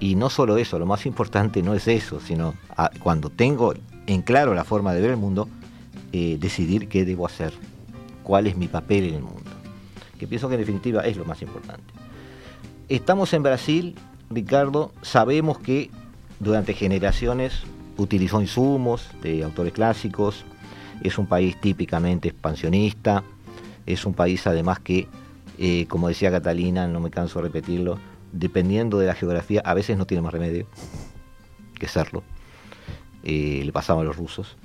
y 0.00 0.14
no 0.16 0.30
solo 0.30 0.56
eso, 0.56 0.78
lo 0.78 0.86
más 0.86 1.06
importante 1.06 1.62
no 1.62 1.74
es 1.74 1.86
eso, 1.86 2.18
sino 2.18 2.54
cuando 3.02 3.30
tengo 3.30 3.74
en 4.06 4.22
claro 4.22 4.54
la 4.54 4.64
forma 4.64 4.92
de 4.94 5.00
ver 5.00 5.10
el 5.10 5.16
mundo, 5.16 5.48
eh, 6.12 6.38
decidir 6.40 6.88
qué 6.88 7.04
debo 7.04 7.26
hacer, 7.26 7.52
cuál 8.22 8.46
es 8.46 8.56
mi 8.56 8.68
papel 8.68 9.04
en 9.04 9.14
el 9.14 9.22
mundo, 9.22 9.50
que 10.18 10.26
pienso 10.26 10.48
que 10.48 10.54
en 10.54 10.60
definitiva 10.60 11.02
es 11.02 11.16
lo 11.16 11.24
más 11.24 11.40
importante. 11.42 11.84
Estamos 12.88 13.32
en 13.32 13.42
Brasil, 13.42 13.94
Ricardo, 14.30 14.92
sabemos 15.02 15.58
que 15.58 15.90
durante 16.40 16.74
generaciones 16.74 17.62
utilizó 17.96 18.40
insumos 18.40 19.08
de 19.22 19.44
autores 19.44 19.72
clásicos, 19.72 20.44
es 21.02 21.18
un 21.18 21.26
país 21.26 21.60
típicamente 21.60 22.28
expansionista, 22.28 23.22
es 23.86 24.04
un 24.06 24.14
país 24.14 24.46
además 24.46 24.78
que, 24.80 25.08
eh, 25.58 25.86
como 25.88 26.08
decía 26.08 26.30
Catalina, 26.30 26.86
no 26.86 27.00
me 27.00 27.10
canso 27.10 27.38
de 27.40 27.46
repetirlo, 27.48 27.98
dependiendo 28.32 28.98
de 28.98 29.06
la 29.06 29.14
geografía, 29.14 29.62
a 29.64 29.74
veces 29.74 29.96
no 29.96 30.06
tiene 30.06 30.22
más 30.22 30.32
remedio 30.32 30.66
que 31.78 31.88
serlo. 31.88 32.22
Eh, 33.24 33.62
le 33.64 33.72
pasaba 33.72 34.02
a 34.02 34.04
los 34.04 34.16
rusos. 34.16 34.56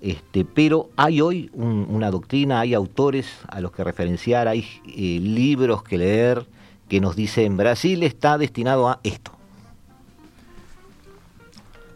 Este, 0.00 0.44
pero 0.44 0.90
hay 0.96 1.20
hoy 1.20 1.50
una 1.54 2.10
doctrina, 2.10 2.60
hay 2.60 2.74
autores 2.74 3.26
a 3.48 3.60
los 3.60 3.72
que 3.72 3.82
referenciar, 3.82 4.46
hay 4.46 4.66
eh, 4.86 5.18
libros 5.20 5.82
que 5.82 5.98
leer 5.98 6.46
que 6.88 7.00
nos 7.00 7.16
dicen 7.16 7.56
Brasil 7.56 8.02
está 8.02 8.38
destinado 8.38 8.88
a 8.88 9.00
esto. 9.02 9.32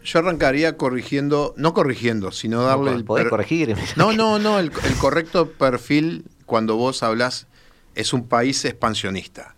Yo 0.03 0.19
arrancaría 0.19 0.77
corrigiendo, 0.77 1.53
no 1.57 1.75
corrigiendo, 1.75 2.31
sino 2.31 2.63
darle 2.63 2.91
el... 2.91 3.05
corregir. 3.05 3.77
No, 3.95 4.11
no, 4.13 4.39
no, 4.39 4.59
el, 4.59 4.71
el 4.83 4.95
correcto 4.99 5.51
perfil 5.51 6.25
cuando 6.51 6.75
vos 6.75 7.01
hablas 7.01 7.47
es 7.95 8.11
un 8.11 8.27
país 8.27 8.65
expansionista. 8.65 9.55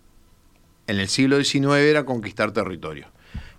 En 0.85 0.99
el 0.99 1.07
siglo 1.07 1.43
XIX 1.43 1.77
era 1.77 2.05
conquistar 2.05 2.51
territorio. 2.51 3.07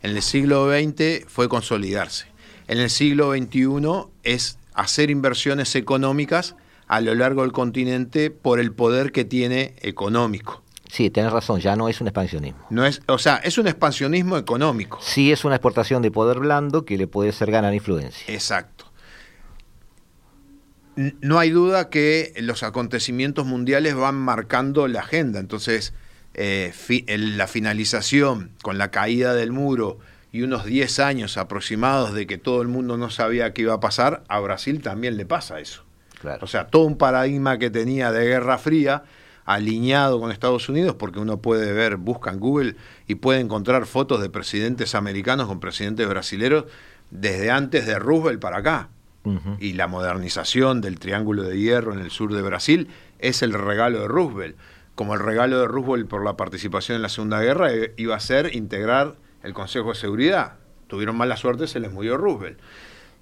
En 0.02 0.12
el 0.12 0.22
siglo 0.22 0.70
XX 0.70 1.26
fue 1.26 1.48
consolidarse. 1.48 2.26
En 2.68 2.78
el 2.78 2.90
siglo 2.90 3.32
XXI 3.32 4.04
es 4.22 4.60
hacer 4.72 5.10
inversiones 5.10 5.74
económicas 5.74 6.54
a 6.86 7.00
lo 7.00 7.12
largo 7.16 7.42
del 7.42 7.50
continente 7.50 8.30
por 8.30 8.60
el 8.60 8.70
poder 8.70 9.10
que 9.10 9.24
tiene 9.24 9.74
económico. 9.80 10.62
Sí, 10.88 11.10
tienes 11.10 11.32
razón, 11.32 11.58
ya 11.58 11.74
no 11.74 11.88
es 11.88 12.00
un 12.00 12.06
expansionismo. 12.06 12.64
No 12.70 12.86
es, 12.86 13.02
o 13.08 13.18
sea, 13.18 13.38
es 13.38 13.58
un 13.58 13.66
expansionismo 13.66 14.36
económico. 14.36 15.00
Sí, 15.02 15.32
es 15.32 15.44
una 15.44 15.56
exportación 15.56 16.02
de 16.02 16.12
poder 16.12 16.38
blando 16.38 16.84
que 16.84 16.96
le 16.96 17.08
puede 17.08 17.32
ser 17.32 17.50
ganar 17.50 17.74
influencia. 17.74 18.32
Exacto 18.32 18.73
no 20.96 21.38
hay 21.38 21.50
duda 21.50 21.90
que 21.90 22.32
los 22.38 22.62
acontecimientos 22.62 23.46
mundiales 23.46 23.94
van 23.94 24.14
marcando 24.14 24.86
la 24.88 25.00
agenda. 25.00 25.40
Entonces, 25.40 25.92
eh, 26.34 26.72
la 27.08 27.46
finalización 27.46 28.50
con 28.62 28.78
la 28.78 28.90
caída 28.90 29.34
del 29.34 29.52
muro 29.52 29.98
y 30.32 30.42
unos 30.42 30.64
10 30.64 30.98
años 31.00 31.36
aproximados 31.36 32.12
de 32.12 32.26
que 32.26 32.38
todo 32.38 32.62
el 32.62 32.68
mundo 32.68 32.96
no 32.96 33.10
sabía 33.10 33.52
qué 33.52 33.62
iba 33.62 33.74
a 33.74 33.80
pasar, 33.80 34.24
a 34.28 34.40
Brasil 34.40 34.82
también 34.82 35.16
le 35.16 35.26
pasa 35.26 35.60
eso. 35.60 35.84
O 36.40 36.46
sea, 36.46 36.68
todo 36.68 36.84
un 36.84 36.96
paradigma 36.96 37.58
que 37.58 37.70
tenía 37.70 38.10
de 38.10 38.24
Guerra 38.24 38.56
Fría 38.56 39.04
alineado 39.44 40.18
con 40.18 40.32
Estados 40.32 40.70
Unidos, 40.70 40.96
porque 40.98 41.18
uno 41.18 41.36
puede 41.36 41.72
ver, 41.74 41.96
busca 41.98 42.30
en 42.30 42.40
Google 42.40 42.76
y 43.06 43.16
puede 43.16 43.40
encontrar 43.40 43.84
fotos 43.84 44.22
de 44.22 44.30
presidentes 44.30 44.94
americanos 44.94 45.48
con 45.48 45.60
presidentes 45.60 46.08
brasileños 46.08 46.64
desde 47.10 47.50
antes 47.50 47.84
de 47.84 47.98
Roosevelt 47.98 48.40
para 48.40 48.58
acá 48.58 48.88
y 49.58 49.72
la 49.72 49.86
modernización 49.86 50.80
del 50.80 50.98
Triángulo 50.98 51.44
de 51.44 51.58
Hierro 51.58 51.94
en 51.94 52.00
el 52.00 52.10
sur 52.10 52.34
de 52.34 52.42
Brasil 52.42 52.88
es 53.18 53.42
el 53.42 53.52
regalo 53.52 54.00
de 54.00 54.08
Roosevelt. 54.08 54.56
Como 54.94 55.14
el 55.14 55.20
regalo 55.20 55.58
de 55.58 55.66
Roosevelt 55.66 56.08
por 56.08 56.24
la 56.24 56.36
participación 56.36 56.96
en 56.96 57.02
la 57.02 57.08
Segunda 57.08 57.40
Guerra 57.40 57.72
eh, 57.72 57.94
iba 57.96 58.14
a 58.14 58.20
ser 58.20 58.54
integrar 58.54 59.16
el 59.42 59.54
Consejo 59.54 59.90
de 59.90 59.94
Seguridad. 59.94 60.54
Tuvieron 60.88 61.16
mala 61.16 61.36
suerte, 61.36 61.66
se 61.66 61.80
les 61.80 61.90
murió 61.90 62.16
Roosevelt. 62.16 62.58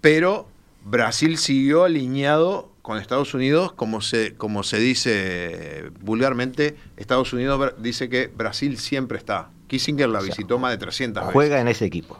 Pero 0.01 0.49
Brasil 0.85 1.39
siguió 1.39 1.85
alineado 1.85 2.73
con 2.83 2.99
Estados 2.99 3.33
Unidos, 3.35 3.73
como 3.73 4.01
se, 4.01 4.35
como 4.35 4.65
se 4.65 4.79
dice 4.79 5.91
vulgarmente, 6.01 6.77
Estados 6.97 7.33
Unidos 7.33 7.75
dice 7.79 8.09
que 8.09 8.27
Brasil 8.27 8.77
siempre 8.79 9.19
está. 9.19 9.51
Kissinger 9.69 10.09
la 10.09 10.21
visitó 10.21 10.59
más 10.59 10.73
de 10.73 10.79
300 10.79 11.23
veces. 11.23 11.33
Juega 11.33 11.61
en 11.61 11.69
ese 11.69 11.85
equipo. 11.85 12.19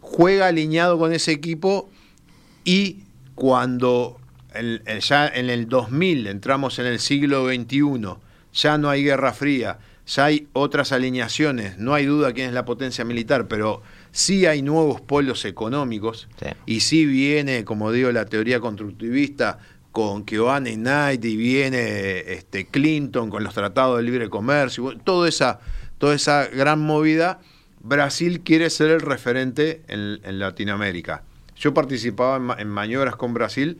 Juega 0.00 0.46
alineado 0.46 0.98
con 0.98 1.12
ese 1.12 1.32
equipo 1.32 1.90
y 2.64 3.04
cuando 3.38 4.18
ya 5.00 5.28
en 5.28 5.48
el 5.48 5.68
2000 5.68 6.26
entramos 6.26 6.80
en 6.80 6.86
el 6.86 6.98
siglo 6.98 7.46
XXI, 7.46 8.16
ya 8.52 8.78
no 8.78 8.90
hay 8.90 9.04
guerra 9.04 9.32
fría, 9.32 9.78
ya 10.08 10.24
hay 10.24 10.48
otras 10.54 10.90
alineaciones, 10.90 11.78
no 11.78 11.94
hay 11.94 12.04
duda 12.04 12.32
quién 12.32 12.48
es 12.48 12.52
la 12.52 12.64
potencia 12.64 13.04
militar, 13.04 13.46
pero 13.46 13.80
sí 14.10 14.46
hay 14.46 14.62
nuevos 14.62 15.00
polos 15.00 15.44
económicos 15.44 16.26
y 16.66 16.80
sí 16.80 17.06
viene, 17.06 17.64
como 17.64 17.92
digo, 17.92 18.10
la 18.10 18.24
teoría 18.24 18.58
constructivista 18.58 19.60
con 19.92 20.24
Keohane 20.24 20.74
Knight 20.74 21.24
y 21.24 21.36
viene 21.36 22.32
este, 22.32 22.66
Clinton 22.66 23.30
con 23.30 23.44
los 23.44 23.54
tratados 23.54 23.98
de 23.98 24.02
libre 24.02 24.28
comercio, 24.28 24.98
toda 25.04 25.28
esa, 25.28 25.60
toda 25.98 26.16
esa 26.16 26.46
gran 26.48 26.80
movida, 26.80 27.38
Brasil 27.80 28.40
quiere 28.40 28.68
ser 28.68 28.90
el 28.90 29.00
referente 29.00 29.82
en 29.86 30.40
Latinoamérica. 30.40 31.22
Yo 31.58 31.74
participaba 31.74 32.56
en, 32.58 32.68
maniobras 32.68 33.16
con 33.16 33.34
Brasil 33.34 33.78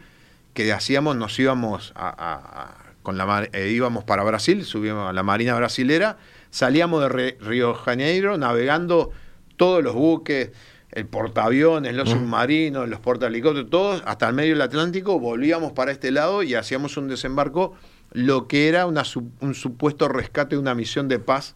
que 0.55 0.73
hacíamos, 0.73 1.17
nos 1.17 1.39
íbamos 1.39 1.93
a, 1.95 2.75
con 3.03 3.17
la 3.17 3.49
eh, 3.53 3.71
íbamos 3.71 4.05
para 4.05 4.25
Brasil, 4.25 4.65
subíamos 4.65 5.09
a 5.09 5.13
la 5.13 5.23
Marina 5.23 5.55
Brasilera, 5.55 6.19
salíamos 6.51 7.01
de 7.03 7.37
Río 7.41 7.75
Janeiro 7.75 8.37
navegando 8.37 9.11
todos 9.57 9.85
los 9.85 9.95
buques, 9.95 10.51
el 10.91 11.07
portaaviones, 11.07 11.95
los 11.95 12.09
submarinos, 12.09 12.89
los 12.89 12.99
portahelicópteros, 13.01 13.71
todos, 13.71 14.03
hasta 14.07 14.29
el 14.29 14.35
medio 14.35 14.55
del 14.55 14.63
Atlántico, 14.63 15.21
volvíamos 15.21 15.73
para 15.73 15.93
este 15.93 16.11
lado 16.11 16.43
y 16.43 16.55
hacíamos 16.55 16.97
un 16.97 17.09
desembarco, 17.09 17.75
lo 18.13 18.49
que 18.49 18.69
era 18.69 18.87
una, 18.87 19.05
un 19.41 19.55
supuesto 19.55 20.09
rescate 20.09 20.57
de 20.57 20.61
una 20.61 20.75
misión 20.75 21.09
de 21.09 21.19
paz 21.19 21.55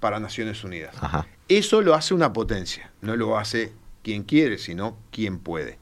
para 0.00 0.20
Naciones 0.20 0.62
Unidas. 0.64 0.94
Eso 1.48 1.80
lo 1.80 1.94
hace 1.94 2.12
una 2.12 2.32
potencia, 2.32 2.90
no 3.00 3.16
lo 3.16 3.38
hace 3.38 3.72
quien 4.06 4.22
quiere, 4.22 4.58
sino 4.58 4.96
quien 5.10 5.40
puede. 5.40 5.80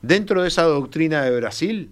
Dentro 0.00 0.40
de 0.40 0.48
esa 0.48 0.62
doctrina 0.62 1.20
de 1.20 1.36
Brasil, 1.36 1.90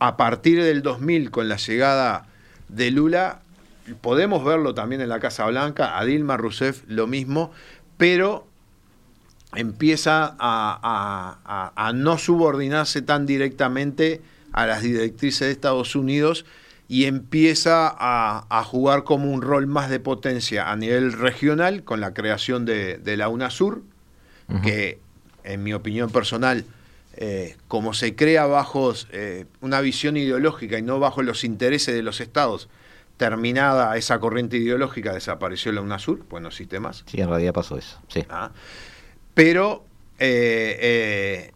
a 0.00 0.16
partir 0.16 0.60
del 0.60 0.82
2000, 0.82 1.30
con 1.30 1.48
la 1.48 1.58
llegada 1.58 2.26
de 2.68 2.90
Lula, 2.90 3.42
podemos 4.00 4.44
verlo 4.44 4.74
también 4.74 5.00
en 5.00 5.08
la 5.08 5.20
Casa 5.20 5.46
Blanca, 5.46 5.96
a 5.96 6.04
Dilma 6.04 6.36
Rousseff 6.36 6.82
lo 6.88 7.06
mismo, 7.06 7.52
pero 7.96 8.48
empieza 9.54 10.34
a, 10.40 11.92
no 11.94 12.18
subordinarse 12.18 13.00
tan 13.00 13.26
directamente 13.26 14.22
a 14.50 14.66
las 14.66 14.82
directrices 14.82 15.46
de 15.46 15.52
Estados 15.52 15.94
Unidos 15.94 16.46
y 16.94 17.06
empieza 17.06 17.92
a, 17.98 18.62
jugar 18.62 19.02
como 19.02 19.32
un 19.32 19.42
rol 19.42 19.66
más 19.66 19.90
de 19.90 19.98
potencia 19.98 20.70
a 20.70 20.76
nivel 20.76 21.12
regional 21.12 21.82
con 21.82 22.00
la 22.00 22.14
creación 22.14 22.64
de, 22.66 23.16
la 23.16 23.28
UNASUR, 23.28 23.82
que 24.62 25.00
en 25.42 25.64
mi 25.64 25.72
opinión 25.72 26.10
personal, 26.10 26.64
eh, 27.16 27.56
como 27.66 27.94
se 27.94 28.14
crea 28.14 28.46
bajo 28.46 28.94
eh, 29.10 29.46
una 29.60 29.80
visión 29.80 30.16
ideológica 30.16 30.78
y 30.78 30.82
no 30.82 31.00
bajo 31.00 31.24
los 31.24 31.42
intereses 31.42 31.96
de 31.96 32.02
los 32.04 32.20
estados, 32.20 32.68
terminada 33.16 33.96
esa 33.96 34.20
corriente 34.20 34.56
ideológica, 34.58 35.12
desapareció 35.12 35.72
la 35.72 35.80
UNASUR, 35.80 36.24
pues 36.26 36.42
no 36.44 36.48
existe 36.50 36.78
más. 36.78 37.02
Sí, 37.08 37.20
en 37.20 37.28
realidad 37.28 37.52
pasó 37.54 37.76
eso, 37.76 38.00
sí. 38.06 38.24
Ah. 38.30 38.52
pero 39.34 39.84
eh, 40.20 41.50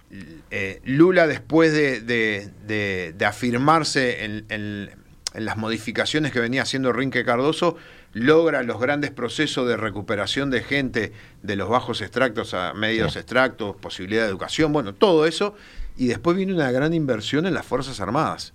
Lula, 0.83 1.29
después 1.29 1.73
de, 1.73 3.15
afirmarse 3.25 4.25
en, 4.25 4.99
las 5.35 5.57
modificaciones 5.57 6.33
que 6.33 6.41
venía 6.41 6.63
haciendo 6.63 6.93
Rinque 6.93 7.25
Cardoso, 7.25 7.77
logra 8.13 8.63
los 8.63 8.81
grandes 8.81 9.11
procesos 9.11 9.69
de 9.69 9.77
recuperación 9.77 10.51
de 10.51 10.63
gente 10.63 11.13
de 11.43 11.57
los 11.57 11.69
bajos 11.69 12.01
extractos 12.01 12.55
a 12.55 12.73
medios 12.75 13.17
extractos, 13.17 13.77
posibilidad 13.77 14.23
de 14.23 14.29
educación, 14.29 14.73
bueno, 14.73 14.95
todo 14.95 15.27
eso. 15.27 15.55
Y 15.97 16.07
después 16.07 16.37
viene 16.37 16.55
una 16.55 16.71
gran 16.71 16.95
inversión 16.95 17.47
en 17.47 17.55
las 17.55 17.67
Fuerzas 17.67 18.01
Armadas, 18.01 18.55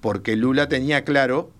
porque 0.00 0.36
Lula 0.36 0.68
tenía 0.68 1.04
claro, 1.04 1.50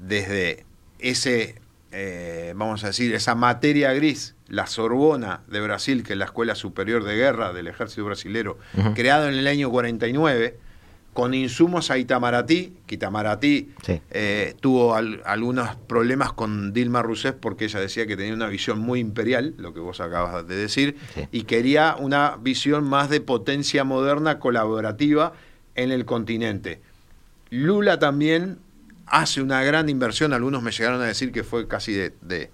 desde 0.00 0.66
ese, 0.98 1.60
eh, 1.92 2.52
vamos 2.56 2.84
a 2.84 2.88
decir, 2.88 3.14
esa 3.14 3.34
materia 3.34 3.92
gris, 3.92 4.34
la 4.48 4.66
Sorbona 4.66 5.42
de 5.46 5.60
Brasil, 5.60 6.02
que 6.02 6.12
es 6.12 6.18
la 6.18 6.26
Escuela 6.26 6.54
Superior 6.54 7.04
de 7.04 7.16
Guerra 7.16 7.52
del 7.52 7.68
Ejército 7.68 8.04
Brasilero, 8.04 8.58
creado 8.94 9.28
en 9.28 9.34
el 9.34 9.46
año 9.46 9.70
49, 9.70 10.58
con 11.14 11.32
insumos 11.32 11.92
a 11.92 11.96
Itamaraty, 11.96 12.74
que 12.86 12.96
Itamaraty 12.96 13.70
eh, 14.10 14.54
tuvo 14.60 14.94
algunos 14.96 15.76
problemas 15.76 16.32
con 16.32 16.72
Dilma 16.72 17.02
Rousseff 17.02 17.36
porque 17.40 17.66
ella 17.66 17.78
decía 17.78 18.04
que 18.06 18.16
tenía 18.16 18.34
una 18.34 18.48
visión 18.48 18.80
muy 18.80 18.98
imperial, 18.98 19.54
lo 19.56 19.72
que 19.72 19.78
vos 19.78 20.00
acabas 20.00 20.46
de 20.46 20.56
decir, 20.56 20.96
y 21.30 21.44
quería 21.44 21.94
una 21.98 22.36
visión 22.36 22.84
más 22.84 23.10
de 23.10 23.20
potencia 23.20 23.84
moderna 23.84 24.40
colaborativa 24.40 25.34
en 25.76 25.92
el 25.92 26.04
continente. 26.04 26.80
Lula 27.48 28.00
también 28.00 28.58
hace 29.06 29.40
una 29.40 29.62
gran 29.62 29.88
inversión, 29.88 30.32
algunos 30.32 30.64
me 30.64 30.72
llegaron 30.72 31.00
a 31.00 31.06
decir 31.06 31.30
que 31.30 31.44
fue 31.44 31.68
casi 31.68 31.92
de, 31.92 32.12
de, 32.22 32.50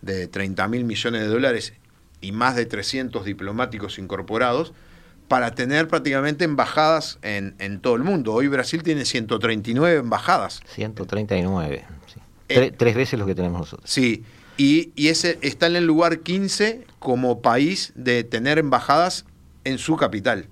de 0.00 0.28
30 0.28 0.68
mil 0.68 0.84
millones 0.84 1.22
de 1.22 1.26
dólares 1.26 1.72
y 2.20 2.30
más 2.30 2.54
de 2.54 2.66
300 2.66 3.24
diplomáticos 3.24 3.98
incorporados, 3.98 4.72
para 5.28 5.54
tener 5.54 5.88
prácticamente 5.88 6.44
embajadas 6.44 7.18
en, 7.22 7.80
todo 7.80 7.96
el 7.96 8.04
mundo. 8.04 8.32
Hoy 8.32 8.48
Brasil 8.48 8.82
tiene 8.82 9.04
139 9.04 9.98
embajadas. 9.98 10.60
139, 10.74 11.84
sí. 12.06 12.20
Eh, 12.48 12.72
tres 12.76 12.94
veces 12.94 13.18
lo 13.18 13.26
que 13.26 13.34
tenemos 13.34 13.60
nosotros. 13.60 13.90
Sí, 13.90 14.24
y, 14.56 14.92
ese 15.08 15.38
está 15.42 15.66
en 15.66 15.76
el 15.76 15.86
lugar 15.86 16.20
15 16.20 16.86
como 16.98 17.42
país 17.42 17.92
de 17.96 18.24
tener 18.24 18.58
embajadas 18.58 19.26
en 19.64 19.78
su 19.78 19.96
capital, 19.96 20.48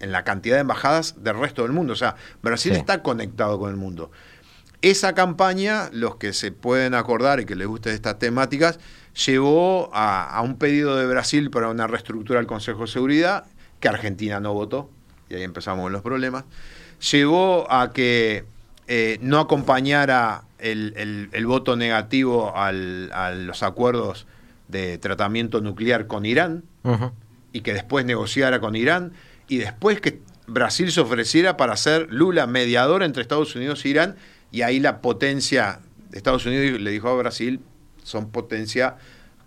en 0.00 0.12
la 0.12 0.22
cantidad 0.22 0.56
de 0.56 0.60
embajadas 0.60 1.22
del 1.22 1.38
resto 1.38 1.62
del 1.62 1.72
mundo. 1.72 1.94
O 1.94 1.96
sea, 1.96 2.16
Brasil 2.42 2.72
está 2.72 3.02
conectado 3.02 3.58
con 3.58 3.70
el 3.70 3.76
mundo. 3.76 4.10
Esa 4.82 5.14
campaña, 5.14 5.88
los 5.92 6.16
que 6.16 6.32
se 6.32 6.52
pueden 6.52 6.94
acordar 6.94 7.40
y 7.40 7.46
que 7.46 7.56
les 7.56 7.66
gusten 7.66 7.94
estas 7.94 8.18
temáticas, 8.18 8.78
llevó 9.26 9.90
a, 9.92 10.28
a 10.28 10.42
un 10.42 10.56
pedido 10.56 10.94
de 10.96 11.06
Brasil 11.06 11.50
para 11.50 11.70
una 11.70 11.88
reestructura 11.88 12.38
del 12.38 12.46
Consejo 12.46 12.82
de 12.82 12.86
Seguridad 12.86 13.46
que 13.80 13.88
Argentina 13.88 14.40
no 14.40 14.54
votó, 14.54 14.90
y 15.28 15.34
ahí 15.34 15.42
empezamos 15.42 15.90
los 15.90 16.02
problemas, 16.02 16.44
llevó 17.10 17.70
a 17.70 17.92
que 17.92 18.44
eh, 18.86 19.18
no 19.20 19.38
acompañara 19.38 20.44
el, 20.58 21.44
voto 21.46 21.76
negativo 21.76 22.52
a 22.56 22.72
los 22.72 23.62
acuerdos 23.62 24.26
de 24.68 24.98
tratamiento 24.98 25.60
nuclear 25.60 26.06
con 26.06 26.26
Irán, 26.26 26.64
y 27.52 27.60
que 27.60 27.72
después 27.72 28.04
negociara 28.04 28.60
con 28.60 28.76
Irán, 28.76 29.12
y 29.48 29.58
después 29.58 30.00
que 30.00 30.20
Brasil 30.46 30.90
se 30.92 31.00
ofreciera 31.00 31.56
para 31.56 31.76
ser 31.76 32.08
Lula 32.10 32.46
mediador 32.46 33.02
entre 33.02 33.22
Estados 33.22 33.54
Unidos 33.54 33.84
e 33.84 33.90
Irán, 33.90 34.16
y 34.50 34.62
ahí 34.62 34.80
la 34.80 35.00
potencia 35.00 35.80
de 36.10 36.16
Estados 36.16 36.46
Unidos 36.46 36.80
le 36.80 36.90
dijo 36.90 37.08
a 37.08 37.16
Brasil, 37.16 37.60
son 38.02 38.30
potencia, 38.30 38.96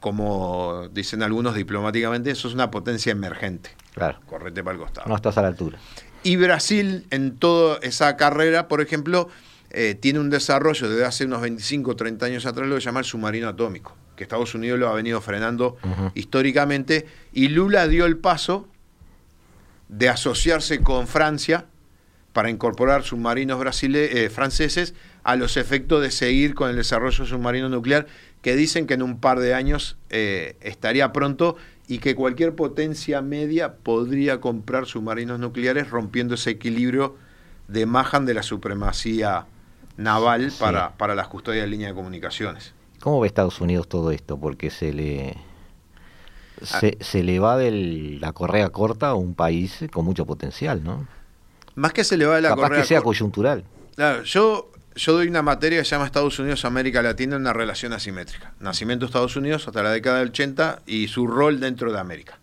como 0.01 0.89
dicen 0.91 1.21
algunos 1.21 1.55
diplomáticamente, 1.55 2.31
eso 2.31 2.47
es 2.47 2.55
una 2.55 2.71
potencia 2.71 3.11
emergente. 3.11 3.69
Claro. 3.93 4.19
Correte 4.25 4.63
para 4.63 4.73
el 4.73 4.81
costado. 4.81 5.07
No 5.07 5.15
estás 5.15 5.37
a 5.37 5.43
la 5.43 5.47
altura. 5.47 5.77
Y 6.23 6.35
Brasil, 6.37 7.05
en 7.11 7.37
toda 7.37 7.77
esa 7.83 8.17
carrera, 8.17 8.67
por 8.67 8.81
ejemplo, 8.81 9.29
eh, 9.69 9.95
tiene 9.95 10.19
un 10.19 10.31
desarrollo 10.31 10.89
desde 10.89 11.05
hace 11.05 11.25
unos 11.25 11.41
25 11.41 11.91
o 11.91 11.95
30 11.95 12.25
años 12.25 12.45
atrás, 12.47 12.67
lo 12.67 12.75
que 12.75 12.81
llama 12.81 12.99
el 12.99 13.05
submarino 13.05 13.47
atómico, 13.47 13.95
que 14.15 14.23
Estados 14.23 14.55
Unidos 14.55 14.79
lo 14.79 14.89
ha 14.89 14.93
venido 14.93 15.21
frenando 15.21 15.77
históricamente, 16.15 17.05
y 17.31 17.49
Lula 17.49 17.87
dio 17.87 18.07
el 18.07 18.17
paso 18.17 18.67
de 19.87 20.09
asociarse 20.09 20.81
con 20.81 21.07
Francia 21.07 21.65
para 22.33 22.49
incorporar 22.49 23.03
submarinos 23.03 23.59
brasile 23.59 24.25
eh, 24.25 24.29
franceses 24.31 24.95
a 25.23 25.35
los 25.35 25.57
efectos 25.57 26.01
de 26.01 26.11
seguir 26.11 26.55
con 26.55 26.69
el 26.69 26.75
desarrollo 26.75 27.25
submarino 27.25 27.69
nuclear, 27.69 28.07
que 28.41 28.55
dicen 28.55 28.87
que 28.87 28.95
en 28.95 29.03
un 29.03 29.19
par 29.19 29.39
de 29.39 29.53
años 29.53 29.97
eh, 30.09 30.55
estaría 30.61 31.11
pronto 31.13 31.55
y 31.87 31.99
que 31.99 32.15
cualquier 32.15 32.55
potencia 32.55 33.21
media 33.21 33.75
podría 33.75 34.41
comprar 34.41 34.85
submarinos 34.85 35.39
nucleares 35.39 35.89
rompiendo 35.89 36.35
ese 36.35 36.51
equilibrio 36.51 37.15
de 37.67 37.85
Mahan 37.85 38.25
de 38.25 38.33
la 38.33 38.43
supremacía 38.43 39.45
naval 39.97 40.51
para, 40.59 40.97
para 40.97 41.15
las 41.15 41.27
custodias 41.27 41.65
de 41.65 41.69
línea 41.69 41.89
de 41.89 41.93
comunicaciones. 41.93 42.73
¿Cómo 43.01 43.19
ve 43.19 43.27
Estados 43.27 43.61
Unidos 43.61 43.87
todo 43.87 44.11
esto? 44.11 44.37
Porque 44.37 44.69
se 44.69 44.93
le 44.93 45.37
se, 46.63 46.97
ah. 46.99 47.03
se 47.03 47.23
le 47.23 47.39
va 47.39 47.57
de 47.57 47.71
la 48.19 48.33
correa 48.33 48.69
corta 48.69 49.09
a 49.09 49.15
un 49.15 49.33
país 49.33 49.79
con 49.91 50.05
mucho 50.05 50.25
potencial, 50.25 50.83
¿no? 50.83 51.07
Más 51.75 51.93
que 51.93 52.03
se 52.03 52.17
le 52.17 52.25
va 52.25 52.35
de 52.35 52.41
la 52.41 52.49
Capaz 52.49 52.69
que 52.69 52.83
sea 52.83 53.01
coyuntural. 53.01 53.63
Claro, 53.95 54.23
yo 54.23 54.71
yo 54.95 55.13
doy 55.13 55.27
una 55.27 55.41
materia 55.41 55.79
que 55.79 55.85
se 55.85 55.91
llama 55.91 56.05
Estados 56.05 56.37
Unidos-América 56.39 57.01
Latina 57.01 57.35
en 57.35 57.41
una 57.41 57.53
relación 57.53 57.93
asimétrica. 57.93 58.53
Nacimiento 58.59 59.05
de 59.05 59.09
Estados 59.09 59.35
Unidos 59.35 59.67
hasta 59.67 59.83
la 59.83 59.91
década 59.91 60.19
del 60.19 60.29
80 60.29 60.83
y 60.85 61.07
su 61.07 61.27
rol 61.27 61.59
dentro 61.59 61.91
de 61.91 61.99
América. 61.99 62.39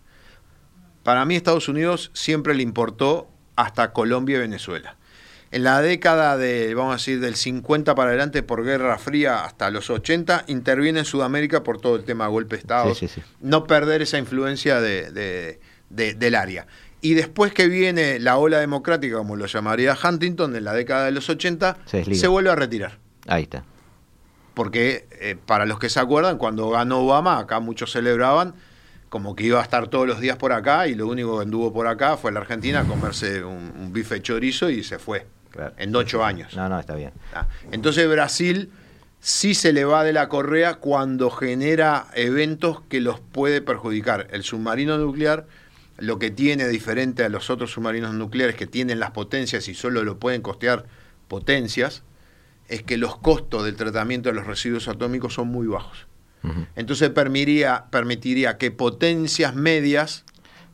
Para 1.03 1.25
mí 1.25 1.35
Estados 1.35 1.69
Unidos 1.69 2.11
siempre 2.13 2.53
le 2.53 2.63
importó 2.63 3.29
hasta 3.55 3.93
Colombia 3.93 4.37
y 4.37 4.39
Venezuela. 4.39 4.95
En 5.51 5.63
la 5.63 5.81
década 5.81 6.37
de, 6.37 6.75
vamos 6.75 6.93
a 6.93 6.97
decir, 6.97 7.19
del 7.19 7.35
50 7.35 7.95
para 7.95 8.09
adelante, 8.09 8.43
por 8.43 8.63
Guerra 8.63 8.99
Fría 8.99 9.45
hasta 9.45 9.71
los 9.71 9.89
80, 9.89 10.45
interviene 10.47 10.99
en 10.99 11.05
Sudamérica 11.05 11.63
por 11.63 11.81
todo 11.81 11.95
el 11.95 12.03
tema 12.03 12.25
de 12.25 12.31
golpe 12.31 12.55
de 12.55 12.61
Estado. 12.61 12.95
No 13.39 13.65
perder 13.65 14.03
esa 14.03 14.19
influencia 14.19 14.79
de, 14.79 15.59
del 15.89 16.35
área. 16.35 16.67
Y 17.01 17.13
después 17.13 17.53
que 17.53 17.67
viene 17.67 18.19
la 18.19 18.37
ola 18.37 18.59
democrática, 18.59 19.17
como 19.17 19.35
lo 19.35 19.45
llamaría 19.45 19.97
Huntington, 20.01 20.55
en 20.55 20.63
la 20.63 20.73
década 20.73 21.05
de 21.05 21.11
los 21.11 21.29
80, 21.29 21.77
se, 21.85 22.27
vuelve 22.27 22.49
a 22.49 22.55
retirar. 22.55 22.97
Ahí 23.27 23.43
está. 23.43 23.63
Porque 24.53 25.07
eh, 25.21 25.37
para 25.45 25.65
los 25.65 25.79
que 25.79 25.89
se 25.89 25.99
acuerdan, 25.99 26.37
cuando 26.37 26.69
ganó 26.69 26.99
Obama, 26.99 27.39
acá 27.39 27.59
muchos 27.59 27.91
celebraban 27.91 28.53
como 29.09 29.35
que 29.35 29.43
iba 29.43 29.59
a 29.59 29.63
estar 29.63 29.87
todos 29.87 30.07
los 30.07 30.19
días 30.19 30.37
por 30.37 30.53
acá 30.53 30.87
y 30.87 30.95
lo 30.95 31.07
único 31.07 31.37
que 31.37 31.43
anduvo 31.43 31.73
por 31.73 31.87
acá 31.87 32.15
fue 32.15 32.31
la 32.31 32.41
Argentina 32.41 32.81
a 32.81 32.83
comerse 32.83 33.43
un, 33.43 33.91
bife 33.91 34.21
chorizo 34.21 34.69
y 34.69 34.83
se 34.83 34.99
fue. 34.99 35.25
En 35.77 35.95
ocho 35.95 36.23
años. 36.23 36.55
No, 36.55 36.69
no, 36.69 36.79
está 36.79 36.93
bien. 36.93 37.11
Ah, 37.33 37.47
entonces 37.71 38.07
Brasil 38.07 38.71
sí 39.19 39.55
se 39.55 39.73
le 39.73 39.83
va 39.83 40.03
de 40.03 40.13
la 40.13 40.29
correa 40.29 40.75
cuando 40.75 41.31
genera 41.31 42.05
eventos 42.13 42.81
que 42.81 43.01
los 43.01 43.19
puede 43.19 43.61
perjudicar. 43.61 44.27
El 44.31 44.43
submarino 44.43 44.97
nuclear 44.99 45.47
lo 45.99 46.19
que 46.19 46.31
tiene 46.31 46.67
diferente 46.67 47.23
a 47.23 47.29
los 47.29 47.49
otros 47.49 47.71
submarinos 47.71 48.13
nucleares 48.13 48.55
que 48.55 48.67
tienen 48.67 48.99
las 48.99 49.11
potencias 49.11 49.67
y 49.67 49.73
solo 49.73 50.03
lo 50.03 50.19
pueden 50.19 50.41
costear 50.41 50.85
potencias, 51.27 52.03
es 52.67 52.83
que 52.83 52.97
los 52.97 53.17
costos 53.17 53.65
del 53.65 53.75
tratamiento 53.75 54.29
de 54.29 54.35
los 54.35 54.47
residuos 54.47 54.87
atómicos 54.87 55.33
son 55.33 55.47
muy 55.47 55.67
bajos. 55.67 56.07
Entonces 56.77 57.09
permitiría, 57.09 57.85
permitiría 57.91 58.57
que 58.57 58.71
potencias 58.71 59.55
medias 59.55 60.23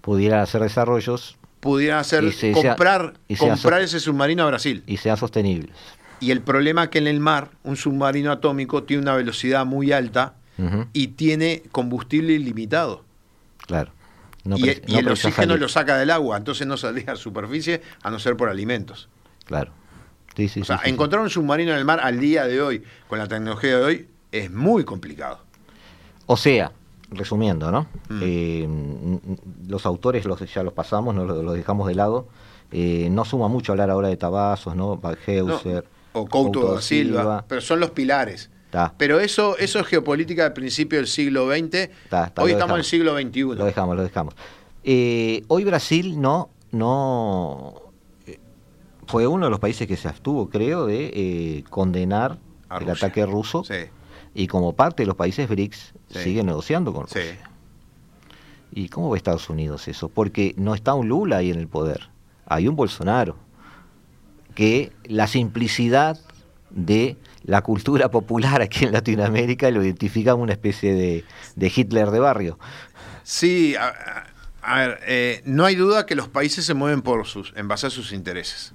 pudieran 0.02 0.42
hacer 0.42 0.62
desarrollos 0.62 1.38
pudieran 1.66 1.98
hacer 1.98 2.24
comprar, 2.54 3.16
comprar 3.40 3.82
ese 3.82 4.00
submarino 4.00 4.44
a 4.44 4.46
Brasil. 4.46 4.84
Y 4.86 4.98
sean 4.98 5.18
sostenibles. 5.18 5.76
Y 6.20 6.30
el 6.30 6.42
problema 6.42 6.84
es 6.84 6.90
que 6.90 7.00
en 7.00 7.08
el 7.08 7.20
mar 7.20 7.50
un 7.64 7.76
submarino 7.76 8.32
atómico 8.32 8.84
tiene 8.84 9.02
una 9.02 9.16
velocidad 9.16 9.66
muy 9.66 9.92
alta 9.92 10.36
y 10.94 11.08
tiene 11.08 11.64
combustible 11.72 12.34
ilimitado. 12.34 13.04
Claro. 13.66 13.92
Y, 14.46 14.96
el 14.96 15.08
oxígeno 15.08 15.58
lo 15.58 15.68
saca 15.68 15.98
del 15.98 16.12
agua, 16.12 16.38
entonces 16.38 16.68
no 16.68 16.78
saldría 16.78 17.14
a 17.14 17.16
superficie 17.16 17.82
a 18.04 18.12
no 18.12 18.20
ser 18.20 18.38
por 18.38 18.50
alimentos. 18.50 19.10
Claro. 19.46 19.72
o 20.38 20.64
sea, 20.64 20.82
encontrar 20.86 21.22
un 21.22 21.30
submarino 21.30 21.72
en 21.72 21.78
el 21.78 21.86
mar 21.86 22.00
al 22.02 22.20
día 22.20 22.46
de 22.46 22.62
hoy, 22.62 22.84
con 23.08 23.20
la 23.20 23.28
tecnología 23.28 23.78
de 23.78 23.84
hoy, 23.84 24.08
es 24.32 24.52
muy 24.52 24.84
complicado. 24.84 25.40
O 26.28 26.38
sea, 26.38 26.72
resumiendo, 27.10 27.72
¿no? 27.72 27.88
Mm. 28.10 28.20
Eh, 28.22 28.68
los 29.68 29.86
autores 29.86 30.26
los, 30.26 30.54
ya 30.54 30.64
los 30.64 30.74
pasamos, 30.74 31.16
no 31.16 31.26
los, 31.26 31.56
dejamos 31.56 31.88
de 31.88 31.96
lado. 31.96 32.28
Eh, 32.72 33.08
no 33.12 33.26
suma 33.26 33.48
mucho 33.48 33.72
hablar 33.72 33.90
ahora 33.90 34.10
de 34.10 34.18
Tabazos, 34.18 34.76
¿no? 34.76 34.98
Balheuser. 34.98 35.86
o 36.14 36.28
Couto 36.28 36.74
da 36.74 36.82
Silva, 36.82 37.46
pero 37.48 37.62
son 37.62 37.80
los 37.80 37.92
pilares. 37.92 38.50
Pero 38.98 39.20
eso, 39.20 39.58
eso 39.58 39.80
es 39.80 39.88
geopolítica 39.88 40.44
del 40.44 40.54
principio 40.54 40.98
del 41.00 41.08
siglo 41.08 41.50
XX. 41.50 41.90
hoy 42.38 42.52
estamos 42.52 42.74
en 42.74 42.80
el 42.80 42.84
siglo 42.86 43.20
XXI. 43.20 43.42
Lo 43.42 43.66
dejamos, 43.66 43.96
lo 43.96 44.04
dejamos. 44.04 44.36
Eh, 44.84 45.44
hoy 45.48 45.64
Brasil 45.64 46.20
no, 46.20 46.50
no 46.72 47.82
fue 49.08 49.28
uno 49.28 49.46
de 49.46 49.52
los 49.52 49.60
países 49.60 49.88
que 49.88 49.98
se 49.98 50.08
abstuvo, 50.08 50.50
creo, 50.50 50.86
de 50.86 51.64
condenar 51.70 52.38
el 52.80 52.90
ataque 52.90 53.26
ruso. 53.26 53.64
Sí 53.64 53.86
y 54.36 54.48
como 54.48 54.74
parte 54.74 55.04
de 55.04 55.08
los 55.08 55.16
países 55.16 55.48
BRICS 55.48 55.94
sigue 56.10 56.44
negociando 56.44 56.94
con 56.94 57.04
Rusia. 57.04 57.50
¿Y 58.72 58.90
cómo 58.90 59.10
ve 59.10 59.18
Estados 59.18 59.50
Unidos 59.50 59.88
eso? 59.88 60.10
Porque 60.10 60.54
no 60.58 60.76
está 60.76 60.94
un 60.94 61.08
Lula 61.08 61.38
ahí 61.38 61.50
en 61.50 61.58
el 61.58 61.70
poder, 61.70 62.10
hay 62.46 62.68
un 62.68 62.76
Bolsonaro, 62.76 63.38
que 64.54 64.92
la 65.06 65.28
simplicidad 65.28 66.20
de 66.70 67.16
la 67.46 67.62
cultura 67.62 68.10
popular 68.10 68.62
aquí 68.62 68.86
en 68.86 68.92
Latinoamérica 68.92 69.70
lo 69.72 69.84
identifica 69.84 70.32
como 70.32 70.44
una 70.44 70.54
especie 70.54 70.94
de, 70.94 71.72
Hitler 71.76 72.12
de 72.12 72.20
barrio. 72.20 72.60
Sí, 73.24 73.76
a, 73.76 74.76
ver, 74.76 75.00
eh, 75.08 75.42
no 75.46 75.66
hay 75.66 75.76
duda 75.76 76.06
que 76.06 76.16
los 76.16 76.28
países 76.28 76.66
se 76.66 76.74
mueven 76.74 77.02
por 77.02 77.26
sus, 77.26 77.54
en 77.56 77.68
base 77.68 77.88
a 77.88 77.90
sus 77.90 78.12
intereses 78.12 78.74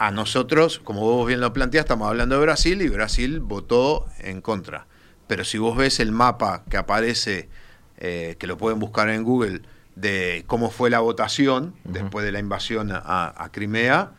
a 0.00 0.10
nosotros, 0.10 0.80
como 0.82 1.02
vos 1.02 1.26
bien 1.26 1.40
lo 1.40 1.52
planteás, 1.52 1.84
estamos 1.84 2.08
hablando 2.08 2.34
de 2.36 2.40
Brasil 2.40 2.80
y 2.80 2.88
Brasil 2.88 3.38
votó 3.40 4.06
en 4.18 4.40
contra. 4.40 4.86
Pero 5.26 5.44
si 5.44 5.58
vos 5.58 5.76
ves 5.76 6.00
el 6.00 6.10
mapa 6.10 6.64
que 6.70 6.78
aparece, 6.78 7.50
eh, 7.98 8.36
que 8.38 8.46
lo 8.46 8.56
pueden 8.56 8.78
buscar 8.78 9.10
en 9.10 9.24
Google, 9.24 9.60
de 9.96 10.44
cómo 10.46 10.70
fue 10.70 10.88
la 10.88 11.00
votación 11.00 11.74
después 11.84 12.24
de 12.24 12.32
la 12.32 12.38
invasión 12.38 12.90
a, 12.92 13.50
Crimea, 13.52 14.12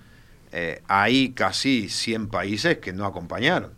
eh, 0.51 0.81
hay 0.87 1.31
casi 1.31 1.87
100 1.89 2.27
países 2.27 2.77
que 2.79 2.93
no 2.93 3.05
acompañaron. 3.05 3.71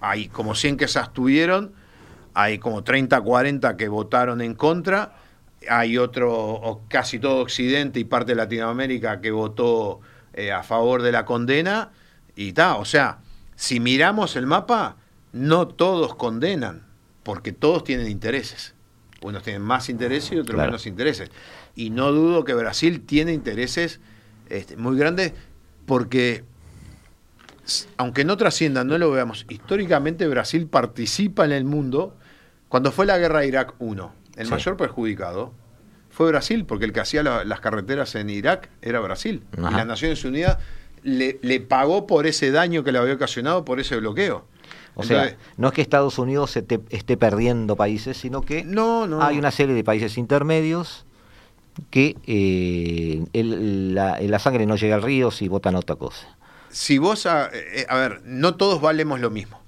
Hay 0.00 0.28
como 0.28 0.54
100 0.54 0.76
que 0.76 0.86
se 0.86 0.98
abstuvieron, 0.98 1.72
hay 2.34 2.58
como 2.58 2.84
30, 2.84 3.20
40 3.20 3.76
que 3.76 3.88
votaron 3.88 4.40
en 4.40 4.54
contra, 4.54 5.16
hay 5.68 5.98
otro, 5.98 6.32
o 6.32 6.82
casi 6.88 7.18
todo 7.18 7.40
Occidente 7.40 7.98
y 7.98 8.04
parte 8.04 8.32
de 8.32 8.36
Latinoamérica 8.36 9.20
que 9.20 9.32
votó 9.32 10.00
eh, 10.32 10.52
a 10.52 10.62
favor 10.62 11.02
de 11.02 11.10
la 11.12 11.24
condena 11.24 11.90
y 12.36 12.52
tal. 12.52 12.76
O 12.80 12.84
sea, 12.84 13.18
si 13.56 13.80
miramos 13.80 14.36
el 14.36 14.46
mapa, 14.46 14.96
no 15.32 15.66
todos 15.66 16.14
condenan, 16.14 16.82
porque 17.24 17.52
todos 17.52 17.82
tienen 17.82 18.08
intereses. 18.08 18.74
Unos 19.22 19.42
tienen 19.42 19.62
más 19.62 19.88
intereses 19.88 20.32
y 20.32 20.38
otros 20.38 20.60
menos 20.60 20.86
intereses. 20.86 21.30
Y 21.74 21.90
no 21.90 22.12
dudo 22.12 22.44
que 22.44 22.54
Brasil 22.54 23.00
tiene 23.00 23.32
intereses 23.32 23.98
este, 24.48 24.76
muy 24.76 24.96
grandes 24.96 25.32
porque, 25.86 26.44
aunque 27.96 28.24
no 28.24 28.36
trascienda, 28.36 28.84
no 28.84 28.98
lo 28.98 29.10
veamos, 29.10 29.46
históricamente 29.48 30.26
Brasil 30.26 30.66
participa 30.66 31.44
en 31.44 31.52
el 31.52 31.64
mundo. 31.64 32.16
Cuando 32.68 32.92
fue 32.92 33.06
la 33.06 33.18
guerra 33.18 33.40
de 33.40 33.48
Irak 33.48 33.74
1, 33.78 34.12
el 34.36 34.48
mayor 34.48 34.76
perjudicado 34.76 35.52
fue 36.10 36.28
Brasil, 36.28 36.64
porque 36.64 36.86
el 36.86 36.92
que 36.92 37.00
hacía 37.00 37.22
las 37.22 37.60
carreteras 37.60 38.14
en 38.14 38.30
Irak 38.30 38.70
era 38.82 39.00
Brasil. 39.00 39.42
Y 39.56 39.60
las 39.60 39.86
Naciones 39.86 40.24
Unidas 40.24 40.58
le, 41.02 41.60
pagó 41.60 42.06
por 42.06 42.26
ese 42.26 42.50
daño 42.50 42.82
que 42.84 42.92
le 42.92 42.98
había 42.98 43.14
ocasionado 43.14 43.64
por 43.64 43.80
ese 43.80 43.96
bloqueo. 43.96 44.46
O 44.94 45.02
sea, 45.02 45.36
no 45.58 45.68
es 45.68 45.74
que 45.74 45.82
Estados 45.82 46.18
Unidos 46.18 46.52
se 46.52 46.64
esté 46.88 47.16
perdiendo 47.18 47.76
países, 47.76 48.16
sino 48.16 48.40
que 48.40 48.64
no, 48.64 49.06
no, 49.06 49.22
hay 49.22 49.38
una 49.38 49.50
serie 49.50 49.74
de 49.74 49.84
países 49.84 50.16
intermedios 50.16 51.04
que 51.90 52.16
eh, 52.26 53.24
la, 53.32 54.38
sangre 54.38 54.66
no 54.66 54.76
llega 54.76 54.96
al 54.96 55.02
río 55.02 55.30
si 55.30 55.48
votan 55.48 55.76
otra 55.76 55.96
cosa. 55.96 56.36
Si 56.70 56.98
vos, 56.98 57.26
a, 57.26 57.50
eh, 57.52 57.86
a 57.88 57.96
ver, 57.96 58.22
no 58.24 58.56
todos 58.56 58.80
valemos 58.80 59.20
lo 59.20 59.30
mismo. 59.30 59.60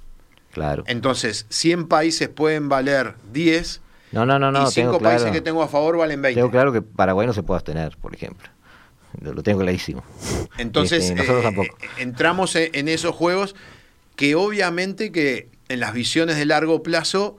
Claro. 0.52 0.84
Entonces, 0.86 1.46
100 1.50 1.88
países 1.88 2.28
pueden 2.28 2.68
valer 2.68 3.14
10 3.32 3.82
no, 4.12 4.24
no, 4.24 4.38
no, 4.38 4.50
no. 4.50 4.68
Y 4.68 4.72
cinco 4.72 4.98
países 4.98 5.30
que 5.30 5.40
tengo 5.40 5.62
a 5.62 5.68
favor 5.68 5.96
valen 5.96 6.22
20. 6.22 6.38
Tengo 6.38 6.50
claro 6.50 6.72
que 6.72 6.82
Paraguay 6.82 7.26
no 7.26 7.32
se 7.32 7.42
puede 7.42 7.58
abstener, 7.58 7.96
por 8.00 8.14
ejemplo. 8.14 8.48
Lo 9.20 9.42
tengo 9.42 9.60
clarísimo. 9.60 10.04
Entonces, 10.58 11.04
este, 11.04 11.14
nosotros 11.14 11.40
eh, 11.40 11.44
tampoco. 11.44 11.76
entramos 11.98 12.56
en 12.56 12.88
esos 12.88 13.14
juegos 13.14 13.54
que 14.16 14.34
obviamente 14.34 15.12
que 15.12 15.48
en 15.68 15.80
las 15.80 15.92
visiones 15.92 16.36
de 16.36 16.44
largo 16.44 16.82
plazo, 16.82 17.38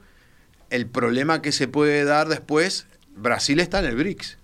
el 0.70 0.88
problema 0.88 1.42
que 1.42 1.52
se 1.52 1.68
puede 1.68 2.04
dar 2.06 2.28
después, 2.28 2.88
Brasil 3.16 3.60
está 3.60 3.80
en 3.80 3.86
el 3.86 3.96
BRICS. 3.96 4.38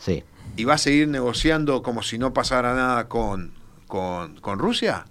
Sí. 0.00 0.24
¿Y 0.56 0.64
va 0.64 0.74
a 0.74 0.78
seguir 0.78 1.08
negociando 1.08 1.82
como 1.82 2.02
si 2.02 2.18
no 2.18 2.34
pasara 2.34 2.74
nada 2.74 3.08
con, 3.08 3.52
con, 3.86 4.58
Rusia? 4.58 5.04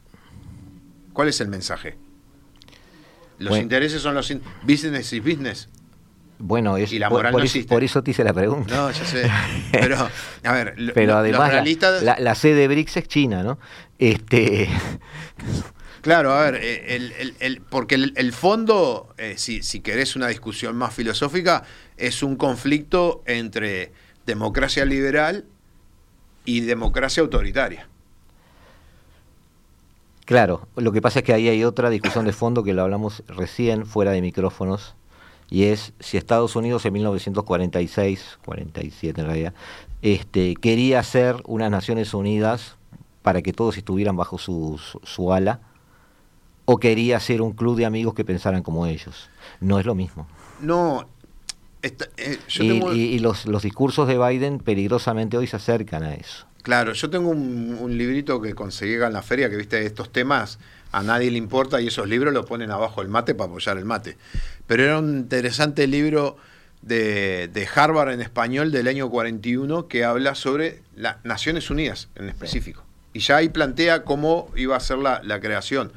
¿Cuál 1.14 1.30
es 1.30 1.40
el 1.42 1.48
mensaje? 1.48 1.98
Los 3.38 3.58
intereses 3.58 4.02
son 4.02 4.16
los 4.16 4.34
business 4.64 5.14
y 5.14 5.20
business. 5.22 5.70
Bueno, 6.42 6.78
es, 6.78 6.90
por, 7.68 7.84
eso, 7.84 8.02
te 8.02 8.12
hice 8.12 8.24
la 8.24 8.34
pregunta. 8.34 8.74
No, 8.74 8.92
ya 8.92 9.06
sé. 9.06 9.30
Pero, 9.74 10.10
a 10.44 10.54
ver, 10.54 10.74
Pero 10.94 11.18
además, 11.18 11.52
la, 12.02 12.36
sede 12.36 12.56
de 12.56 12.68
BRICS 12.70 12.98
es 12.98 13.08
China, 13.10 13.44
¿no? 13.44 13.60
Este. 13.98 14.70
Claro, 16.02 16.32
a 16.32 16.50
ver, 16.50 16.62
eh, 16.64 17.36
el, 17.40 17.62
porque 17.62 17.96
el, 17.96 18.32
fondo, 18.32 19.14
eh, 19.18 19.34
si, 19.38 19.62
si 19.64 19.82
querés 19.82 20.16
una 20.16 20.30
discusión 20.30 20.78
más 20.78 20.94
filosófica, 20.94 21.64
es 21.98 22.24
un 22.24 22.38
conflicto 22.38 23.22
entre 23.26 23.92
democracia 24.30 24.86
liberal 24.86 25.46
y 26.46 26.62
democracia 26.62 27.22
autoritaria. 27.22 27.88
Claro, 30.26 30.68
lo 30.76 30.92
que 30.92 31.02
pasa 31.02 31.20
es 31.20 31.26
que 31.26 31.34
ahí 31.34 31.50
hay 31.50 31.64
otra 31.64 31.90
discusión 31.90 32.26
de 32.26 32.34
fondo 32.34 32.64
que 32.64 32.74
lo 32.74 32.84
hablamos 32.84 33.24
recién 33.28 33.88
fuera 33.88 34.12
de 34.12 34.22
micrófonos, 34.22 34.96
y 35.50 35.64
es 35.64 35.94
si 36.00 36.18
Estados 36.18 36.56
Unidos 36.56 36.86
en 36.86 36.94
1946, 36.94 38.38
47 38.46 39.22
en 39.22 39.28
realidad, 39.28 39.54
este, 40.04 40.54
quería 40.54 41.02
ser 41.02 41.38
unas 41.48 41.72
Naciones 41.72 42.14
Unidas 42.14 42.78
para 43.24 43.42
que 43.42 43.52
todos 43.52 43.76
estuvieran 43.78 44.16
bajo 44.16 44.38
su, 44.38 44.80
su, 45.02 45.34
ala, 45.34 45.62
o 46.66 46.78
quería 46.78 47.20
ser 47.20 47.42
un 47.42 47.54
club 47.54 47.76
de 47.76 47.88
amigos 47.88 48.14
que 48.14 48.24
pensaran 48.24 48.62
como 48.62 48.86
ellos. 48.86 49.32
No 49.60 49.80
es 49.80 49.88
lo 49.88 49.96
mismo. 49.96 50.28
No. 50.62 51.08
Eh, 51.82 52.38
y, 52.60 53.20
los, 53.20 53.46
los 53.46 53.64
discursos 53.64 54.08
de 54.08 54.18
Biden 54.18 54.60
peligrosamente 54.60 55.38
hoy 55.38 55.48
se 55.48 55.56
acercan 55.56 56.04
a 56.04 56.14
eso. 56.14 56.46
Claro, 56.62 56.92
yo 56.94 57.10
tengo 57.10 57.30
un, 57.30 57.78
un 57.80 57.98
librito 57.98 58.42
que 58.42 58.54
conseguí 58.54 58.96
en 58.96 59.14
la 59.14 59.22
feria 59.22 59.50
que 59.50 59.56
viste 59.56 59.86
estos 59.86 60.12
temas 60.12 60.60
a 60.92 61.04
nadie 61.04 61.32
le 61.32 61.38
importa 61.38 61.82
y 61.82 61.88
esos 61.88 62.08
libros 62.08 62.34
lo 62.34 62.46
ponen 62.46 62.72
abajo 62.72 63.02
el 63.02 63.08
mate 63.08 63.36
para 63.36 63.50
apoyar 63.50 63.78
el 63.78 63.86
mate. 63.86 64.18
Pero 64.68 64.84
era 64.84 65.00
un 65.00 65.18
interesante 65.18 65.88
libro 65.88 66.38
de, 66.82 67.68
Harvard 67.74 68.12
en 68.12 68.22
español 68.22 68.72
del 68.72 68.88
año 68.88 69.10
41 69.10 69.88
que 69.88 70.04
habla 70.04 70.36
sobre 70.36 70.82
las 70.96 71.24
Naciones 71.24 71.70
Unidas 71.70 72.10
en 72.16 72.30
específico. 72.30 72.84
Y 73.14 73.20
ya 73.20 73.38
ahí 73.38 73.50
plantea 73.50 74.04
cómo 74.04 74.50
iba 74.56 74.76
a 74.76 74.80
ser 74.80 74.98
la, 74.98 75.40
creación, 75.40 75.92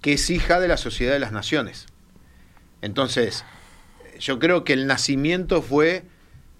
que 0.00 0.14
es 0.14 0.30
hija 0.30 0.60
de 0.60 0.68
la 0.68 0.76
Sociedad 0.76 1.12
de 1.12 1.20
las 1.20 1.32
Naciones. 1.32 1.86
Entonces, 2.82 3.44
yo 4.20 4.38
creo 4.38 4.64
que 4.64 4.74
el 4.74 4.86
nacimiento 4.86 5.62
fue, 5.62 6.04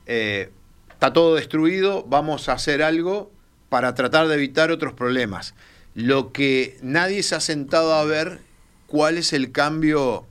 eh, 0.07 0.51
está 0.91 1.13
todo 1.13 1.35
destruido, 1.35 2.05
vamos 2.09 2.49
a 2.49 2.55
hacer 2.55 2.83
algo 2.83 3.31
para 3.69 3.95
tratar 3.95 4.27
de 4.29 4.35
evitar 4.35 4.71
otros 4.71 4.95
problemas. 4.95 5.55
Lo 5.95 6.33
que 6.33 6.79
nadie 6.83 7.23
se 7.23 7.35
ha 7.35 7.41
sentado 7.41 7.95
a 7.95 8.05
ver 8.05 8.41
cuál 8.87 9.19
es 9.19 9.33
el 9.33 9.53
cambio 9.53 10.27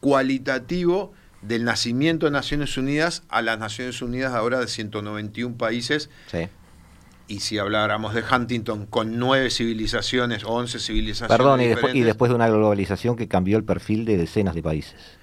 cualitativo 0.00 1.12
del 1.42 1.64
nacimiento 1.64 2.26
de 2.26 2.32
Naciones 2.32 2.76
Unidas 2.76 3.22
a 3.28 3.40
las 3.40 3.58
Naciones 3.58 4.02
Unidas 4.02 4.34
ahora 4.34 4.60
de 4.60 4.68
191 4.68 5.56
países. 5.56 6.10
y 7.28 7.40
si 7.40 7.58
habláramos 7.58 8.14
de 8.14 8.22
Huntington, 8.22 8.86
con 8.86 9.18
nueve 9.18 9.50
civilizaciones 9.50 10.44
once 10.44 10.78
civilizaciones. 10.78 11.36
Perdón, 11.36 11.60
y 11.60 11.66
después, 11.66 11.92
y 11.92 12.02
después, 12.02 12.28
de 12.28 12.36
una 12.36 12.48
globalización 12.48 13.16
que 13.16 13.26
cambió 13.26 13.56
el 13.56 13.64
perfil 13.64 14.04
de 14.04 14.16
decenas 14.16 14.54
de 14.54 14.62
países. 14.62 15.15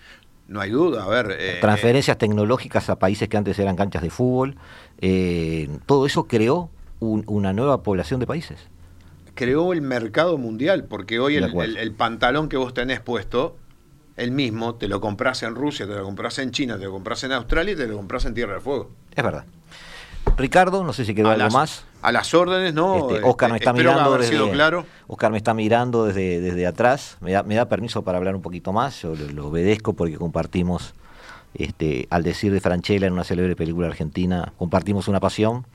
No 0.54 0.62
hay 0.62 0.70
duda, 0.70 1.04
a 1.04 1.08
ver. 1.08 1.36
Eh, 1.40 1.58
Transferencias 1.62 2.16
tecnológicas 2.20 2.88
a 2.88 3.00
países 3.00 3.28
que 3.28 3.38
antes 3.38 3.58
eran 3.58 3.76
canchas 3.76 4.04
de 4.04 4.12
fútbol. 4.12 4.56
Eh, 5.00 5.68
todo 5.88 6.06
eso 6.06 6.28
creó 6.28 6.70
una 7.00 7.54
nueva 7.54 7.82
población 7.82 8.20
de 8.20 8.28
países. 8.28 8.60
Creó 9.34 9.74
el 9.74 9.82
mercado 9.82 10.38
mundial, 10.38 10.86
porque 10.86 11.20
hoy 11.20 11.38
el, 11.38 11.92
pantalón 11.94 12.50
que 12.50 12.58
vos 12.58 12.76
tenés 12.76 13.00
puesto, 13.00 13.58
el 14.16 14.30
mismo, 14.30 14.76
te 14.76 14.88
lo 14.88 15.02
compras 15.02 15.42
en 15.42 15.56
Rusia, 15.56 15.88
te 15.88 15.96
lo 15.96 16.04
compras 16.04 16.38
en 16.38 16.52
China, 16.52 16.78
te 16.78 16.86
lo 16.86 16.92
compras 16.92 17.24
en 17.24 17.32
Australia 17.32 17.74
y 17.74 17.76
te 17.76 17.88
lo 17.88 17.98
compras 17.98 18.26
en 18.26 18.36
Tierra 18.36 18.54
del 18.54 18.62
Fuego. 18.62 18.92
Es 19.16 19.24
verdad. 19.24 19.46
Ricardo, 20.38 20.84
no 20.84 20.94
sé 20.94 21.06
si 21.06 21.14
quedó 21.14 21.30
algo 21.30 21.50
más. 21.50 21.86
A 22.02 22.12
las 22.12 22.34
órdenes, 22.34 22.74
no. 22.74 23.10
Este, 23.10 23.24
Oscar 23.26 23.52
me 23.52 23.58
está 23.58 23.74
mirando 23.74 24.18
desde, 24.18 24.52
claro. 24.52 24.86
Oscar 25.08 25.32
me 25.32 25.38
está 25.38 25.54
mirando 25.54 26.06
desde, 26.06 26.42
desde 26.42 26.68
atrás. 26.68 27.18
Me 27.22 27.32
da, 27.32 27.44
me 27.44 27.56
da 27.56 27.70
permiso 27.70 28.02
para 28.02 28.18
hablar 28.18 28.36
un 28.36 28.42
poquito 28.42 28.74
más. 28.74 29.02
Yo 29.02 29.16
lo, 29.16 29.48
obedezco 29.48 29.94
porque 29.94 30.18
compartimos, 30.18 30.94
este, 31.54 32.08
al 32.10 32.24
decir 32.24 32.52
de 32.52 32.60
Franchella 32.60 33.08
en 33.08 33.14
una 33.14 33.24
célebre 33.24 33.56
película 33.56 33.88
argentina, 33.88 34.52
compartimos 34.58 35.08
una 35.08 35.20
pasión. 35.20 35.66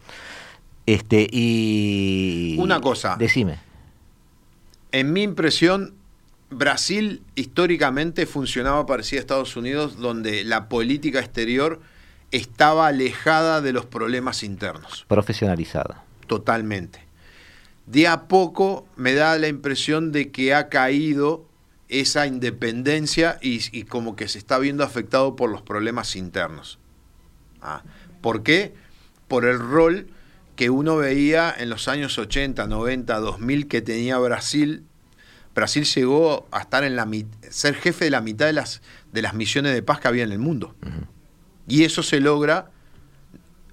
Este, 0.87 1.27
y. 1.31 2.57
Una 2.59 2.81
cosa. 2.81 3.17
Decime. 3.19 3.59
En 4.93 5.13
mi 5.13 5.23
impresión, 5.23 5.95
Brasil 6.51 7.23
históricamente 7.35 8.27
funcionaba 8.27 8.87
parecida 8.87 9.19
a 9.19 9.21
Estados 9.21 9.57
Unidos, 9.57 9.99
donde 9.99 10.45
la 10.45 10.69
política 10.69 11.21
exterior 11.21 11.81
estaba 12.31 12.89
alejada 12.89 13.61
de 13.61 13.73
los 13.73 13.87
problemas 13.87 14.43
internos. 14.43 15.05
Profesionalizada. 15.09 16.05
Totalmente. 16.27 17.07
De 17.87 18.07
a 18.07 18.29
poco 18.29 18.87
me 18.97 19.15
da 19.15 19.39
la 19.39 19.49
impresión 19.49 20.13
de 20.13 20.31
que 20.31 20.55
ha 20.55 20.69
caído 20.69 21.47
esa 21.89 22.27
independencia 22.27 23.39
y, 23.41 23.85
como 23.85 24.15
que 24.15 24.29
se 24.29 24.39
está 24.39 24.59
viendo 24.59 24.85
afectado 24.85 25.37
por 25.37 25.51
los 25.51 25.63
problemas 25.63 26.15
internos. 26.17 26.79
Ah, 27.63 27.83
¿Por 28.21 28.43
qué? 28.43 28.75
Por 29.27 29.47
el 29.47 29.59
rol 29.59 30.09
que 30.55 30.71
uno 30.71 30.97
veía 30.97 31.55
en 31.57 31.71
los 31.71 31.89
años 31.89 32.19
80, 32.19 32.67
90, 32.67 33.19
2000 33.21 33.69
que 33.69 33.81
tenía 33.81 34.19
Brasil. 34.19 34.85
Brasil 35.55 35.85
llegó 35.85 36.47
a 36.51 36.61
estar 36.61 36.85
en 36.85 36.95
la 36.95 37.09
ser 37.49 37.75
jefe 37.75 38.05
de 38.05 38.11
la 38.11 38.21
mitad 38.21 38.47
de 38.47 38.53
las, 38.53 38.83
de 39.13 39.23
las 39.23 39.35
misiones 39.35 39.73
de 39.73 39.83
paz 39.83 40.01
que 40.01 40.09
había 40.09 40.25
en 40.25 40.33
el 40.33 40.39
mundo. 40.39 40.75
Y 41.69 41.85
eso 41.85 42.03
se 42.03 42.21
logra 42.21 42.71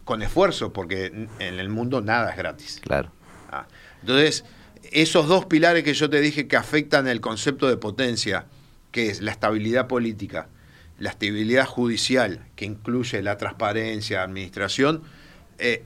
con 0.03 0.21
esfuerzo, 0.21 0.71
porque 0.71 1.27
en 1.39 1.59
el 1.59 1.69
mundo 1.69 2.01
nada 2.01 2.29
es 2.31 2.37
gratis. 2.37 2.79
Claro. 2.83 3.11
Ah, 3.51 3.65
entonces, 4.01 4.45
esos 4.91 5.27
dos 5.27 5.45
pilares 5.45 5.83
que 5.83 5.93
yo 5.93 6.09
te 6.09 6.21
dije 6.21 6.47
que 6.47 6.57
afectan 6.57 7.07
el 7.07 7.21
concepto 7.21 7.67
de 7.67 7.77
potencia, 7.77 8.45
que 8.91 9.09
es 9.09 9.21
la 9.21 9.31
estabilidad 9.31 9.87
política, 9.87 10.47
la 10.99 11.09
estabilidad 11.09 11.65
judicial, 11.65 12.45
que 12.55 12.65
incluye 12.65 13.21
la 13.21 13.37
transparencia, 13.37 14.23
administración, 14.23 15.03
eh, 15.57 15.83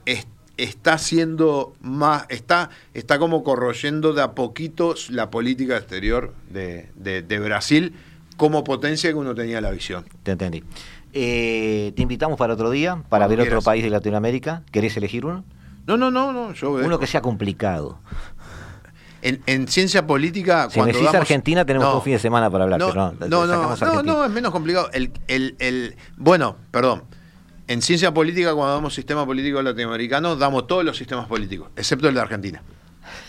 está 0.56 0.98
siendo 0.98 1.74
más, 1.80 2.26
está, 2.28 2.70
está 2.92 3.18
como 3.18 3.42
corroyendo 3.42 4.12
de 4.12 4.22
a 4.22 4.32
poquito 4.32 4.94
la 5.08 5.30
política 5.30 5.76
exterior 5.76 6.34
de, 6.50 6.90
de 6.94 7.38
Brasil 7.38 7.94
como 8.36 8.64
potencia 8.64 9.10
que 9.10 9.16
uno 9.16 9.34
tenía 9.34 9.60
la 9.60 9.70
visión. 9.70 10.06
Te 10.22 10.32
entendí. 10.32 10.62
Eh, 11.12 11.92
te 11.96 12.02
invitamos 12.02 12.38
para 12.38 12.54
otro 12.54 12.70
día, 12.70 13.02
para 13.08 13.26
ver 13.26 13.40
otro 13.40 13.62
país 13.62 13.82
de 13.82 13.90
Latinoamérica. 13.90 14.62
¿Querés 14.70 14.96
elegir 14.96 15.26
uno? 15.26 15.44
No, 15.86 15.96
no, 15.96 16.10
no, 16.10 16.32
no. 16.32 16.52
Yo 16.52 16.72
uno 16.72 16.98
que 16.98 17.06
sea 17.06 17.20
complicado. 17.20 17.98
En, 19.22 19.68
ciencia 19.68 20.06
política. 20.06 20.68
Si 20.70 20.80
decís 20.80 21.12
Argentina, 21.12 21.64
tenemos 21.64 21.94
un 21.94 22.02
fin 22.02 22.14
de 22.14 22.18
semana 22.18 22.50
para 22.50 22.64
hablar. 22.64 22.80
No, 22.80 22.92
no, 22.92 23.46
no, 23.46 24.02
no, 24.02 24.24
es 24.24 24.30
menos 24.30 24.50
complicado. 24.50 24.88
El, 24.92 25.12
el, 25.28 25.56
el, 25.58 25.96
bueno, 26.16 26.56
perdón. 26.70 27.04
En 27.66 27.82
ciencia 27.82 28.12
política, 28.12 28.52
cuando 28.54 28.74
damos 28.74 28.94
sistema 28.94 29.24
político 29.24 29.62
latinoamericano, 29.62 30.34
damos 30.34 30.66
todos 30.66 30.84
los 30.84 30.96
sistemas 30.96 31.26
políticos, 31.26 31.68
excepto 31.76 32.08
el 32.08 32.14
de 32.14 32.20
Argentina. 32.20 32.62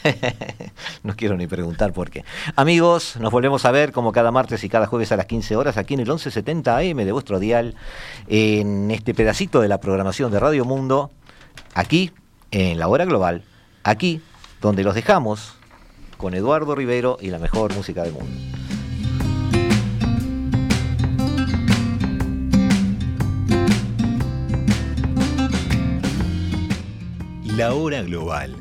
no 1.03 1.15
quiero 1.15 1.37
ni 1.37 1.47
preguntar 1.47 1.93
por 1.93 2.09
qué. 2.09 2.23
Amigos, 2.55 3.17
nos 3.19 3.31
volvemos 3.31 3.65
a 3.65 3.71
ver 3.71 3.91
como 3.91 4.11
cada 4.11 4.31
martes 4.31 4.63
y 4.63 4.69
cada 4.69 4.87
jueves 4.87 5.11
a 5.11 5.17
las 5.17 5.25
15 5.25 5.55
horas 5.55 5.77
aquí 5.77 5.93
en 5.93 6.01
el 6.01 6.07
1170 6.07 6.77
AM 6.77 6.97
de 6.97 7.11
vuestro 7.11 7.39
dial, 7.39 7.75
en 8.27 8.91
este 8.91 9.13
pedacito 9.13 9.61
de 9.61 9.67
la 9.67 9.79
programación 9.79 10.31
de 10.31 10.39
Radio 10.39 10.65
Mundo, 10.65 11.11
aquí 11.73 12.11
en 12.51 12.79
la 12.79 12.87
hora 12.87 13.05
global, 13.05 13.43
aquí 13.83 14.21
donde 14.61 14.83
los 14.83 14.95
dejamos 14.95 15.55
con 16.17 16.33
Eduardo 16.33 16.75
Rivero 16.75 17.17
y 17.19 17.29
la 17.29 17.39
mejor 17.39 17.73
música 17.73 18.03
del 18.03 18.13
mundo. 18.13 18.29
La 27.55 27.73
hora 27.73 28.01
global 28.01 28.60